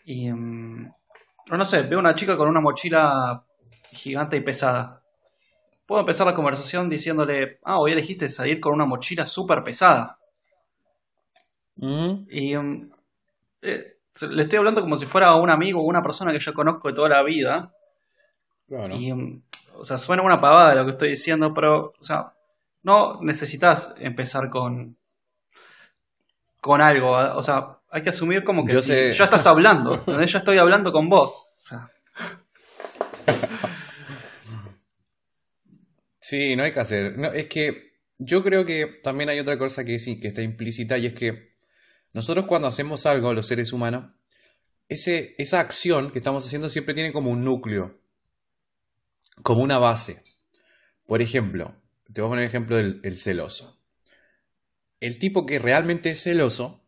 y, 0.06 0.30
o 1.52 1.58
no 1.58 1.66
sé, 1.66 1.82
veo 1.82 2.00
una 2.00 2.16
chica 2.16 2.38
con 2.38 2.48
una 2.48 2.62
mochila 2.62 3.44
gigante 3.92 4.38
y 4.38 4.42
pesada. 4.42 5.02
Puedo 5.86 6.00
empezar 6.00 6.26
la 6.26 6.34
conversación 6.34 6.90
diciéndole, 6.90 7.60
ah, 7.64 7.78
hoy 7.78 7.92
elegiste 7.92 8.30
salir 8.30 8.62
con 8.62 8.74
una 8.74 8.86
mochila 8.86 9.26
súper 9.26 9.62
pesada. 9.62 10.18
Ujú. 11.76 12.26
Y 12.30 12.56
mm, 12.56 12.92
eh, 13.64 13.98
le 14.22 14.44
estoy 14.44 14.60
hablando 14.60 14.80
como 14.80 14.98
si 14.98 15.06
fuera 15.06 15.36
un 15.36 15.50
amigo 15.50 15.82
o 15.82 15.84
una 15.84 16.02
persona 16.02 16.32
que 16.32 16.40
yo 16.40 16.54
conozco 16.54 16.88
de 16.88 16.94
toda 16.94 17.10
la 17.10 17.22
vida. 17.22 17.74
Claro. 18.70 18.96
Y, 18.96 19.12
mm, 19.12 19.42
o 19.76 19.84
sea, 19.84 19.98
suena 19.98 20.24
una 20.24 20.40
pavada 20.40 20.74
lo 20.76 20.86
que 20.86 20.92
estoy 20.92 21.10
diciendo, 21.10 21.54
pero, 21.54 21.92
o 22.00 22.04
sea, 22.04 22.32
no 22.84 23.22
necesitas 23.22 23.94
empezar 23.98 24.50
con, 24.50 24.96
con 26.62 26.82
algo. 26.82 27.20
¿eh? 27.22 27.32
O 27.36 27.44
sea, 27.44 27.81
hay 27.92 28.02
que 28.02 28.10
asumir 28.10 28.44
como 28.44 28.66
que 28.66 28.74
Yo 28.74 28.82
si 28.82 28.90
sé- 28.90 29.14
ya 29.14 29.26
estás 29.26 29.46
hablando, 29.46 30.04
ya 30.26 30.38
estoy 30.40 30.58
hablando 30.58 30.92
con 30.92 31.10
vos. 31.10 31.30
O 31.58 31.62
sea, 31.62 31.92
Sí, 36.20 36.56
no 36.56 36.64
hay 36.64 36.72
que 36.72 36.80
hacer. 36.80 37.18
No, 37.18 37.32
es 37.32 37.48
que 37.48 38.00
yo 38.18 38.44
creo 38.44 38.66
que 38.66 38.86
también 39.04 39.30
hay 39.30 39.40
otra 39.40 39.58
cosa 39.58 39.84
que 39.84 40.00
sí, 40.00 40.20
que 40.20 40.28
está 40.28 40.42
implícita 40.42 40.98
y 40.98 41.08
es 41.08 41.14
que 41.14 41.56
nosotros 42.14 42.46
cuando 42.46 42.68
hacemos 42.68 43.06
algo, 43.06 43.34
los 43.34 43.48
seres 43.48 43.74
humanos, 43.74 44.12
ese, 44.88 45.36
esa 45.38 45.60
acción 45.60 46.12
que 46.12 46.20
estamos 46.20 46.46
haciendo 46.46 46.70
siempre 46.70 46.94
tiene 46.94 47.12
como 47.12 47.32
un 47.32 47.44
núcleo, 47.44 48.00
como 49.44 49.62
una 49.64 49.78
base. 49.78 50.24
Por 51.08 51.22
ejemplo, 51.22 51.76
te 52.14 52.22
voy 52.22 52.28
a 52.28 52.32
poner 52.32 52.44
el 52.44 52.50
ejemplo 52.50 52.76
del 52.78 53.00
el 53.04 53.18
celoso. 53.18 53.80
El 55.00 55.18
tipo 55.18 55.46
que 55.46 55.58
realmente 55.58 56.12
es 56.12 56.22
celoso, 56.22 56.81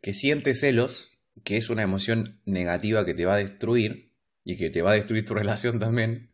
que 0.00 0.12
siente 0.12 0.54
celos, 0.54 1.18
que 1.44 1.56
es 1.56 1.70
una 1.70 1.82
emoción 1.82 2.40
negativa 2.44 3.04
que 3.04 3.14
te 3.14 3.24
va 3.24 3.34
a 3.34 3.38
destruir 3.38 4.12
y 4.44 4.56
que 4.56 4.70
te 4.70 4.82
va 4.82 4.92
a 4.92 4.94
destruir 4.94 5.24
tu 5.24 5.34
relación 5.34 5.78
también, 5.78 6.30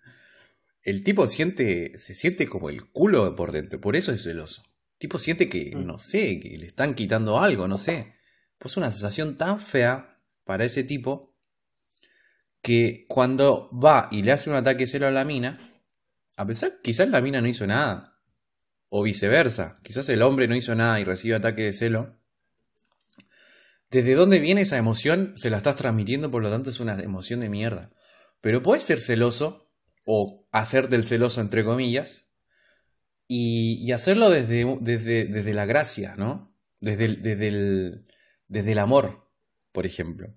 el 0.83 1.03
tipo 1.03 1.27
siente, 1.29 1.99
se 1.99 2.15
siente 2.15 2.47
como 2.47 2.69
el 2.69 2.85
culo 2.87 3.35
por 3.35 3.53
dentro, 3.53 3.81
por 3.81 3.97
eso 3.97 4.13
es 4.13 4.23
celoso. 4.23 4.65
El 4.95 4.99
tipo 4.99 5.19
siente 5.19 5.49
que, 5.49 5.75
Mm. 5.75 5.87
no 5.87 5.99
sé, 5.99 6.39
que 6.41 6.55
le 6.59 6.67
están 6.67 6.95
quitando 6.95 7.41
algo, 7.41 7.67
no 7.69 7.79
sé. 7.79 8.15
Pues 8.59 8.77
una 8.77 8.91
sensación 8.91 9.37
tan 9.37 9.61
fea 9.61 10.21
para 10.45 10.65
ese 10.65 10.85
tipo 10.85 11.35
que 12.63 13.05
cuando 13.09 13.71
va 13.73 14.09
y 14.11 14.23
le 14.23 14.33
hace 14.33 14.49
un 14.51 14.57
ataque 14.57 14.81
de 14.81 14.87
celo 14.87 15.07
a 15.07 15.11
la 15.11 15.25
mina, 15.25 15.59
a 16.37 16.47
pesar 16.47 16.73
quizás 16.83 17.09
la 17.09 17.21
mina 17.21 17.41
no 17.41 17.49
hizo 17.49 17.67
nada, 17.67 18.19
o 18.89 19.03
viceversa, 19.03 19.75
quizás 19.83 20.09
el 20.09 20.23
hombre 20.23 20.49
no 20.49 20.55
hizo 20.57 20.75
nada 20.75 21.01
y 21.01 21.05
recibe 21.05 21.35
ataque 21.35 21.63
de 21.63 21.73
celo, 21.73 22.17
desde 23.95 24.17
dónde 24.17 24.41
viene 24.41 24.63
esa 24.63 24.77
emoción 24.77 25.35
se 25.37 25.51
la 25.51 25.59
estás 25.59 25.77
transmitiendo, 25.77 26.29
por 26.29 26.43
lo 26.43 26.51
tanto 26.51 26.69
es 26.69 26.81
una 26.81 27.01
emoción 27.01 27.39
de 27.39 27.49
mierda. 27.49 27.93
Pero 28.41 28.61
puedes 28.61 28.83
ser 28.83 28.99
celoso, 28.99 29.71
o 30.05 30.49
hacerte 30.51 30.97
el 30.97 31.07
celoso 31.07 31.41
entre 31.41 31.65
comillas, 31.65 32.29
y, 33.29 33.75
y 33.81 33.93
hacerlo 33.93 34.31
desde, 34.31 34.79
desde, 34.81 35.27
desde 35.27 35.55
la 35.55 35.65
gracia, 35.65 36.17
¿no? 36.17 36.53
Desde 36.81 37.05
el, 37.05 37.23
desde, 37.23 37.47
el, 37.47 38.07
desde 38.49 38.73
el 38.73 38.81
amor, 38.81 39.31
por 39.71 39.87
ejemplo. 39.87 40.35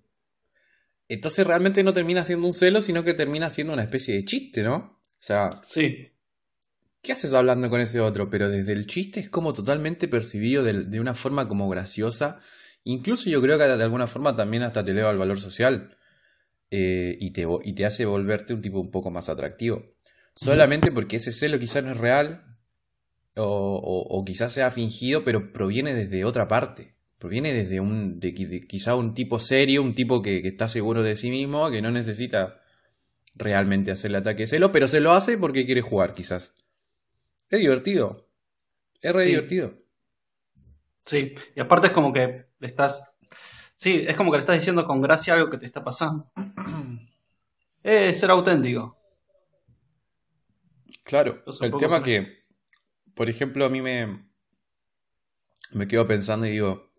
Entonces 1.08 1.48
realmente 1.48 1.84
no 1.84 1.94
termina 1.94 2.26
siendo 2.26 2.46
un 2.46 2.54
celo, 2.54 2.82
sino 2.82 3.04
que 3.04 3.16
termina 3.16 3.50
siendo 3.50 3.74
una 3.74 3.84
especie 3.84 4.14
de 4.14 4.24
chiste, 4.24 4.62
¿no? 4.62 5.00
O 5.04 5.20
sea, 5.20 5.62
sí, 5.68 6.12
¿qué 7.02 7.14
haces 7.14 7.34
hablando 7.34 7.72
con 7.72 7.82
ese 7.82 8.02
otro? 8.02 8.30
Pero 8.30 8.52
desde 8.52 8.74
el 8.74 8.86
chiste 8.86 9.20
es 9.20 9.32
como 9.32 9.52
totalmente 9.52 10.08
percibido 10.08 10.64
de, 10.64 10.84
de 10.84 11.00
una 11.00 11.16
forma 11.16 11.48
como 11.48 11.68
graciosa. 11.70 12.40
Incluso 12.90 13.30
yo 13.30 13.42
creo 13.42 13.58
que 13.58 13.66
de 13.66 13.84
alguna 13.84 14.08
forma 14.08 14.36
también 14.36 14.64
hasta 14.64 14.84
te 14.84 14.92
eleva 14.92 15.12
el 15.12 15.18
valor 15.18 15.40
social. 15.40 15.96
eh, 16.70 17.18
y, 17.22 17.32
te, 17.32 17.46
y 17.64 17.74
te 17.74 17.86
hace 17.86 18.06
volverte 18.06 18.54
un 18.54 18.62
tipo 18.62 18.80
un 18.80 18.92
poco 18.92 19.10
más 19.10 19.30
atractivo. 19.30 19.84
Solamente 20.36 20.92
porque 20.92 21.16
ese 21.16 21.32
celo 21.32 21.58
quizás 21.60 21.84
no 21.84 21.92
es 21.92 21.98
real. 21.98 22.44
O, 23.36 23.44
o- 23.44 24.18
o 24.20 24.26
quizás 24.26 24.52
sea 24.54 24.70
fingido, 24.72 25.24
pero 25.24 25.54
proviene 25.54 25.94
desde 25.94 26.26
otra 26.26 26.48
parte. 26.48 26.96
Proviene 27.20 27.54
desde 27.54 27.80
un. 27.80 28.20
de, 28.20 28.34
qui- 28.36 28.48
de 28.48 28.62
quizá 28.62 28.96
un 28.96 29.14
tipo 29.14 29.40
serio, 29.40 29.82
un 29.82 29.96
tipo 29.96 30.22
que, 30.22 30.42
que 30.42 30.48
está 30.50 30.68
seguro 30.68 31.04
de 31.04 31.16
sí 31.16 31.30
mismo, 31.32 31.70
que 31.72 31.82
no 31.82 31.90
necesita 31.92 32.62
realmente 33.36 33.92
hacer 33.92 34.10
el 34.12 34.16
ataque 34.18 34.44
de 34.44 34.48
celo, 34.48 34.72
pero 34.72 34.88
se 34.88 35.00
lo 35.00 35.12
hace 35.14 35.38
porque 35.38 35.66
quiere 35.66 35.82
jugar, 35.82 36.14
quizás. 36.14 36.56
Es 37.50 37.60
divertido. 37.60 38.28
Es 39.02 39.14
re 39.14 39.24
Sí. 39.24 39.30
divertido. 39.30 39.74
sí. 41.06 41.34
Y 41.56 41.60
aparte 41.62 41.88
es 41.88 41.94
como 41.94 42.12
que 42.12 42.47
le 42.60 42.68
estás... 42.68 43.12
Sí, 43.78 44.04
es 44.08 44.16
como 44.18 44.32
que 44.32 44.38
le 44.38 44.42
estás 44.44 44.58
diciendo 44.58 44.86
con 44.86 45.02
gracia 45.02 45.36
algo 45.36 45.50
que 45.50 45.58
te 45.58 45.66
está 45.68 45.84
pasando. 45.84 46.32
Es 47.84 48.20
ser 48.20 48.32
auténtico. 48.32 48.98
Claro. 51.04 51.44
El 51.62 51.78
tema 51.78 52.04
que- 52.04 52.26
que, 52.26 52.44
por 53.14 53.30
ejemplo, 53.30 53.66
a 53.66 53.70
mí 53.70 53.82
me, 53.82 54.28
me 55.72 55.88
quedo 55.88 56.06
pensando 56.08 56.46
y 56.46 56.52
digo, 56.52 56.92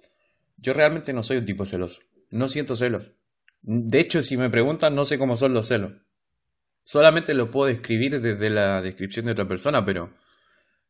yo 0.57 0.73
realmente 0.73 1.13
no 1.13 1.23
soy 1.23 1.37
un 1.39 1.45
tipo 1.45 1.67
celoso. 1.67 2.01
No 2.31 2.49
siento 2.49 2.75
celos. 2.75 3.13
De 3.61 4.01
hecho, 4.01 4.23
si 4.23 4.37
me 4.37 4.51
preguntan, 4.51 4.95
no 4.95 5.05
sé 5.05 5.19
cómo 5.19 5.37
son 5.37 5.53
los 5.53 5.69
celos. 5.69 5.93
Solamente 6.85 7.35
lo 7.35 7.51
puedo 7.51 7.69
describir 7.69 8.21
desde 8.21 8.49
la 8.51 8.81
descripción 8.81 9.27
de 9.27 9.33
otra 9.33 9.47
persona, 9.47 9.85
pero 9.85 10.15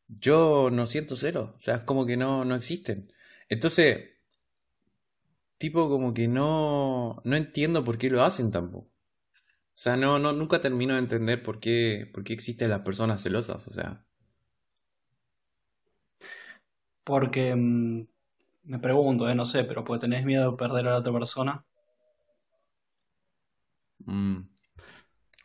yo 0.06 0.70
no 0.70 0.86
siento 0.86 1.16
celos. 1.16 1.50
O 1.56 1.60
sea, 1.60 1.76
es 1.76 1.82
como 1.82 2.06
que 2.06 2.16
no, 2.16 2.44
no 2.44 2.54
existen. 2.54 3.12
Entonces, 3.48 4.10
tipo 5.58 5.88
como 5.88 6.14
que 6.14 6.28
no, 6.28 7.20
no 7.24 7.36
entiendo 7.36 7.84
por 7.84 7.98
qué 7.98 8.10
lo 8.10 8.22
hacen 8.24 8.50
tampoco. 8.50 8.86
O 8.88 9.80
sea, 9.80 9.96
no, 9.96 10.18
no, 10.20 10.32
nunca 10.34 10.60
termino 10.62 10.94
de 10.94 11.00
entender 11.00 11.42
por 11.42 11.60
qué, 11.60 12.10
por 12.14 12.24
qué 12.24 12.34
existen 12.34 12.70
las 12.70 12.82
personas 12.82 13.22
celosas. 13.22 13.68
O 13.68 13.72
sea, 13.72 14.04
Porque 17.02 17.54
mm, 17.56 18.06
me 18.64 18.78
pregunto, 18.78 19.28
eh, 19.28 19.34
no 19.34 19.46
sé, 19.46 19.64
pero 19.64 19.84
porque 19.84 20.02
tenés 20.02 20.24
miedo 20.24 20.52
de 20.52 20.56
perder 20.56 20.86
a 20.88 20.92
la 20.92 20.98
otra 20.98 21.12
persona. 21.12 21.64
mm, 24.06 24.48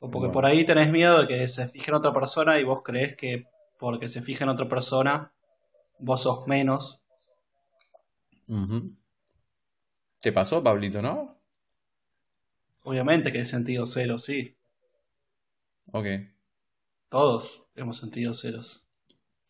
O 0.06 0.08
porque 0.12 0.30
Bueno. 0.30 0.36
por 0.36 0.46
ahí 0.46 0.68
tenés 0.68 0.92
miedo 0.92 1.18
de 1.20 1.28
que 1.28 1.48
se 1.48 1.68
fije 1.68 1.90
en 1.90 1.96
otra 1.96 2.14
persona 2.14 2.60
y 2.60 2.64
vos 2.64 2.84
creés 2.84 3.18
que 3.18 3.48
porque 3.80 4.08
se 4.08 4.22
fije 4.22 4.44
en 4.44 4.52
otra 4.52 4.70
persona, 4.70 5.32
vos 6.00 6.24
sos 6.24 6.48
menos. 6.48 7.02
ujú. 8.48 8.96
¿Te 10.24 10.32
pasó, 10.32 10.64
Pablito, 10.64 11.02
no? 11.02 11.36
Obviamente 12.84 13.30
que 13.30 13.42
he 13.42 13.46
sentido 13.46 13.86
celos, 13.86 14.24
sí. 14.24 14.56
Ok. 15.92 16.06
Todos 17.10 17.66
hemos 17.76 17.98
sentido 17.98 18.34
celos. 18.34 18.86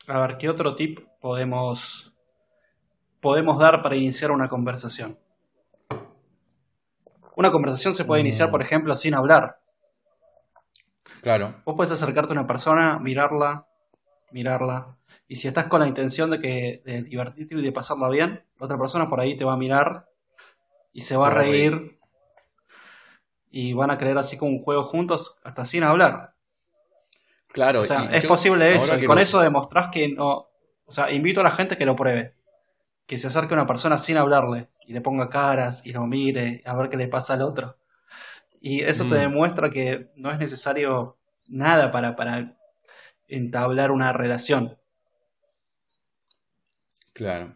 A 0.08 0.20
ver, 0.20 0.40
¿qué 0.40 0.50
otro 0.50 0.74
tip 0.74 0.98
podemos, 1.22 2.12
podemos 3.22 3.60
dar 3.60 3.84
para 3.84 3.96
iniciar 3.96 4.32
una 4.32 4.50
conversación? 4.50 5.20
Una 7.36 7.52
conversación 7.52 7.94
se 7.94 8.06
puede 8.06 8.22
iniciar, 8.22 8.50
por 8.50 8.64
ejemplo, 8.64 8.96
sin 8.96 9.14
hablar. 9.14 9.60
Claro. 11.22 11.62
Vos 11.66 11.76
puedes 11.76 11.92
acercarte 11.92 12.32
a 12.32 12.38
una 12.40 12.48
persona, 12.48 12.98
mirarla, 12.98 13.68
mirarla. 14.32 14.98
Y 15.28 15.36
si 15.36 15.48
estás 15.48 15.68
con 15.68 15.82
la 15.82 15.88
intención 15.88 16.32
de 16.32 16.40
que 16.40 16.82
de 16.84 17.04
divertirte 17.04 17.54
y 17.54 17.62
de 17.62 17.72
pasarla 17.72 18.10
bien, 18.10 18.44
la 18.60 18.66
otra 18.66 18.80
persona 18.80 19.08
por 19.08 19.20
ahí 19.20 19.38
te 19.38 19.46
va 19.46 19.54
a 19.54 19.58
mirar 19.58 20.08
y 20.94 21.02
se 21.02 21.16
va 21.16 21.22
Se 21.24 21.28
a 21.28 21.30
va 21.32 21.36
a 21.36 21.44
reír. 21.44 21.72
reír. 21.74 22.00
Y 23.52 23.74
van 23.74 23.92
a 23.92 23.98
creer 23.98 24.18
así 24.18 24.38
como 24.38 24.52
un 24.52 24.64
juego 24.64 24.84
juntos, 24.84 25.38
hasta 25.44 25.66
sin 25.66 25.84
hablar. 25.84 26.34
Claro. 27.50 27.82
O 27.82 27.86
sea, 27.86 28.06
es 28.16 28.24
yo- 28.24 28.30
posible 28.30 28.74
eso. 28.76 28.98
Y 28.98 29.06
con 29.06 29.18
lo- 29.18 29.22
eso 29.22 29.40
demostrás 29.42 29.90
que 29.92 30.08
no. 30.10 30.48
O 30.86 30.92
sea, 30.92 31.12
invito 31.12 31.42
a 31.42 31.44
la 31.44 31.52
gente 31.52 31.78
que 31.78 31.86
lo 31.86 31.96
pruebe. 31.96 32.34
Que 33.06 33.18
se 33.18 33.28
acerque 33.28 33.54
a 33.54 33.58
una 33.58 33.68
persona 33.68 33.98
sin 33.98 34.18
hablarle 34.18 34.70
y 34.88 34.94
le 34.94 35.02
ponga 35.02 35.30
caras 35.30 35.86
y 35.86 35.92
lo 35.94 36.06
mire 36.08 36.62
a 36.66 36.76
ver 36.76 36.90
qué 36.90 36.98
le 36.98 37.08
pasa 37.08 37.34
al 37.36 37.42
otro. 37.44 37.76
Y 38.62 38.82
eso 38.82 39.04
te 39.04 39.16
Mm. 39.16 39.20
demuestra 39.22 39.70
que 39.70 40.10
no 40.16 40.32
es 40.32 40.40
necesario 40.40 41.18
nada 41.48 41.92
para, 41.92 42.16
para 42.16 42.56
entablar 43.28 43.92
una 43.92 44.14
relación. 44.14 44.78
Claro. 47.14 47.54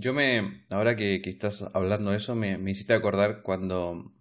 Yo 0.00 0.14
me, 0.14 0.64
ahora 0.70 0.94
que, 0.94 1.20
estás 1.24 1.64
hablando 1.74 2.12
de 2.12 2.18
eso, 2.18 2.36
me, 2.36 2.56
me 2.56 2.70
hiciste 2.70 2.92
acordar 2.92 3.42
cuando 3.42 4.14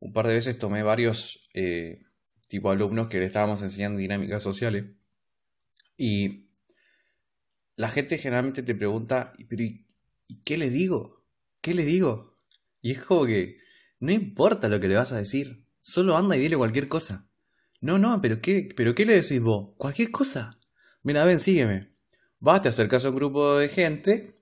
un 0.00 0.12
par 0.12 0.26
de 0.26 0.34
veces 0.34 0.58
tomé 0.58 0.82
varios 0.82 1.48
eh, 1.54 2.02
tipo 2.48 2.72
alumnos 2.72 3.06
que 3.06 3.20
le 3.20 3.26
estábamos 3.26 3.62
enseñando 3.62 4.00
dinámicas 4.00 4.42
sociales 4.42 4.86
y 5.96 6.50
la 7.76 7.90
gente 7.90 8.18
generalmente 8.18 8.64
te 8.64 8.74
pregunta, 8.74 9.34
pero 9.48 9.62
¿y, 9.62 9.86
y 10.26 10.42
qué 10.42 10.58
le 10.58 10.68
digo? 10.68 11.24
¿Qué 11.60 11.72
le 11.72 11.84
digo? 11.84 12.36
Y 12.82 12.90
es 12.90 12.98
como 12.98 13.24
que 13.24 13.58
no 14.00 14.10
importa 14.10 14.68
lo 14.68 14.80
que 14.80 14.88
le 14.88 14.96
vas 14.96 15.12
a 15.12 15.18
decir, 15.18 15.64
solo 15.80 16.16
anda 16.16 16.36
y 16.36 16.40
dile 16.40 16.56
cualquier 16.56 16.88
cosa. 16.88 17.30
No, 17.80 18.00
no, 18.00 18.20
pero 18.20 18.40
¿qué, 18.40 18.68
pero 18.76 18.96
qué 18.96 19.06
le 19.06 19.14
decís 19.14 19.40
vos? 19.40 19.76
Cualquier 19.76 20.10
cosa. 20.10 20.58
Mira, 21.04 21.24
ven, 21.24 21.38
sígueme. 21.38 21.88
Vas, 22.40 22.62
te 22.62 22.68
acercas 22.68 23.04
a 23.04 23.10
un 23.10 23.14
grupo 23.14 23.58
de 23.58 23.68
gente 23.68 24.35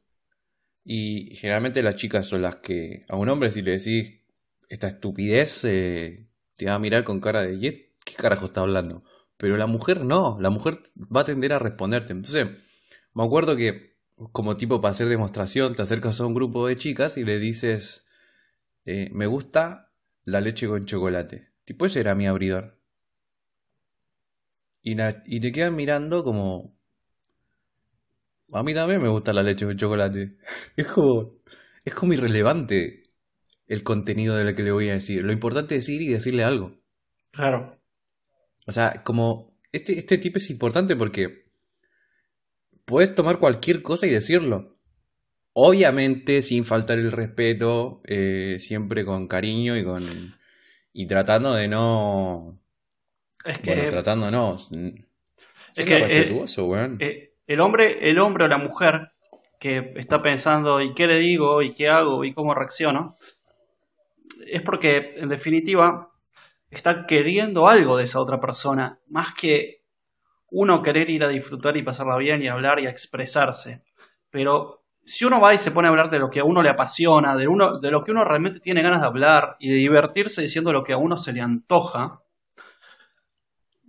y 0.85 1.35
generalmente 1.37 1.83
las 1.83 1.97
chicas 1.97 2.27
son 2.27 2.43
las 2.43 2.57
que 2.57 3.05
a 3.09 3.17
un 3.17 3.29
hombre 3.29 3.51
si 3.51 3.63
le 3.63 3.73
decís 3.79 4.21
esta 4.69 4.89
estupidez 4.89 5.65
eh, 5.65 6.29
te 6.57 6.67
va 6.67 6.75
a 6.75 6.79
mirar 6.79 7.05
con 7.05 7.21
cara 7.21 7.43
de 7.43 7.55
¿y 7.55 7.61
qué 8.05 8.15
carajo 8.17 8.47
está 8.47 8.61
hablando? 8.63 9.05
Pero 9.37 9.57
la 9.57 9.67
mujer 9.67 10.05
no, 10.05 10.39
la 10.41 10.51
mujer 10.51 10.79
va 11.15 11.23
a 11.23 11.25
tender 11.25 11.53
a 11.53 11.59
responderte. 11.59 12.13
Entonces, 12.13 12.47
me 13.15 13.25
acuerdo 13.25 13.57
que 13.57 13.97
como 14.33 14.57
tipo 14.57 14.81
para 14.81 14.93
hacer 14.93 15.09
demostración 15.09 15.75
te 15.75 15.83
acercas 15.83 16.21
a 16.21 16.27
un 16.27 16.35
grupo 16.35 16.67
de 16.69 16.77
chicas 16.77 17.17
y 17.17 17.25
le 17.25 17.39
dices 17.39 18.07
eh, 18.87 19.11
me 19.13 19.27
gusta 19.27 19.93
la 20.25 20.41
leche 20.41 20.69
con 20.69 20.87
chocolate. 20.87 21.51
Tipo 21.65 21.87
ese 21.87 22.01
era 22.01 22.15
mi 22.15 22.27
abridor. 22.27 22.81
Y, 24.83 24.95
la- 24.95 25.23
y 25.27 25.41
te 25.41 25.51
quedan 25.51 25.75
mirando 25.75 26.23
como 26.23 26.74
a 28.53 28.63
mí 28.63 28.75
también 28.75 29.03
me 29.03 29.09
gusta 29.09 29.33
la 29.33 29.43
leche 29.43 29.67
con 29.67 29.77
chocolate. 29.77 30.37
Es 30.77 30.87
como, 30.87 31.35
es 31.85 31.95
como 31.95 32.13
irrelevante 32.13 33.03
el 33.67 33.83
contenido 33.83 34.37
de 34.37 34.45
lo 34.45 34.55
que 34.55 34.63
le 34.63 34.73
voy 34.73 34.91
a 34.91 34.95
decir. 34.95 35.23
Lo 35.23 35.33
importante 35.33 35.77
es 35.77 35.89
ir 35.89 36.03
y 36.03 36.09
decirle 36.09 36.45
algo. 36.45 36.79
Claro. 37.31 37.81
O 38.67 38.73
sea, 38.73 39.03
como 39.05 39.59
este, 39.73 39.99
este 39.99 40.19
tipo 40.19 40.39
es 40.39 40.51
importante 40.51 40.97
porque 40.97 41.47
puedes 42.85 43.15
tomar 43.15 43.39
cualquier 43.39 43.83
cosa 43.83 44.07
y 44.07 44.11
decirlo. 44.11 44.79
Obviamente 45.53 46.43
sin 46.43 46.65
faltar 46.65 46.99
el 46.99 47.13
respeto, 47.13 48.03
eh, 48.05 48.57
siempre 48.59 49.05
con 49.05 49.29
cariño 49.29 49.77
y 49.77 49.85
con 49.85 50.35
y 50.93 51.07
tratando 51.07 51.55
de 51.55 51.69
no, 51.69 52.61
Es 53.45 53.59
que, 53.61 53.75
bueno, 53.75 53.91
tratando 53.91 54.31
no, 54.31 54.57
siendo 54.59 55.05
que, 55.75 55.83
eh, 55.83 56.07
respetuoso, 56.07 56.67
weón. 56.67 56.99
eh, 57.01 57.34
el 57.47 57.61
hombre, 57.61 58.11
el 58.11 58.19
hombre 58.19 58.45
o 58.45 58.49
la 58.49 58.59
mujer 58.59 59.13
que 59.59 59.93
está 59.97 60.19
pensando 60.19 60.81
¿y 60.81 60.95
qué 60.95 61.07
le 61.07 61.19
digo? 61.19 61.63
¿y 61.63 61.75
qué 61.75 61.89
hago? 61.89 62.25
¿y 62.25 62.33
cómo 62.33 62.55
reacciono? 62.55 63.17
Es 64.47 64.63
porque, 64.63 65.15
en 65.17 65.29
definitiva, 65.29 66.11
está 66.71 67.07
queriendo 67.07 67.69
algo 67.69 67.97
de 67.97 68.05
esa 68.05 68.21
otra 68.21 68.41
persona, 68.41 68.99
más 69.09 69.35
que 69.35 69.83
uno 70.51 70.83
querer 70.83 71.09
ir 71.11 71.25
a 71.25 71.29
disfrutar 71.29 71.77
y 71.77 71.83
pasarla 71.83 72.17
bien 72.17 72.43
y 72.43 72.49
hablar 72.49 72.79
y 72.81 72.87
a 72.87 72.91
expresarse. 72.91 73.85
Pero 74.31 74.85
si 75.05 75.25
uno 75.25 75.41
va 75.41 75.55
y 75.55 75.59
se 75.59 75.71
pone 75.71 75.89
a 75.89 75.91
hablar 75.91 76.11
de 76.11 76.19
lo 76.19 76.31
que 76.31 76.41
a 76.41 76.45
uno 76.45 76.63
le 76.63 76.71
apasiona, 76.71 77.37
de, 77.37 77.49
uno, 77.49 77.79
de 77.79 77.91
lo 77.91 78.05
que 78.05 78.13
uno 78.13 78.25
realmente 78.25 78.61
tiene 78.61 78.83
ganas 78.83 79.01
de 79.01 79.07
hablar 79.07 79.57
y 79.59 79.69
de 79.69 79.77
divertirse 79.77 80.43
diciendo 80.43 80.73
lo 80.73 80.85
que 80.85 80.93
a 80.93 80.97
uno 80.97 81.17
se 81.17 81.33
le 81.33 81.41
antoja, 81.41 82.21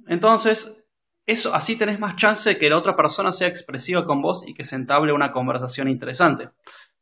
entonces 0.08 0.85
eso, 1.26 1.54
así 1.56 1.76
tenés 1.78 2.00
más 2.00 2.16
chance 2.16 2.50
de 2.50 2.58
que 2.58 2.70
la 2.70 2.78
otra 2.78 2.96
persona 2.96 3.32
sea 3.32 3.48
expresiva 3.48 4.06
con 4.06 4.22
vos 4.22 4.44
y 4.48 4.54
que 4.54 4.64
se 4.64 4.76
entable 4.76 5.12
una 5.14 5.32
conversación 5.32 5.88
interesante. 5.88 6.50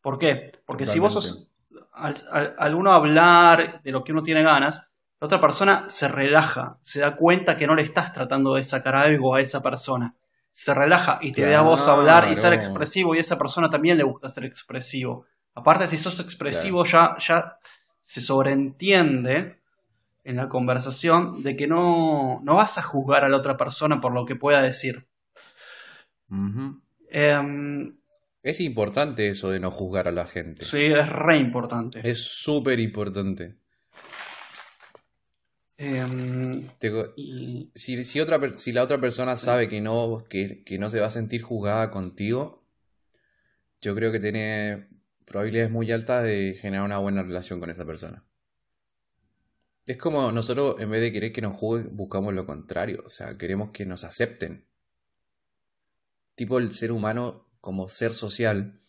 ¿Por 0.02 0.18
qué? 0.18 0.52
Porque 0.66 0.86
si 0.86 1.00
vos 1.00 1.14
sos, 1.14 1.50
al, 1.94 2.16
al- 2.32 2.56
al 2.58 2.76
uno 2.76 2.94
hablar 2.94 3.82
de 3.82 3.92
lo 3.92 4.04
que 4.04 4.12
uno 4.12 4.24
tiene 4.24 4.44
ganas, 4.44 4.90
la 5.20 5.26
otra 5.28 5.40
persona 5.42 5.86
se 5.88 6.08
relaja, 6.08 6.78
se 6.82 7.00
da 7.00 7.16
cuenta 7.16 7.56
que 7.56 7.66
no 7.68 7.76
le 7.76 7.84
estás 7.84 8.12
tratando 8.14 8.56
de 8.56 8.64
sacar 8.64 8.96
algo 8.96 9.36
a 9.36 9.42
esa 9.42 9.62
persona. 9.64 10.14
Se 10.52 10.74
relaja 10.74 11.18
y 11.22 11.32
te 11.32 11.44
ve 11.46 11.56
a 11.56 11.62
vos 11.62 11.88
hablar 11.88 12.30
y 12.30 12.36
ser 12.36 12.52
Claro. 12.54 12.56
expresivo 12.56 13.16
y 13.16 13.18
a 13.18 13.22
esa 13.22 13.38
persona 13.38 13.70
también 13.70 13.98
le 13.98 14.04
gusta 14.04 14.30
ser 14.30 14.46
expresivo. 14.46 15.26
Aparte, 15.56 15.88
si 15.88 15.98
sos 15.98 16.20
expresivo 16.20 16.84
ya, 16.86 17.16
ya 17.20 17.58
se 18.04 18.20
sobreentiende 18.22 19.62
en 20.24 20.38
la 20.38 20.48
conversación 20.50 21.44
de 21.44 21.56
que 21.56 21.68
no, 21.68 22.40
no 22.44 22.56
vas 22.56 22.78
a 22.78 22.82
juzgar 22.82 23.24
a 23.26 23.30
la 23.30 23.38
otra 23.38 23.58
persona 23.58 24.00
por 24.02 24.14
lo 24.14 24.26
que 24.26 24.36
pueda 24.36 24.62
decir. 24.62 25.06
Em, 27.10 27.96
Es 28.42 28.60
importante 28.60 29.28
eso 29.28 29.52
de 29.52 29.60
no 29.60 29.70
juzgar 29.72 30.08
a 30.08 30.12
la 30.12 30.26
gente. 30.26 30.66
sí, 30.66 30.84
es 30.86 31.08
re 31.10 31.38
importante. 31.38 32.02
Es 32.10 32.24
súper 32.24 32.80
importante. 32.80 33.56
Em, 35.78 36.70
y 37.18 37.72
Si, 37.76 38.04
si, 38.06 38.22
otra, 38.22 38.40
per- 38.40 38.58
si 38.58 38.72
la 38.72 38.84
otra 38.84 39.00
persona 39.00 39.36
sabe 39.36 39.68
que 39.68 39.82
no, 39.82 40.24
que, 40.30 40.64
que 40.64 40.78
no 40.78 40.90
se 40.90 41.00
va 41.00 41.08
a 41.08 41.12
sentir 41.12 41.42
juzgada 41.42 41.92
contigo, 41.92 42.64
yo 43.82 43.94
creo 43.96 44.12
que 44.12 44.20
tiene 44.20 44.88
probabilidades 45.26 45.72
muy 45.72 45.92
altas 45.92 46.24
de 46.24 46.58
generar 46.62 46.86
una 46.86 47.00
buena 47.00 47.24
relación 47.24 47.60
con 47.60 47.70
esa 47.70 47.86
persona. 47.86 48.24
Es 49.86 49.98
como 49.98 50.32
nosotros, 50.32 50.76
en 50.80 50.90
vez 50.90 51.02
de 51.02 51.12
querer 51.12 51.32
que 51.34 51.42
nos 51.42 51.58
juzguen, 51.58 51.96
buscamos 51.96 52.34
lo 52.34 52.46
contrario. 52.46 53.04
O 53.06 53.10
sea, 53.10 53.38
queremos 53.38 53.72
que 53.72 53.86
nos 53.86 54.04
acepten. 54.04 54.66
Tipo, 56.36 56.58
el 56.58 56.72
ser 56.72 56.92
humano, 56.92 57.46
como 57.60 57.88
ser 57.90 58.14
social, 58.14 58.80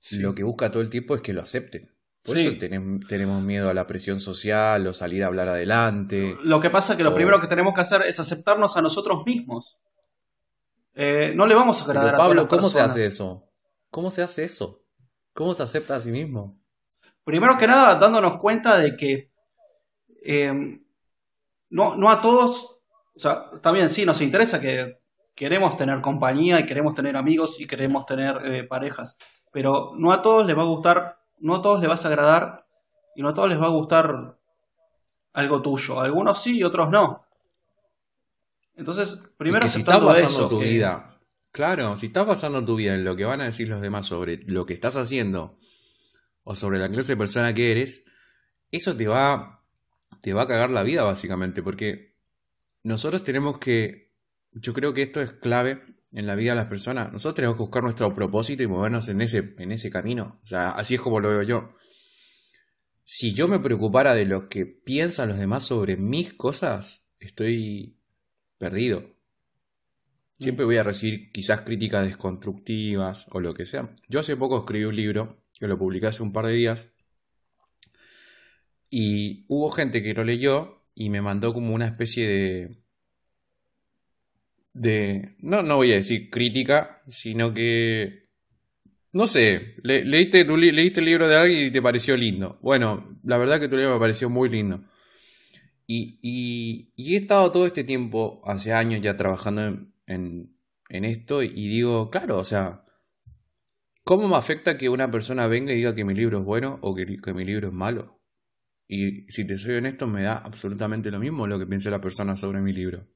Sí. 0.00 0.18
lo 0.18 0.34
que 0.34 0.42
busca 0.42 0.70
todo 0.70 0.82
el 0.82 0.90
tiempo 0.90 1.14
es 1.14 1.20
que 1.20 1.32
lo 1.32 1.42
acepten. 1.42 1.90
Por 2.22 2.38
Sí. 2.38 2.48
eso 2.48 2.56
tenem- 2.58 3.06
tenemos 3.06 3.42
miedo 3.42 3.68
a 3.70 3.74
la 3.74 3.86
presión 3.86 4.18
social 4.18 4.86
o 4.86 4.92
salir 4.92 5.22
a 5.22 5.26
hablar 5.26 5.48
adelante. 5.48 6.36
Lo 6.42 6.60
que 6.60 6.70
pasa 6.70 6.92
es 6.92 6.96
que 6.96 7.04
lo 7.04 7.12
O- 7.12 7.14
primero 7.14 7.40
que 7.40 7.46
tenemos 7.46 7.74
que 7.74 7.82
hacer 7.82 8.02
es 8.02 8.18
aceptarnos 8.18 8.76
a 8.76 8.82
nosotros 8.82 9.22
mismos. 9.24 9.76
Eh, 10.94 11.34
no 11.36 11.46
le 11.46 11.54
vamos 11.54 11.76
a 11.82 11.86
Pero 11.86 12.00
agradar 12.00 12.14
a 12.14 12.16
todas 12.16 12.28
Pablo, 12.28 12.42
las 12.42 12.50
¿cómo 12.50 12.68
se 12.70 12.80
hace 12.80 13.04
eso? 13.06 13.48
¿Cómo 13.90 14.10
se 14.10 14.22
hace 14.22 14.44
eso? 14.44 14.82
¿Cómo 15.34 15.54
se 15.54 15.62
acepta 15.62 15.94
a 15.96 16.00
sí 16.00 16.10
mismo? 16.10 16.58
Primero 17.24 17.56
que 17.58 17.66
nada, 17.66 17.98
dándonos 17.98 18.40
cuenta 18.40 18.76
de 18.78 18.96
que 18.96 19.30
eh, 20.24 20.80
no, 21.70 21.96
no 21.96 22.10
a 22.10 22.20
todos, 22.20 22.78
o 23.14 23.18
sea, 23.18 23.50
bien, 23.72 23.88
sí, 23.90 24.04
nos 24.04 24.20
interesa 24.20 24.60
que 24.60 24.98
queremos 25.34 25.76
tener 25.76 26.00
compañía 26.00 26.60
y 26.60 26.66
queremos 26.66 26.94
tener 26.94 27.16
amigos 27.16 27.60
y 27.60 27.66
queremos 27.66 28.06
tener 28.06 28.36
eh, 28.46 28.64
parejas, 28.64 29.16
pero 29.52 29.92
no 29.96 30.12
a 30.12 30.22
todos 30.22 30.46
les 30.46 30.56
va 30.56 30.62
a 30.62 30.66
gustar, 30.66 31.18
no 31.38 31.56
a 31.56 31.62
todos 31.62 31.80
les 31.80 31.88
vas 31.88 32.04
a 32.04 32.08
agradar 32.08 32.66
y 33.14 33.22
no 33.22 33.28
a 33.30 33.34
todos 33.34 33.48
les 33.48 33.60
va 33.60 33.66
a 33.66 33.70
gustar 33.70 34.36
algo 35.32 35.60
tuyo. 35.62 36.00
Algunos 36.00 36.42
sí 36.42 36.58
y 36.58 36.64
otros 36.64 36.90
no. 36.90 37.24
Entonces, 38.74 39.22
primero 39.36 39.68
si 39.68 39.80
estás 39.80 40.02
basando 40.02 40.38
eso, 40.38 40.48
tu 40.48 40.58
que- 40.60 40.66
vida, 40.66 41.18
claro, 41.50 41.96
si 41.96 42.06
estás 42.06 42.26
basando 42.26 42.64
tu 42.64 42.76
vida 42.76 42.94
en 42.94 43.04
lo 43.04 43.16
que 43.16 43.24
van 43.24 43.40
a 43.40 43.44
decir 43.44 43.68
los 43.68 43.80
demás 43.80 44.06
sobre 44.06 44.38
lo 44.46 44.66
que 44.66 44.74
estás 44.74 44.96
haciendo 44.96 45.58
o 46.44 46.54
sobre 46.54 46.78
la 46.78 46.88
clase 46.88 47.12
de 47.12 47.16
persona 47.18 47.54
que 47.54 47.70
eres, 47.72 48.04
eso 48.70 48.96
te 48.96 49.08
va, 49.08 49.62
te 50.20 50.32
va 50.32 50.42
a 50.42 50.46
cagar 50.48 50.70
la 50.70 50.82
vida 50.82 51.02
básicamente, 51.02 51.62
porque 51.62 52.16
nosotros 52.82 53.24
tenemos 53.24 53.58
que, 53.58 54.14
yo 54.52 54.72
creo 54.72 54.94
que 54.94 55.02
esto 55.02 55.20
es 55.20 55.32
clave 55.32 55.82
en 56.12 56.26
la 56.26 56.34
vida 56.34 56.52
de 56.52 56.56
las 56.56 56.66
personas, 56.66 57.12
nosotros 57.12 57.34
tenemos 57.34 57.56
que 57.56 57.62
buscar 57.62 57.82
nuestro 57.82 58.12
propósito 58.14 58.62
y 58.62 58.66
movernos 58.66 59.08
en 59.08 59.20
ese, 59.20 59.54
en 59.58 59.72
ese 59.72 59.90
camino, 59.90 60.40
o 60.42 60.46
sea, 60.46 60.70
así 60.70 60.94
es 60.94 61.00
como 61.00 61.20
lo 61.20 61.30
veo 61.30 61.42
yo. 61.42 61.72
Si 63.04 63.34
yo 63.34 63.46
me 63.46 63.60
preocupara 63.60 64.14
de 64.14 64.24
lo 64.24 64.48
que 64.48 64.66
piensan 64.66 65.28
los 65.28 65.38
demás 65.38 65.62
sobre 65.62 65.96
mis 65.96 66.34
cosas, 66.34 67.08
estoy 67.20 68.00
perdido. 68.58 69.14
Siempre 70.40 70.64
voy 70.64 70.76
a 70.76 70.82
recibir 70.82 71.30
quizás 71.30 71.60
críticas 71.60 72.06
desconstructivas 72.06 73.26
o 73.30 73.40
lo 73.40 73.54
que 73.54 73.64
sea. 73.64 73.94
Yo 74.08 74.20
hace 74.20 74.36
poco 74.36 74.58
escribí 74.58 74.84
un 74.84 74.96
libro, 74.96 75.42
que 75.58 75.68
lo 75.68 75.78
publiqué 75.78 76.08
hace 76.08 76.22
un 76.22 76.32
par 76.32 76.46
de 76.46 76.52
días, 76.52 76.92
y 78.90 79.44
hubo 79.48 79.70
gente 79.70 80.02
que 80.02 80.14
lo 80.14 80.24
leyó 80.24 80.82
y 80.94 81.10
me 81.10 81.22
mandó 81.22 81.52
como 81.54 81.74
una 81.74 81.86
especie 81.88 82.28
de... 82.28 82.78
de... 84.74 85.36
No, 85.40 85.62
no 85.62 85.76
voy 85.76 85.92
a 85.92 85.96
decir 85.96 86.30
crítica, 86.30 87.02
sino 87.08 87.52
que... 87.54 88.26
No 89.12 89.26
sé, 89.26 89.76
le- 89.82 90.04
leíste, 90.04 90.44
tu 90.44 90.56
leíste 90.56 91.00
el 91.00 91.06
libro 91.06 91.28
de 91.28 91.36
alguien 91.36 91.66
y 91.68 91.70
te 91.70 91.82
pareció 91.82 92.16
lindo. 92.16 92.58
Bueno, 92.62 93.18
la 93.24 93.38
verdad 93.38 93.60
que 93.60 93.68
tu 93.68 93.76
libro 93.76 93.94
me 93.94 94.00
pareció 94.00 94.30
muy 94.30 94.48
lindo. 94.50 94.82
Y, 95.86 96.18
y- 96.22 96.92
y 96.96 97.14
he 97.14 97.18
estado 97.18 97.50
todo 97.52 97.66
este 97.66 97.84
tiempo, 97.84 98.42
hace 98.44 98.72
años 98.72 99.00
ya 99.02 99.16
trabajando 99.16 99.62
en, 99.66 99.92
en- 100.06 100.56
en 100.88 101.04
esto 101.04 101.42
y 101.42 101.68
digo, 101.68 102.10
claro, 102.10 102.38
o 102.38 102.44
sea, 102.44 102.84
¿cómo 104.04 104.26
me 104.26 104.36
afecta 104.36 104.78
que 104.78 104.88
una 104.88 105.10
persona 105.10 105.48
venga 105.48 105.70
y 105.74 105.76
diga 105.76 105.94
que 105.94 106.02
mi 106.06 106.14
libro 106.14 106.38
es 106.38 106.44
bueno 106.46 106.78
o 106.80 106.94
que, 106.94 107.18
que 107.18 107.34
mi 107.34 107.44
libro 107.44 107.68
es 107.68 107.74
malo? 107.74 108.15
Y 108.88 109.30
si 109.30 109.46
te 109.46 109.58
soy 109.58 109.74
honesto, 109.76 110.06
me 110.06 110.22
da 110.22 110.38
absolutamente 110.38 111.10
lo 111.10 111.18
mismo 111.20 111.46
lo 111.46 111.58
que 111.58 111.66
piense 111.66 111.90
la 111.90 112.00
persona 112.00 112.36
sobre 112.36 112.60
mi 112.60 112.72
libro. 112.72 113.06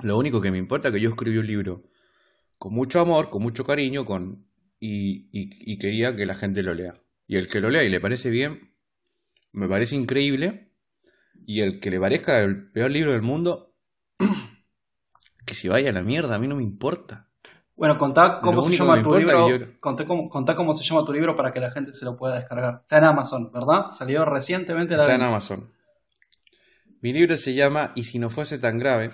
Lo 0.00 0.18
único 0.18 0.40
que 0.40 0.50
me 0.50 0.58
importa 0.58 0.88
es 0.88 0.94
que 0.94 1.00
yo 1.00 1.10
escribí 1.10 1.38
un 1.38 1.46
libro 1.46 1.84
con 2.58 2.74
mucho 2.74 3.00
amor, 3.00 3.30
con 3.30 3.42
mucho 3.42 3.64
cariño, 3.64 4.04
con 4.04 4.46
y, 4.80 5.28
y- 5.32 5.72
y 5.74 5.78
quería 5.78 6.16
que 6.16 6.26
la 6.26 6.36
gente 6.36 6.62
lo 6.62 6.74
lea. 6.74 6.94
Y 7.26 7.36
el 7.36 7.48
que 7.48 7.60
lo 7.60 7.70
lea 7.70 7.84
y 7.84 7.90
le 7.90 8.00
parece 8.00 8.30
bien, 8.30 8.74
me 9.52 9.68
parece 9.68 9.96
increíble. 9.96 10.72
Y 11.46 11.60
el 11.60 11.80
que 11.80 11.90
le 11.90 12.00
parezca 12.00 12.38
el 12.40 12.70
peor 12.72 12.90
libro 12.90 13.12
del 13.12 13.22
mundo, 13.22 13.74
que 15.46 15.54
se 15.54 15.68
vaya 15.68 15.90
a 15.90 15.92
la 15.92 16.02
mierda, 16.02 16.34
a 16.34 16.38
mí 16.38 16.48
no 16.48 16.56
me 16.56 16.62
importa. 16.62 17.25
Bueno, 17.76 17.98
contá 17.98 18.40
cómo 18.42 18.62
se 18.62 18.76
llama 18.76 19.02
tu 19.02 19.14
libro. 19.18 19.48
yo- 19.50 19.80
contá 19.80 20.06
cómo, 20.06 20.30
contá 20.30 20.56
cómo 20.56 20.74
se 20.74 20.82
llama 20.82 21.04
tu 21.04 21.12
libro 21.12 21.36
para 21.36 21.52
que 21.52 21.60
la 21.60 21.70
gente 21.70 21.92
se 21.92 22.04
lo 22.06 22.16
pueda 22.16 22.36
descargar. 22.36 22.80
Está 22.82 22.98
en 22.98 23.04
Amazon, 23.04 23.52
¿verdad? 23.52 23.90
Salió 23.92 24.24
recientemente 24.24 24.96
la 24.96 25.02
Está 25.02 25.14
en. 25.14 25.22
Amazon. 25.22 25.70
Mi 27.02 27.12
libro 27.12 27.36
se 27.36 27.52
llama 27.54 27.92
Y 27.94 28.04
si 28.04 28.18
no 28.18 28.30
fuese 28.30 28.58
tan 28.58 28.78
grave 28.78 29.10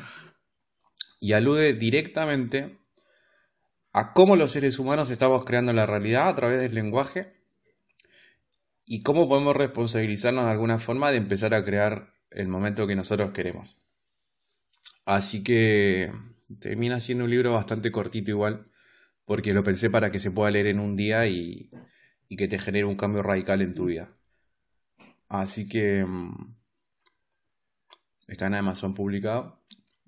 y 1.21 1.33
alude 1.33 1.75
directamente 1.75 2.79
a 3.93 4.13
cómo 4.13 4.37
los 4.37 4.53
seres 4.53 4.79
humanos 4.79 5.11
estamos 5.11 5.45
creando 5.45 5.73
la 5.73 5.85
realidad 5.85 6.29
a 6.29 6.35
través 6.35 6.61
del 6.61 6.75
lenguaje 6.75 7.35
y 8.87 9.03
cómo 9.03 9.29
podemos 9.29 9.57
responsabilizarnos 9.57 10.45
de 10.45 10.51
alguna 10.53 10.79
forma 10.79 11.11
de 11.11 11.17
empezar 11.19 11.53
a 11.55 11.65
crear 11.65 12.15
el 12.31 12.49
momento 12.49 12.87
que 12.87 12.95
nosotros 12.97 13.33
queremos. 13.33 13.81
Así 15.05 15.43
que 15.43 16.13
termina 16.61 17.01
siendo 17.01 17.25
un 17.25 17.31
libro 17.31 17.53
bastante 17.53 17.91
cortito 17.93 18.31
igual, 18.31 18.67
porque 19.25 19.55
lo 19.55 19.63
pensé 19.63 19.91
para 19.91 20.11
que 20.11 20.19
se 20.19 20.31
pueda 20.31 20.51
leer 20.51 20.69
en 20.69 20.81
un 20.81 20.97
día 20.97 21.27
y, 21.27 21.71
y 22.29 22.37
que 22.37 22.49
te 22.49 22.59
genere 22.59 22.85
un 22.85 22.97
cambio 22.97 23.23
radical 23.23 23.63
en 23.63 23.75
tu 23.75 23.87
vida. 23.87 24.17
Así 25.29 25.69
que 25.69 26.05
mm, 26.05 26.55
está 28.29 28.47
en 28.47 28.55
Amazon 28.55 28.95
publicado, 28.95 29.63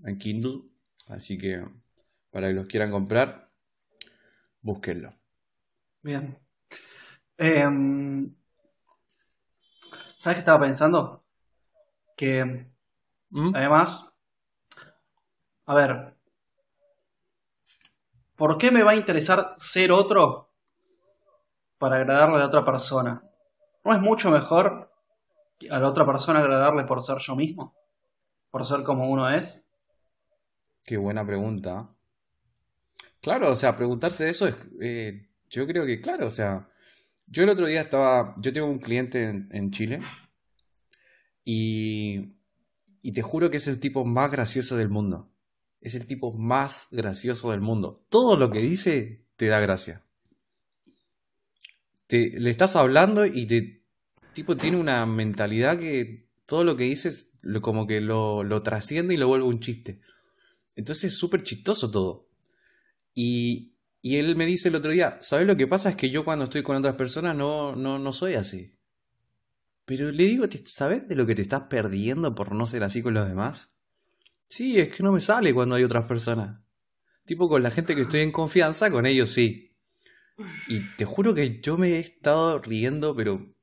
en 0.04 0.18
Kindle. 0.18 0.62
Así 1.09 1.38
que 1.38 1.64
para 2.30 2.48
que 2.48 2.54
los 2.54 2.66
quieran 2.66 2.90
comprar, 2.90 3.50
búsquenlo. 4.61 5.11
Bien. 6.02 6.38
Em, 7.38 8.35
¿Sabes 10.18 10.37
qué 10.37 10.40
estaba 10.40 10.61
pensando? 10.61 11.24
Que 12.16 12.66
¿Mm? 13.30 13.54
además, 13.54 14.07
a 15.66 15.74
ver, 15.74 16.13
¿por 18.36 18.58
qué 18.58 18.70
me 18.70 18.82
va 18.82 18.92
a 18.92 18.96
interesar 18.96 19.54
ser 19.58 19.92
otro 19.92 20.50
para 21.78 21.96
agradarle 21.96 22.42
a 22.42 22.46
otra 22.46 22.64
persona? 22.64 23.22
¿No 23.84 23.94
es 23.94 24.00
mucho 24.00 24.30
mejor 24.30 24.90
a 25.70 25.78
la 25.78 25.88
otra 25.88 26.06
persona 26.06 26.40
agradarle 26.40 26.84
por 26.84 27.02
ser 27.02 27.18
yo 27.18 27.36
mismo? 27.36 27.74
¿Por 28.50 28.66
ser 28.66 28.82
como 28.82 29.08
uno 29.08 29.28
es? 29.30 29.62
Qué 30.84 30.96
buena 30.96 31.26
pregunta. 31.26 31.90
Claro, 33.20 33.52
o 33.52 33.56
sea, 33.56 33.76
preguntarse 33.76 34.28
eso 34.28 34.46
es, 34.46 34.56
eh, 34.80 35.28
yo 35.48 35.66
creo 35.66 35.86
que, 35.86 36.00
claro, 36.00 36.26
o 36.26 36.30
sea, 36.30 36.68
yo 37.26 37.42
el 37.42 37.48
otro 37.48 37.66
día 37.66 37.80
estaba, 37.80 38.34
yo 38.36 38.52
tengo 38.52 38.66
un 38.66 38.78
cliente 38.78 39.24
en, 39.24 39.48
en 39.50 39.70
Chile 39.70 40.02
y, 41.42 42.34
y 43.00 43.12
te 43.12 43.22
juro 43.22 43.50
que 43.50 43.56
es 43.56 43.66
el 43.66 43.80
tipo 43.80 44.04
más 44.04 44.30
gracioso 44.30 44.76
del 44.76 44.90
mundo. 44.90 45.33
Es 45.84 45.94
el 45.94 46.06
tipo 46.06 46.32
más 46.32 46.88
gracioso 46.90 47.50
del 47.52 47.60
mundo. 47.60 48.04
Todo 48.08 48.36
lo 48.36 48.50
que 48.50 48.58
dice 48.60 49.22
te 49.36 49.46
da 49.48 49.60
gracia. 49.60 50.02
Te, 52.06 52.30
le 52.40 52.50
estás 52.50 52.74
hablando 52.74 53.24
y 53.26 53.46
te, 53.46 53.82
tipo, 54.32 54.56
tiene 54.56 54.78
una 54.78 55.04
mentalidad 55.06 55.78
que 55.78 56.26
todo 56.46 56.64
lo 56.64 56.76
que 56.76 56.84
dices 56.84 57.30
lo, 57.42 57.62
como 57.62 57.86
que 57.86 58.00
lo, 58.00 58.42
lo 58.44 58.62
trasciende 58.62 59.14
y 59.14 59.16
lo 59.18 59.28
vuelve 59.28 59.46
un 59.46 59.60
chiste. 59.60 60.00
Entonces 60.74 61.12
es 61.12 61.18
súper 61.18 61.42
chistoso 61.42 61.90
todo. 61.90 62.28
Y, 63.14 63.74
y 64.02 64.16
él 64.16 64.36
me 64.36 64.46
dice 64.46 64.68
el 64.70 64.76
otro 64.76 64.90
día, 64.90 65.18
¿sabes 65.20 65.46
lo 65.46 65.56
que 65.56 65.66
pasa? 65.66 65.90
Es 65.90 65.96
que 65.96 66.10
yo 66.10 66.24
cuando 66.24 66.44
estoy 66.46 66.62
con 66.62 66.76
otras 66.76 66.94
personas 66.96 67.36
no, 67.36 67.76
no, 67.76 67.98
no 67.98 68.12
soy 68.12 68.34
así. 68.34 68.74
Pero 69.84 70.10
le 70.10 70.24
digo, 70.24 70.48
"¿Te- 70.48 70.66
¿sabes 70.66 71.08
de 71.08 71.16
lo 71.16 71.26
que 71.26 71.34
te 71.34 71.42
estás 71.42 71.64
perdiendo 71.68 72.34
por 72.34 72.54
no 72.54 72.66
ser 72.66 72.84
así 72.84 73.02
con 73.02 73.12
los 73.14 73.28
demás? 73.28 73.73
Sí, 74.46 74.78
es 74.78 74.88
que 74.88 75.02
no 75.02 75.12
me 75.12 75.20
sale 75.20 75.52
cuando 75.52 75.74
hay 75.74 75.85
otras 75.85 76.07
personas. 76.07 76.61
Tipo 77.24 77.48
con 77.48 77.62
la 77.62 77.70
gente 77.70 77.94
que 77.94 78.02
estoy 78.02 78.20
en 78.20 78.33
confianza, 78.33 78.90
con 78.90 79.07
ellos 79.07 79.30
sí. 79.30 79.76
Y 80.68 80.80
te 80.96 81.04
juro 81.04 81.35
que 81.35 81.61
yo 81.61 81.78
me 81.78 81.88
he 81.90 81.98
estado 81.98 82.59
riendo, 82.59 83.14
pero 83.14 83.54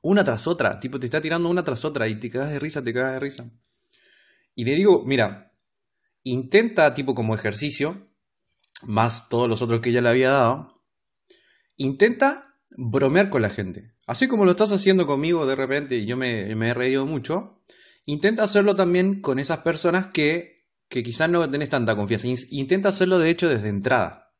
una 0.00 0.24
tras 0.24 0.46
otra. 0.46 0.80
Tipo, 0.80 0.98
te 0.98 1.06
está 1.06 1.20
tirando 1.20 1.48
una 1.48 1.64
tras 1.64 1.84
otra 1.84 2.08
y 2.08 2.16
te 2.16 2.30
cagas 2.30 2.50
de 2.50 2.58
risa, 2.58 2.82
te 2.82 2.92
cagas 2.92 3.14
de 3.14 3.20
risa. 3.20 3.50
Y 4.54 4.64
le 4.64 4.74
digo, 4.74 5.04
mira, 5.04 5.52
intenta, 6.22 6.94
tipo 6.94 7.14
como 7.14 7.34
ejercicio, 7.34 8.08
más 8.82 9.28
todos 9.28 9.48
los 9.48 9.62
otros 9.62 9.80
que 9.80 9.92
ya 9.92 10.00
le 10.00 10.08
había 10.08 10.30
dado, 10.30 10.82
intenta 11.76 12.56
bromear 12.70 13.30
con 13.30 13.42
la 13.42 13.50
gente. 13.50 13.94
Así 14.06 14.28
como 14.28 14.44
lo 14.44 14.52
estás 14.52 14.72
haciendo 14.72 15.06
conmigo 15.06 15.46
de 15.46 15.56
repente 15.56 15.96
y 15.96 16.06
yo 16.06 16.16
me, 16.16 16.54
me 16.54 16.70
he 16.70 16.74
reído 16.74 17.06
mucho, 17.06 17.62
intenta 18.06 18.42
hacerlo 18.44 18.74
también 18.74 19.20
con 19.20 19.38
esas 19.38 19.58
personas 19.58 20.06
que, 20.08 20.66
que 20.88 21.02
quizás 21.02 21.28
no 21.30 21.48
tenés 21.50 21.68
tanta 21.68 21.94
confianza. 21.94 22.26
In- 22.28 22.36
Intenta 22.50 22.88
hacerlo 22.88 23.18
de 23.18 23.30
hecho 23.30 23.48
desde 23.48 23.68
entrada. 23.68 24.34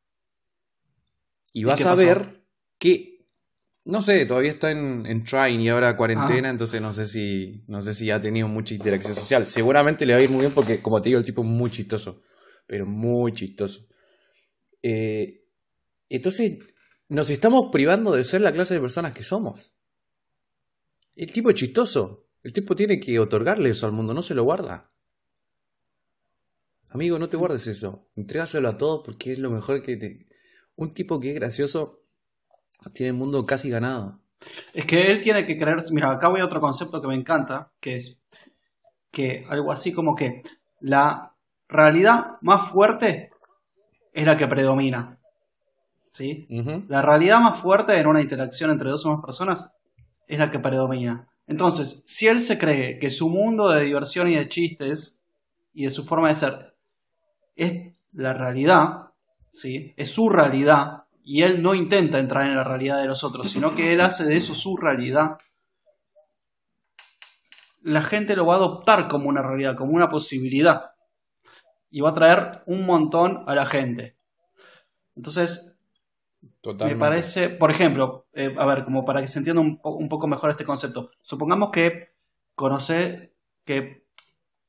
Y 1.53 1.63
vas 1.63 1.85
a 1.85 1.95
ver 1.95 2.45
que, 2.79 3.27
no 3.85 4.01
sé, 4.01 4.25
todavía 4.25 4.51
está 4.51 4.71
en, 4.71 5.05
en 5.05 5.23
trying 5.23 5.61
y 5.61 5.69
ahora 5.69 5.95
cuarentena, 5.97 6.49
Ah. 6.49 6.51
entonces 6.51 6.81
no 6.81 6.91
sé 6.91 7.05
si, 7.05 7.63
no 7.67 7.81
sé 7.81 7.93
si 7.93 8.11
ha 8.11 8.19
tenido 8.21 8.47
mucha 8.47 8.73
interacción 8.73 9.15
social. 9.15 9.45
Seguramente 9.47 10.05
le 10.05 10.13
va 10.13 10.19
a 10.19 10.23
ir 10.23 10.29
muy 10.29 10.41
bien 10.41 10.53
porque, 10.53 10.81
como 10.81 11.01
te 11.01 11.09
digo, 11.09 11.19
el 11.19 11.25
tipo 11.25 11.41
es 11.41 11.47
muy 11.47 11.69
chistoso, 11.71 12.21
pero 12.67 12.85
muy 12.85 13.33
chistoso. 13.33 13.87
Eh, 14.83 15.45
entonces, 16.09 16.59
nos 17.09 17.29
estamos 17.29 17.69
privando 17.71 18.11
de 18.11 18.23
ser 18.23 18.41
la 18.41 18.51
clase 18.51 18.75
de 18.75 18.81
personas 18.81 19.13
que 19.13 19.23
somos. 19.23 19.75
El 21.15 21.31
tipo 21.31 21.49
es 21.49 21.55
chistoso. 21.55 22.26
El 22.47 22.53
tipo 22.53 22.77
tiene 22.77 22.97
que 22.97 23.19
otorgarle 23.19 23.71
eso 23.71 23.87
al 23.87 23.91
mundo, 23.91 24.13
no 24.13 24.21
se 24.21 24.33
lo 24.33 24.45
guarda. 24.45 24.87
Amigo, 26.91 27.19
no 27.19 27.27
te 27.27 27.35
guardes 27.35 27.67
eso. 27.67 28.07
Entrégaselo 28.15 28.69
a 28.69 28.77
todos 28.77 29.01
porque 29.03 29.33
es 29.33 29.39
lo 29.39 29.49
mejor 29.49 29.81
que 29.81 29.97
te... 29.97 30.27
Un 30.77 30.93
tipo 30.93 31.19
que 31.19 31.31
es 31.31 31.35
gracioso 31.35 32.03
tiene 32.93 33.09
el 33.09 33.17
mundo 33.17 33.45
casi 33.45 33.69
ganado. 33.69 34.21
Es 34.73 34.85
que 34.85 35.11
él 35.11 35.19
tiene 35.19 35.45
que 35.45 35.57
creer, 35.59 35.83
mira, 35.91 36.09
acá 36.09 36.29
voy 36.29 36.39
a 36.39 36.45
otro 36.45 36.61
concepto 36.61 37.01
que 37.01 37.07
me 37.09 37.15
encanta, 37.15 37.69
que 37.81 37.97
es 37.97 38.17
que 39.11 39.45
algo 39.49 39.73
así 39.73 39.91
como 39.91 40.15
que 40.15 40.41
la 40.79 41.33
realidad 41.67 42.37
más 42.39 42.69
fuerte 42.71 43.29
es 44.13 44.25
la 44.25 44.37
que 44.37 44.47
predomina. 44.47 45.17
¿Sí? 46.11 46.47
La 46.87 47.01
realidad 47.01 47.41
más 47.41 47.59
fuerte 47.59 47.99
en 47.99 48.07
una 48.07 48.21
interacción 48.21 48.71
entre 48.71 48.89
dos 48.89 49.05
o 49.05 49.11
más 49.11 49.21
personas 49.21 49.69
es 50.27 50.39
la 50.39 50.49
que 50.49 50.59
predomina. 50.59 51.27
Entonces, 51.47 52.03
si 52.05 52.27
él 52.27 52.41
se 52.41 52.57
cree 52.57 52.99
que 52.99 53.09
su 53.09 53.29
mundo 53.29 53.69
de 53.69 53.85
diversión 53.85 54.27
y 54.27 54.35
de 54.35 54.49
chistes 54.49 55.17
y 55.73 55.85
de 55.85 55.89
su 55.89 56.05
forma 56.05 56.27
de 56.27 56.35
ser 56.35 56.75
es 57.55 57.97
la 58.13 58.33
realidad, 58.33 59.11
¿sí? 59.51 59.93
es 59.95 60.11
su 60.11 60.29
realidad, 60.29 61.03
y 61.23 61.43
él 61.43 61.61
no 61.61 61.73
intenta 61.73 62.19
entrar 62.19 62.47
en 62.47 62.55
la 62.55 62.63
realidad 62.63 63.01
de 63.01 63.07
los 63.07 63.23
otros, 63.23 63.49
sino 63.49 63.75
que 63.75 63.93
él 63.93 64.01
hace 64.01 64.25
de 64.25 64.37
eso 64.37 64.55
su 64.55 64.77
realidad, 64.77 65.37
la 67.81 68.01
gente 68.01 68.35
lo 68.35 68.45
va 68.45 68.55
a 68.55 68.57
adoptar 68.57 69.07
como 69.07 69.29
una 69.29 69.41
realidad, 69.41 69.75
como 69.75 69.93
una 69.93 70.09
posibilidad, 70.09 70.91
y 71.89 72.01
va 72.01 72.11
a 72.11 72.13
traer 72.13 72.63
un 72.65 72.85
montón 72.85 73.43
a 73.47 73.55
la 73.55 73.65
gente. 73.65 74.17
Entonces, 75.15 75.76
Totalmente. 76.61 76.95
me 76.95 76.99
parece, 76.99 77.49
por 77.49 77.71
ejemplo, 77.71 78.25
eh, 78.33 78.53
a 78.57 78.65
ver, 78.65 78.83
como 78.83 79.03
para 79.05 79.21
que 79.21 79.27
se 79.27 79.39
entienda 79.39 79.61
un, 79.61 79.77
po- 79.79 79.95
un 79.95 80.07
poco 80.09 80.27
mejor 80.27 80.51
este 80.51 80.63
concepto. 80.65 81.11
Supongamos 81.21 81.71
que 81.71 82.09
conoces, 82.55 83.29
que 83.65 84.03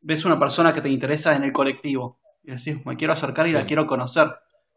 ves 0.01 0.25
una 0.25 0.39
persona 0.39 0.73
que 0.75 0.81
te 0.81 0.89
interesa 0.89 1.35
en 1.35 1.45
el 1.45 1.53
colectivo 1.53 2.19
y 2.45 2.53
decís, 2.53 2.85
me 2.87 2.97
quiero 2.97 3.13
acercar 3.13 3.47
y 3.47 3.51
Sí. 3.51 3.55
la 3.55 3.67
quiero 3.67 3.87
conocer. 3.87 4.29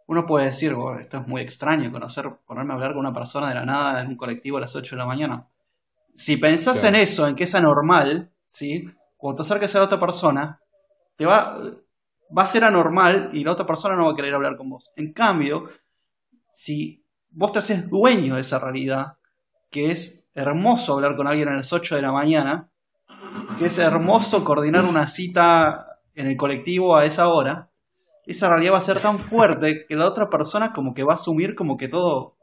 Uno 0.08 0.26
puede 0.26 0.45
decir, 0.47 0.74
"Oh, 0.74 0.97
esto 0.99 1.20
es 1.20 1.28
muy 1.28 1.41
extraño, 1.41 1.91
conocer, 1.91 2.26
ponerme 2.45 2.72
a 2.72 2.76
hablar 2.76 2.91
con 2.93 2.99
una 2.99 3.14
persona 3.14 3.49
de 3.49 3.56
la 3.56 3.66
nada 3.66 4.02
en 4.02 4.08
un 4.10 4.18
colectivo 4.18 4.58
a 4.58 4.62
las 4.62 4.76
8 4.76 4.95
de 4.95 4.99
la 4.99 5.06
mañana. 5.06 5.45
Si 6.16 6.38
pensás 6.38 6.80
Claro. 6.82 6.95
en 6.97 7.02
eso, 7.04 7.28
en 7.28 7.36
que 7.36 7.43
es 7.45 7.56
anormal, 7.56 8.30
¿sí? 8.49 8.89
Cuando 9.16 9.38
te 9.38 9.47
acerques 9.47 9.74
a 9.76 9.80
la 9.80 9.86
otra 9.86 9.99
persona, 9.99 10.60
te 11.16 11.26
va, 11.26 11.58
va 12.36 12.41
a 12.41 12.45
ser 12.45 12.64
anormal 12.64 13.30
y 13.34 13.43
la 13.43 13.52
otra 13.52 13.66
persona 13.66 13.95
no 13.95 14.06
va 14.06 14.12
a 14.14 14.16
querer 14.16 14.34
hablar 14.34 14.58
con 14.58 14.70
vos. 14.70 14.89
En 14.95 15.14
cambio, 15.14 15.70
si 16.64 17.03
vos 17.32 17.51
te 17.51 17.57
haces 17.59 17.89
dueño 17.89 18.36
de 18.36 18.41
esa 18.41 18.59
realidad, 18.59 19.14
que 19.72 19.89
es 19.89 20.28
hermoso 20.36 20.93
hablar 20.93 21.16
con 21.16 21.28
alguien 21.28 21.47
a 21.49 21.55
las 21.55 21.74
8 21.74 21.95
de 21.95 22.03
la 22.03 22.12
mañana, 22.12 22.70
que 23.57 23.66
es 23.66 23.80
hermoso 23.80 24.43
coordinar 24.43 24.86
una 24.86 25.07
cita 25.07 25.97
en 26.14 26.28
el 26.28 26.38
colectivo 26.38 26.95
a 26.95 27.05
esa 27.05 27.30
hora, 27.30 27.70
esa 28.28 28.47
realidad 28.47 28.74
va 28.74 28.78
a 28.78 28.82
ser 28.82 28.99
tan 28.99 29.18
fuerte 29.18 29.86
que 29.88 29.95
la 29.95 30.07
otra 30.07 30.30
persona 30.30 30.72
como 30.72 30.93
que 30.93 31.03
va 31.03 31.14
a 31.14 31.16
asumir 31.16 31.55
como 31.55 31.78
que 31.78 31.88
todo, 31.88 32.38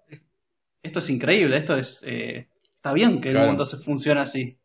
esto 0.83 0.99
es 0.99 1.11
increíble, 1.11 1.57
esto 1.57 1.77
es, 1.77 2.01
eh, 2.03 2.49
está 2.75 2.93
bien 2.93 3.21
que 3.21 3.31
el 3.31 3.39
mundo 3.47 3.65
se 3.65 3.77
funcione 3.77 4.21
así, 4.21 4.59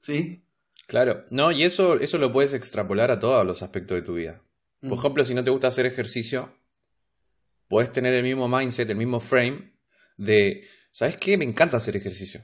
¿sí? 0.00 0.42
Claro, 0.86 1.24
no, 1.30 1.50
y 1.50 1.64
eso, 1.64 1.94
eso 1.94 2.18
lo 2.18 2.30
puedes 2.30 2.52
extrapolar 2.52 3.10
a 3.10 3.18
todos 3.18 3.46
los 3.46 3.62
aspectos 3.62 3.94
de 3.94 4.02
tu 4.02 4.14
vida. 4.14 4.42
Por 4.82 4.90
Mm. 4.90 4.94
ejemplo, 4.98 5.24
si 5.24 5.34
no 5.34 5.42
te 5.42 5.50
gusta 5.50 5.68
hacer 5.68 5.86
ejercicio, 5.86 6.50
puedes 7.68 7.92
tener 7.92 8.14
el 8.14 8.22
mismo 8.22 8.48
mindset, 8.48 8.88
el 8.90 8.96
mismo 8.96 9.20
frame 9.20 9.74
de, 10.16 10.66
¿sabes 10.90 11.16
qué? 11.16 11.36
Me 11.36 11.44
encanta 11.44 11.76
hacer 11.76 11.96
ejercicio. 11.96 12.40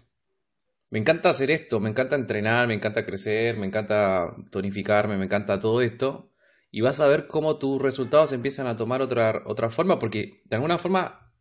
Me 0.91 0.99
encanta 1.01 1.31
hacer 1.31 1.51
esto, 1.51 1.81
me 1.81 1.91
encanta 1.91 2.15
entrenar, 2.15 2.69
me 2.69 2.75
encanta 2.75 3.05
crecer, 3.05 3.57
me 3.57 3.67
encanta 3.67 4.35
tonificarme, 4.51 5.17
me 5.17 5.25
encanta 5.25 5.59
todo 5.59 5.81
esto. 5.83 6.31
y 6.71 6.81
vas 6.81 6.99
a 6.99 7.07
ver 7.07 7.29
cómo 7.29 7.57
tus 7.57 7.81
resultados 7.81 8.33
empiezan 8.33 8.67
a 8.67 8.75
tomar 8.75 9.01
otra, 9.01 9.43
otra 9.47 9.71
forma, 9.71 10.01
porque 10.01 10.43
de 10.45 10.57
alguna 10.57 10.77
forma 10.77 11.33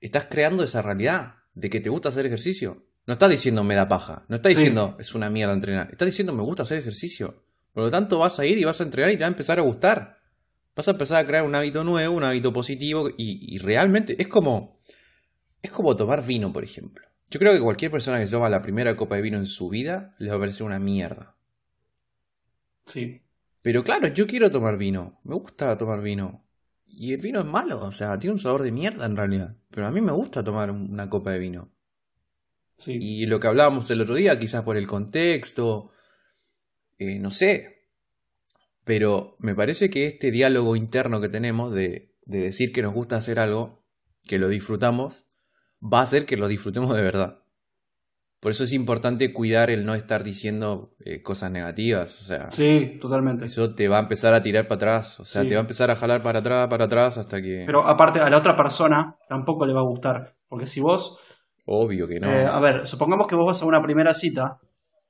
estás 0.00 0.24
creando 0.28 0.64
esa 0.64 0.82
realidad 0.82 1.36
de 1.54 1.70
que 1.70 1.78
te 1.80 1.90
gusta 1.90 2.08
hacer 2.08 2.26
ejercicio. 2.26 2.84
No 3.06 3.12
estás 3.12 3.30
diciendo 3.30 3.62
me 3.62 3.76
da 3.76 3.86
paja, 3.86 4.24
no 4.28 4.34
estás 4.34 4.50
Sí. 4.50 4.56
diciendo 4.56 4.96
es 4.98 5.14
una 5.14 5.30
mierda 5.30 5.52
entrenar, 5.54 5.90
estás 5.92 6.06
diciendo 6.06 6.32
me 6.34 6.42
gusta 6.42 6.64
hacer 6.64 6.78
ejercicio. 6.78 7.44
Por 7.72 7.84
lo 7.84 7.90
tanto 7.92 8.18
vas 8.18 8.40
a 8.40 8.46
ir 8.46 8.58
y 8.58 8.64
vas 8.64 8.80
a 8.80 8.84
entrenar 8.84 9.12
y 9.12 9.16
te 9.16 9.20
va 9.20 9.26
a 9.26 9.28
empezar 9.28 9.60
a 9.60 9.62
gustar. 9.62 10.18
Vas 10.76 10.88
a 10.88 10.92
empezar 10.92 11.22
a 11.22 11.26
crear 11.26 11.44
un 11.44 11.54
hábito 11.54 11.84
nuevo, 11.84 12.16
un 12.16 12.24
hábito 12.24 12.52
positivo 12.52 13.10
y, 13.10 13.54
y 13.54 13.58
realmente 13.58 14.20
es 14.20 14.28
como 14.28 14.74
es 15.64 15.70
como 15.70 15.96
tomar 15.96 16.24
vino, 16.24 16.52
por 16.52 16.62
ejemplo. 16.62 17.06
Yo 17.30 17.40
creo 17.40 17.54
que 17.54 17.60
cualquier 17.60 17.90
persona 17.90 18.18
que 18.20 18.26
toma 18.26 18.50
la 18.50 18.60
primera 18.60 18.94
copa 18.96 19.16
de 19.16 19.22
vino 19.22 19.38
en 19.38 19.46
su 19.46 19.70
vida 19.70 20.14
le 20.18 20.28
va 20.28 20.36
a 20.36 20.38
parecer 20.38 20.66
una 20.66 20.78
mierda. 20.78 21.36
Sí. 22.86 23.22
Pero 23.62 23.82
claro, 23.82 24.08
yo 24.08 24.26
quiero 24.26 24.50
tomar 24.50 24.76
vino. 24.76 25.20
Me 25.24 25.34
gusta 25.34 25.78
tomar 25.78 26.02
vino. 26.02 26.44
Y 26.86 27.14
el 27.14 27.20
vino 27.22 27.40
es 27.40 27.46
malo, 27.46 27.82
o 27.82 27.92
sea, 27.92 28.18
tiene 28.18 28.34
un 28.34 28.38
sabor 28.38 28.62
de 28.62 28.72
mierda 28.72 29.06
en 29.06 29.16
realidad. 29.16 29.56
Pero 29.70 29.86
a 29.86 29.90
mí 29.90 30.02
me 30.02 30.12
gusta 30.12 30.44
tomar 30.44 30.70
una 30.70 31.08
copa 31.08 31.30
de 31.30 31.38
vino. 31.38 31.72
Sí. 32.76 32.98
Y 33.00 33.24
lo 33.24 33.40
que 33.40 33.46
hablábamos 33.46 33.90
el 33.90 34.02
otro 34.02 34.14
día, 34.16 34.38
quizás 34.38 34.64
por 34.64 34.76
el 34.76 34.86
contexto, 34.86 35.92
eh, 36.98 37.18
no 37.18 37.30
sé. 37.30 37.73
Pero 38.84 39.36
me 39.38 39.54
parece 39.54 39.88
que 39.90 40.06
este 40.06 40.30
diálogo 40.30 40.76
interno 40.76 41.20
que 41.20 41.28
tenemos 41.28 41.72
de, 41.72 42.14
de 42.26 42.38
decir 42.40 42.72
que 42.72 42.82
nos 42.82 42.92
gusta 42.94 43.16
hacer 43.16 43.38
algo, 43.38 43.82
que 44.28 44.38
lo 44.38 44.48
disfrutamos, 44.48 45.26
va 45.82 46.00
a 46.00 46.04
hacer 46.04 46.26
que 46.26 46.36
lo 46.36 46.48
disfrutemos 46.48 46.94
de 46.94 47.02
verdad. 47.02 47.40
Por 48.40 48.50
eso 48.50 48.64
es 48.64 48.74
importante 48.74 49.32
cuidar 49.32 49.70
el 49.70 49.86
no 49.86 49.94
estar 49.94 50.22
diciendo 50.22 50.94
eh, 51.02 51.22
cosas 51.22 51.50
negativas. 51.50 52.20
O 52.20 52.24
sea, 52.24 52.50
Sí, 52.50 52.98
totalmente. 53.00 53.46
eso 53.46 53.74
te 53.74 53.88
va 53.88 53.96
a 53.96 54.02
empezar 54.02 54.34
a 54.34 54.42
tirar 54.42 54.68
para 54.68 54.76
atrás. 54.76 55.18
O 55.18 55.24
sea, 55.24 55.42
Sí. 55.42 55.48
te 55.48 55.54
va 55.54 55.60
a 55.60 55.62
empezar 55.62 55.90
a 55.90 55.96
jalar 55.96 56.22
para 56.22 56.40
atrás, 56.40 56.68
para 56.68 56.84
atrás, 56.84 57.16
hasta 57.16 57.40
que. 57.40 57.62
Pero 57.64 57.88
aparte, 57.88 58.20
a 58.20 58.28
la 58.28 58.36
otra 58.36 58.54
persona 58.54 59.16
tampoco 59.30 59.64
le 59.64 59.72
va 59.72 59.80
a 59.80 59.84
gustar. 59.84 60.36
Porque 60.46 60.66
si 60.66 60.80
vos 60.80 61.18
Obvio 61.66 62.06
que 62.06 62.20
no. 62.20 62.30
Eh, 62.30 62.44
a 62.44 62.60
ver, 62.60 62.86
supongamos 62.86 63.26
que 63.26 63.34
vos 63.34 63.46
vas 63.46 63.62
a 63.62 63.64
una 63.64 63.80
primera 63.80 64.12
cita 64.12 64.58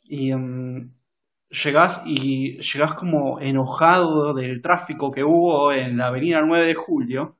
y 0.04 0.32
mm, 0.32 0.94
llegás 1.62 2.02
y 2.04 2.58
llegás 2.60 2.94
como 2.94 3.40
enojado 3.40 4.34
del 4.34 4.60
tráfico 4.60 5.10
que 5.10 5.22
hubo 5.22 5.72
en 5.72 5.96
la 5.96 6.08
avenida 6.08 6.40
9 6.44 6.66
de 6.66 6.74
julio. 6.74 7.36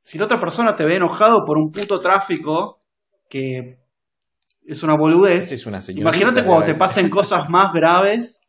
Si 0.00 0.18
la 0.18 0.26
otra 0.26 0.40
persona 0.40 0.74
te 0.74 0.84
ve 0.84 0.96
enojado 0.96 1.44
por 1.46 1.56
un 1.58 1.70
puto 1.70 1.98
tráfico 1.98 2.80
que 3.28 3.78
es 4.66 4.82
una 4.82 4.96
boludez, 4.96 5.50
es 5.52 5.66
una 5.66 5.78
imagínate 5.94 6.44
cuando 6.44 6.66
te 6.66 6.74
pasen 6.74 7.08
cosas 7.10 7.48
más 7.48 7.72
graves, 7.72 8.40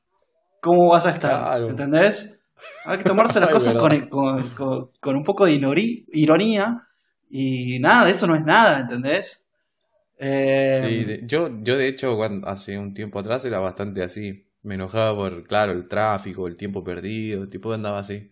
¿cómo 0.61 0.89
vas 0.89 1.05
a 1.05 1.09
estar? 1.09 1.31
Claro. 1.39 1.69
¿Entendés? 1.69 2.41
Hay 2.85 2.97
que 2.97 3.03
tomarse 3.03 3.39
las 3.41 3.49
Ay, 3.49 3.53
cosas 3.55 3.75
con, 3.75 4.07
con- 4.09 4.49
con- 4.49 4.89
con 4.99 5.15
un 5.15 5.23
poco 5.23 5.45
de 5.45 5.53
ironía 6.13 6.81
y 7.29 7.79
nada, 7.79 8.05
de 8.05 8.11
eso 8.11 8.27
no 8.27 8.35
es 8.35 8.45
nada, 8.45 8.79
¿entendés? 8.79 9.44
Eh, 10.17 10.73
Sí, 10.79 11.03
de- 11.05 11.21
yo, 11.25 11.49
yo 11.63 11.77
de 11.77 11.87
hecho 11.87 12.15
cuando, 12.17 12.47
hace 12.47 12.77
un 12.77 12.93
tiempo 12.93 13.19
atrás 13.19 13.45
era 13.45 13.59
bastante 13.59 14.03
así. 14.03 14.47
Me 14.61 14.75
enojaba 14.75 15.15
por, 15.15 15.43
claro, 15.47 15.71
el 15.71 15.87
tráfico, 15.87 16.47
el 16.47 16.57
tiempo 16.57 16.83
perdido, 16.83 17.43
el 17.43 17.49
tipo 17.49 17.71
andaba 17.73 17.99
así. 17.99 18.31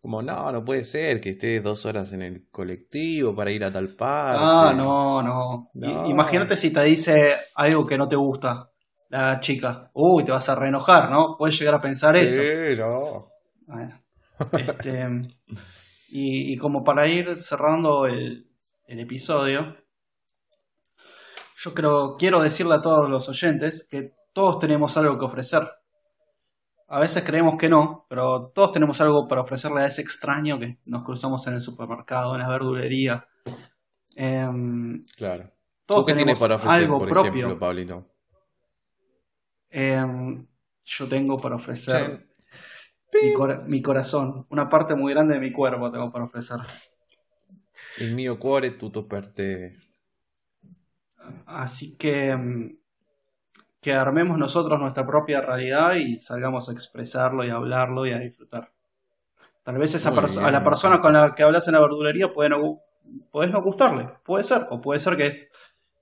Como, 0.00 0.22
no, 0.22 0.52
no 0.52 0.64
puede 0.64 0.84
ser 0.84 1.20
que 1.20 1.30
esté 1.30 1.60
dos 1.60 1.84
horas 1.86 2.12
en 2.12 2.22
el 2.22 2.48
colectivo 2.50 3.34
para 3.34 3.50
ir 3.50 3.64
a 3.64 3.72
tal 3.72 3.94
parte. 3.96 4.42
Ah, 4.42 4.72
no, 4.76 5.22
no. 5.22 5.70
Imagínate 6.06 6.56
si 6.56 6.72
te 6.72 6.82
dice 6.84 7.34
algo 7.54 7.86
que 7.86 7.96
no 7.98 8.08
te 8.08 8.16
gusta 8.16 8.70
la 9.08 9.40
chica. 9.40 9.90
Uy, 9.94 10.24
te 10.24 10.32
vas 10.32 10.48
a 10.48 10.54
reenojar, 10.54 11.10
¿no? 11.10 11.36
Puedes 11.38 11.58
llegar 11.58 11.74
a 11.76 11.80
pensar 11.80 12.16
eso. 12.16 12.42
Sí, 12.42 12.76
no. 12.76 13.28
Bueno, 13.66 14.00
este, 14.52 15.06
y, 16.08 16.52
y 16.54 16.56
como 16.56 16.82
para 16.84 17.08
ir 17.08 17.36
cerrando 17.42 18.06
el, 18.06 18.46
el 18.86 19.00
episodio, 19.00 19.76
yo 21.66 21.74
creo, 21.74 22.16
quiero 22.16 22.40
decirle 22.40 22.76
a 22.76 22.80
todos 22.82 23.10
los 23.10 23.28
oyentes 23.28 23.86
que 23.90 24.12
todos 24.32 24.60
tenemos 24.60 24.96
algo 24.96 25.18
que 25.18 25.24
ofrecer. 25.24 25.68
A 26.88 27.00
veces 27.00 27.24
creemos 27.24 27.56
que 27.58 27.68
no, 27.68 28.06
pero 28.08 28.52
todos 28.54 28.70
tenemos 28.70 29.00
algo 29.00 29.26
para 29.26 29.40
ofrecerle 29.40 29.82
a 29.82 29.86
ese 29.86 30.02
extraño 30.02 30.60
que 30.60 30.78
nos 30.84 31.02
cruzamos 31.04 31.44
en 31.48 31.54
el 31.54 31.60
supermercado, 31.60 32.34
en 32.34 32.40
la 32.42 32.48
verdulería. 32.48 33.26
Em, 34.14 35.02
Claro. 35.16 35.50
todos 35.84 36.02
¿Tú 36.02 36.06
qué 36.06 36.14
tienes 36.14 36.38
para 36.38 36.54
ofrecer, 36.54 36.82
algo 36.84 36.98
por 36.98 37.08
propio. 37.08 37.30
ejemplo, 37.32 37.58
Pablito? 37.58 38.06
Em, 39.70 40.46
yo 40.84 41.08
tengo 41.08 41.36
para 41.38 41.56
ofrecer 41.56 42.28
Sí. 43.10 43.18
mi, 43.26 43.32
cora- 43.34 43.62
mi 43.66 43.82
corazón, 43.82 44.46
una 44.50 44.68
parte 44.68 44.94
muy 44.94 45.12
grande 45.12 45.34
de 45.34 45.40
mi 45.40 45.50
cuerpo 45.52 45.90
tengo 45.90 46.12
para 46.12 46.26
ofrecer. 46.26 46.58
Il 47.98 48.14
mio 48.14 48.38
cuore 48.38 48.70
tutto 48.70 49.06
per 49.08 49.26
te. 49.32 49.74
Así 51.46 51.96
que 51.96 52.34
mm, 52.36 52.76
que 53.80 53.92
armemos 53.92 54.36
nosotros 54.36 54.80
nuestra 54.80 55.06
propia 55.06 55.40
realidad 55.40 55.94
y 55.94 56.18
salgamos 56.18 56.68
a 56.68 56.72
expresarlo 56.72 57.44
y 57.44 57.50
a 57.50 57.54
hablarlo 57.54 58.04
y 58.04 58.12
a 58.12 58.18
disfrutar. 58.18 58.70
Tal 59.62 59.78
vez 59.78 59.94
esa 59.94 60.10
bien, 60.10 60.44
a 60.44 60.50
la 60.50 60.64
persona 60.64 61.00
con 61.00 61.12
la 61.12 61.32
que 61.36 61.42
hablas 61.42 61.68
en 61.68 61.74
la 61.74 61.80
verdulería 61.80 62.32
puede 62.32 62.50
no, 62.50 62.80
no 63.32 63.62
gustarle, 63.62 64.08
puede 64.24 64.42
ser, 64.42 64.62
o 64.70 64.80
puede 64.80 64.98
ser 64.98 65.16
que, 65.16 65.48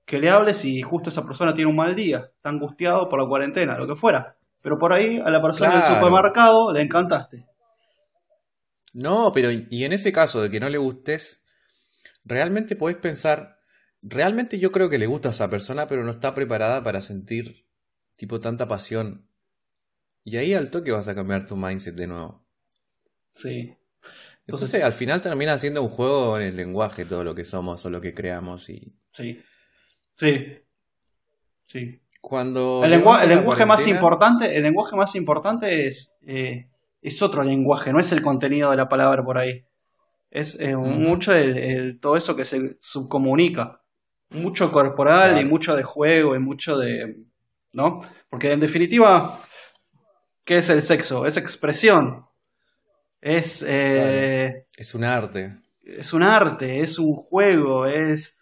que 0.05 0.19
le 0.19 0.29
hables 0.29 0.65
y 0.65 0.81
justo 0.81 1.09
esa 1.09 1.23
persona 1.23 1.53
tiene 1.53 1.69
un 1.69 1.75
mal 1.75 1.95
día, 1.95 2.29
está 2.35 2.49
angustiado 2.49 3.07
por 3.07 3.21
la 3.21 3.27
cuarentena, 3.27 3.77
lo 3.77 3.87
que 3.87 3.95
fuera. 3.95 4.35
Pero 4.63 4.77
por 4.79 4.91
ahí 4.91 5.19
a 5.19 5.29
la 5.29 5.41
persona 5.41 5.73
del 5.73 5.95
supermercado 5.95 6.73
le 6.73 6.81
encantaste. 6.81 7.45
No, 8.95 9.31
pero 9.31 9.51
y 9.51 9.67
y 9.69 9.83
en 9.83 9.93
ese 9.93 10.11
caso 10.11 10.41
de 10.41 10.49
que 10.49 10.59
no 10.59 10.69
le 10.69 10.79
gustes, 10.79 11.47
realmente 12.23 12.75
podés 12.75 12.97
pensar, 12.97 13.54
realmente 14.07 14.59
yo 14.59 14.71
creo 14.71 14.89
que 14.89 14.97
le 14.97 15.07
gusta 15.07 15.29
a 15.29 15.31
esa 15.31 15.49
persona, 15.49 15.87
pero 15.87 16.03
no 16.03 16.11
está 16.11 16.33
preparada 16.35 16.83
para 16.83 17.01
sentir 17.01 17.65
tipo 18.15 18.39
tanta 18.39 18.67
pasión. 18.67 19.27
Y 20.23 20.37
ahí 20.37 20.53
al 20.53 20.71
toque 20.71 20.91
vas 20.91 21.07
a 21.07 21.15
cambiar 21.15 21.45
tu 21.45 21.55
mindset 21.55 21.95
de 21.95 22.07
nuevo. 22.07 22.45
Sí. 23.33 23.75
Entonces, 24.47 24.83
al 24.83 24.93
final 24.93 25.21
termina 25.21 25.57
siendo 25.57 25.81
un 25.81 25.89
juego 25.89 26.37
en 26.39 26.43
el 26.47 26.55
lenguaje 26.55 27.05
todo 27.05 27.23
lo 27.23 27.33
que 27.33 27.45
somos 27.45 27.83
o 27.85 27.89
lo 27.89 27.99
que 27.99 28.13
creamos 28.13 28.69
y 28.69 28.93
Sí. 29.11 29.41
Sí. 30.17 30.59
Sí. 31.67 32.01
cuando 32.21 32.81
El, 32.83 32.91
lengua- 32.91 33.25
lenguaje 33.25 33.65
más 33.65 33.87
importante, 33.87 34.55
el 34.55 34.63
lenguaje 34.63 34.95
más 34.95 35.15
importante 35.15 35.87
es, 35.87 36.13
eh, 36.25 36.69
es 37.01 37.21
otro 37.21 37.43
lenguaje, 37.43 37.91
no 37.91 37.99
es 37.99 38.11
el 38.11 38.21
contenido 38.21 38.71
de 38.71 38.77
la 38.77 38.87
palabra 38.89 39.23
por 39.23 39.37
ahí. 39.37 39.63
Es 40.31 40.59
eh, 40.59 40.75
Ujú. 40.75 40.87
mucho 40.89 41.33
el, 41.33 41.57
el- 41.57 41.99
todo 41.99 42.15
eso 42.17 42.35
que 42.35 42.45
se 42.45 42.77
subcomunica. 42.79 43.81
Mucho 44.35 44.71
corporal 44.71 45.31
Claro. 45.31 45.41
y 45.41 45.49
mucho 45.49 45.75
de 45.75 45.83
juego 45.83 46.35
y 46.35 46.39
mucho 46.39 46.77
de. 46.77 47.15
¿No? 47.73 48.01
Porque 48.29 48.51
en 48.51 48.59
definitiva, 48.59 49.37
¿qué 50.45 50.57
es 50.57 50.69
el 50.69 50.81
sexo? 50.83 51.25
Es 51.25 51.37
expresión. 51.37 52.25
Es, 53.21 53.65
eh, 53.67 54.65
es 54.77 54.93
un 54.95 55.03
arte. 55.03 55.51
es 55.83 56.13
un 56.13 56.23
arte, 56.23 56.81
es 56.81 56.99
un 56.99 57.13
juego, 57.13 57.85
es. 57.85 58.37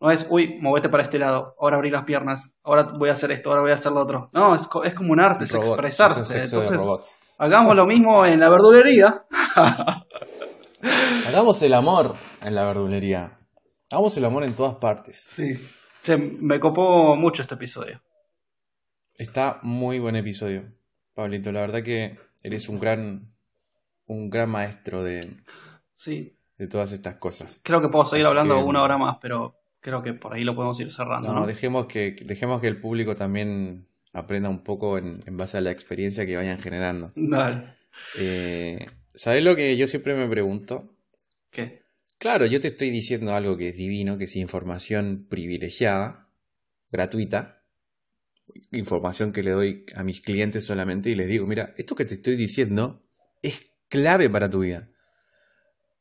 No 0.00 0.10
es, 0.10 0.26
uy, 0.28 0.58
movete 0.60 0.88
para 0.88 1.02
este 1.04 1.18
lado, 1.18 1.54
ahora 1.58 1.76
abrí 1.76 1.90
las 1.90 2.04
piernas, 2.04 2.50
ahora 2.62 2.82
voy 2.98 3.08
a 3.08 3.12
hacer 3.12 3.30
esto, 3.32 3.48
ahora 3.50 3.62
voy 3.62 3.70
a 3.70 3.74
hacer 3.74 3.92
lo 3.92 4.00
otro. 4.00 4.28
No, 4.32 4.54
es, 4.54 4.68
es 4.84 4.94
como 4.94 5.12
un 5.12 5.20
arte, 5.20 5.44
es 5.44 5.54
expresarse. 5.54 6.20
es 6.20 6.28
sexo 6.28 6.56
de 6.58 6.62
Entonces, 6.64 6.86
robots. 6.86 7.18
hagamos 7.38 7.74
lo 7.76 7.86
mismo 7.86 8.24
en 8.26 8.38
la 8.40 8.48
verdulería. 8.50 9.24
Hagamos 11.26 11.62
el 11.62 11.72
amor 11.74 12.14
en 12.42 12.54
la 12.54 12.64
verdulería. 12.66 13.38
Hagamos 13.94 14.16
el 14.16 14.24
amor 14.24 14.42
en 14.42 14.54
todas 14.54 14.74
partes. 14.74 15.18
Sí. 15.36 15.54
Se- 16.02 16.16
me 16.16 16.58
copó 16.58 17.14
mucho 17.14 17.42
este 17.42 17.54
episodio. 17.54 18.02
Está 19.14 19.60
muy 19.62 20.00
buen 20.00 20.16
episodio, 20.16 20.64
Pablito. 21.14 21.52
La 21.52 21.60
verdad 21.60 21.84
que 21.84 22.18
eres 22.42 22.68
un 22.68 22.80
gran, 22.80 23.32
un 24.06 24.30
gran 24.30 24.50
maestro 24.50 25.04
de, 25.04 25.30
Sí. 25.94 26.36
de 26.58 26.66
todas 26.66 26.90
estas 26.90 27.14
cosas. 27.18 27.60
Creo 27.62 27.80
que 27.80 27.86
puedo 27.88 28.04
seguir 28.04 28.26
Así 28.26 28.30
hablando 28.30 28.60
que- 28.60 28.66
una 28.68 28.82
hora 28.82 28.98
más, 28.98 29.18
pero 29.22 29.54
creo 29.78 30.02
que 30.02 30.12
por 30.12 30.34
ahí 30.34 30.42
lo 30.42 30.56
podemos 30.56 30.80
ir 30.80 30.90
cerrando, 30.90 31.32
No, 31.32 31.40
¿no? 31.42 31.46
dejemos 31.46 31.86
que, 31.86 32.16
dejemos 32.24 32.60
que 32.60 32.66
el 32.66 32.80
público 32.80 33.14
también 33.14 33.86
aprenda 34.12 34.48
un 34.50 34.64
poco 34.64 34.98
en, 34.98 35.20
en 35.24 35.36
base 35.36 35.58
a 35.58 35.60
la 35.60 35.70
experiencia 35.70 36.26
que 36.26 36.34
vayan 36.36 36.58
generando. 36.58 37.12
Dale. 37.14 37.62
Eh, 38.18 38.86
¿Sabes 39.14 39.44
lo 39.44 39.54
que 39.54 39.76
yo 39.76 39.86
siempre 39.86 40.14
me 40.16 40.26
pregunto? 40.28 40.96
¿Qué? 41.52 41.83
Claro, 42.24 42.46
yo 42.46 42.58
te 42.58 42.68
estoy 42.68 42.88
diciendo 42.88 43.34
algo 43.34 43.58
que 43.58 43.68
es 43.68 43.76
divino, 43.76 44.16
que 44.16 44.24
es 44.24 44.34
información 44.36 45.26
privilegiada, 45.28 46.30
gratuita, 46.90 47.62
información 48.72 49.30
que 49.30 49.42
le 49.42 49.50
doy 49.50 49.84
a 49.94 50.02
mis 50.04 50.22
clientes 50.22 50.64
solamente 50.64 51.10
y 51.10 51.16
les 51.16 51.28
digo, 51.28 51.46
mira, 51.46 51.74
esto 51.76 51.94
que 51.94 52.06
te 52.06 52.14
estoy 52.14 52.36
diciendo 52.36 53.06
es 53.42 53.70
clave 53.90 54.30
para 54.30 54.48
tu 54.48 54.60
vida. 54.60 54.88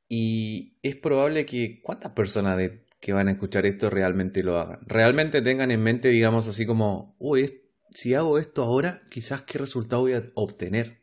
Y 0.08 0.78
es 0.82 0.96
probable 0.96 1.46
que 1.46 1.82
cuántas 1.82 2.14
personas 2.14 2.72
que 3.02 3.12
van 3.12 3.28
a 3.28 3.32
escuchar 3.32 3.66
esto 3.66 3.90
realmente 3.90 4.44
lo 4.44 4.58
hagan. 4.58 4.80
Realmente 4.86 5.42
tengan 5.42 5.72
en 5.72 5.84
mente, 5.84 6.08
digamos 6.08 6.48
así 6.48 6.66
como, 6.66 7.18
uy, 7.20 7.64
si 7.92 8.14
hago 8.14 8.40
esto 8.40 8.64
ahora, 8.64 9.02
quizás 9.10 9.42
qué 9.42 9.58
resultado 9.58 10.04
voy 10.04 10.14
a 10.14 10.24
obtener. 10.36 11.03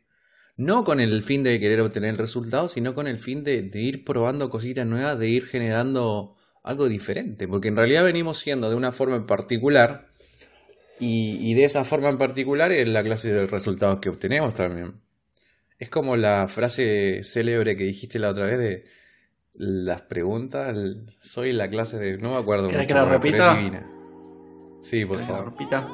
No 0.61 0.83
con 0.83 0.99
el 0.99 1.23
fin 1.23 1.43
de 1.43 1.59
querer 1.59 1.81
obtener 1.81 2.17
resultados, 2.17 2.73
sino 2.73 2.93
con 2.95 3.07
el 3.07 3.19
fin 3.19 3.43
de, 3.43 3.61
de 3.61 3.79
ir 3.81 4.03
probando 4.05 4.49
cositas 4.49 4.85
nuevas, 4.85 5.17
de 5.19 5.27
ir 5.27 5.45
generando 5.45 6.35
algo 6.63 6.87
diferente, 6.87 7.47
porque 7.47 7.69
en 7.69 7.75
realidad 7.77 8.03
venimos 8.03 8.37
siendo 8.37 8.69
de 8.69 8.75
una 8.75 8.91
forma 8.91 9.15
en 9.15 9.25
particular 9.25 10.07
y, 10.99 11.37
y 11.49 11.53
de 11.55 11.63
esa 11.63 11.83
forma 11.85 12.09
en 12.09 12.17
particular 12.17 12.71
es 12.71 12.87
la 12.87 13.03
clase 13.03 13.33
de 13.33 13.47
resultados 13.47 13.99
que 13.99 14.09
obtenemos 14.09 14.53
también. 14.53 15.01
Es 15.79 15.89
como 15.89 16.15
la 16.15 16.47
frase 16.47 17.21
célebre 17.23 17.75
que 17.75 17.85
dijiste 17.85 18.19
la 18.19 18.29
otra 18.29 18.45
vez 18.45 18.59
de 18.59 18.83
las 19.53 20.03
preguntas, 20.03 20.69
el- 20.69 21.07
soy 21.19 21.53
la 21.53 21.69
clase 21.69 21.97
de... 21.97 22.17
No 22.19 22.33
me 22.35 22.37
acuerdo 22.39 22.67
¿Querés 22.69 22.83
mucho, 22.83 22.95
que 22.95 23.01
la 23.01 23.09
repita? 23.09 23.59
Sí, 24.81 25.05
por 25.05 25.17
¿Querés 25.17 25.27
que 25.27 25.33
la 25.33 25.37
favor. 25.39 25.51
repita? 25.53 25.89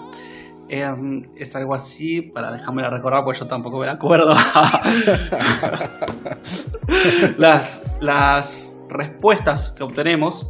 Es 0.70 1.55
algo 1.55 1.74
así, 1.74 2.22
para 2.22 2.51
dejarme 2.51 2.82
la 2.82 2.89
recordar, 2.89 3.24
porque 3.24 3.39
yo 3.39 3.47
tampoco 3.47 3.80
me 3.80 3.86
la 3.86 3.93
acuerdo. 3.93 4.34
las, 7.38 7.97
las 8.01 8.76
respuestas 8.89 9.72
que 9.72 9.84
obtenemos, 9.84 10.49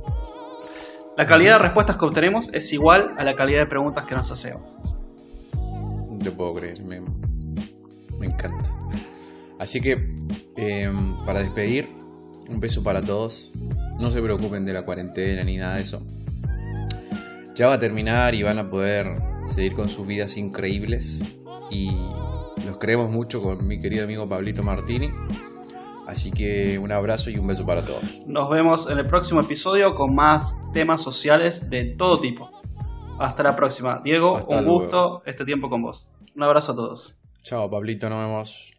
la 1.16 1.26
calidad 1.26 1.54
de 1.54 1.60
respuestas 1.60 1.98
que 1.98 2.06
obtenemos 2.06 2.54
es 2.54 2.72
igual 2.74 3.12
a 3.18 3.24
la 3.24 3.34
calidad 3.34 3.60
de 3.60 3.68
preguntas 3.68 4.06
que 4.06 4.16
nos 4.16 4.32
hacemos. 4.32 4.78
Te 6.24 6.32
puedo 6.32 6.54
creer, 6.56 6.84
me, 6.84 7.02
me 8.20 8.26
encanta. 8.26 8.70
Así 9.60 9.82
que, 9.82 10.26
eh, 10.56 10.92
para 11.26 11.40
despedir, 11.40 11.90
un 12.50 12.60
beso 12.60 12.84
para 12.84 13.02
todos. 13.02 13.54
No 14.00 14.10
se 14.10 14.22
preocupen 14.22 14.66
de 14.66 14.74
la 14.74 14.84
cuarentena 14.84 15.44
ni 15.44 15.58
nada 15.58 15.76
de 15.76 15.82
eso. 15.82 16.06
Ya 17.56 17.68
va 17.68 17.74
a 17.74 17.80
terminar 17.80 18.36
y 18.36 18.44
van 18.44 18.60
a 18.60 18.70
poder 18.70 19.37
seguir 19.48 19.74
con 19.74 19.90
sus 19.90 20.06
vidas 20.06 20.38
increíbles. 20.38 21.24
Y 21.72 21.92
los 22.66 22.78
queremos 22.80 23.10
mucho 23.10 23.42
con 23.42 23.68
mi 23.68 23.80
querido 23.80 24.04
amigo 24.04 24.26
Pablito 24.26 24.64
Martini. 24.64 25.10
Así 26.08 26.32
que 26.32 26.80
un 26.80 26.94
abrazo 26.94 27.30
y 27.30 27.38
un 27.38 27.48
beso 27.48 27.66
para 27.66 27.84
todos. 27.84 28.22
Nos 28.28 28.50
vemos 28.50 28.90
en 28.90 28.98
el 28.98 29.08
próximo 29.08 29.42
episodio 29.42 29.94
con 29.94 30.16
más 30.16 30.56
temas 30.74 31.02
sociales 31.04 31.70
de 31.70 31.96
todo 31.98 32.20
tipo. 32.22 32.50
Hasta 33.20 33.44
la 33.44 33.56
próxima. 33.56 34.00
Diego, 34.04 34.36
Hasta 34.38 34.58
un 34.60 34.64
luego. 34.66 34.80
gusto 34.82 35.22
este 35.26 35.44
tiempo 35.44 35.70
con 35.70 35.82
vos. 35.82 36.08
Un 36.36 36.44
abrazo 36.44 36.72
a 36.72 36.76
todos. 36.76 37.18
Chao, 37.42 37.70
Pablito, 37.70 38.10
nos 38.10 38.26
vemos. 38.26 38.77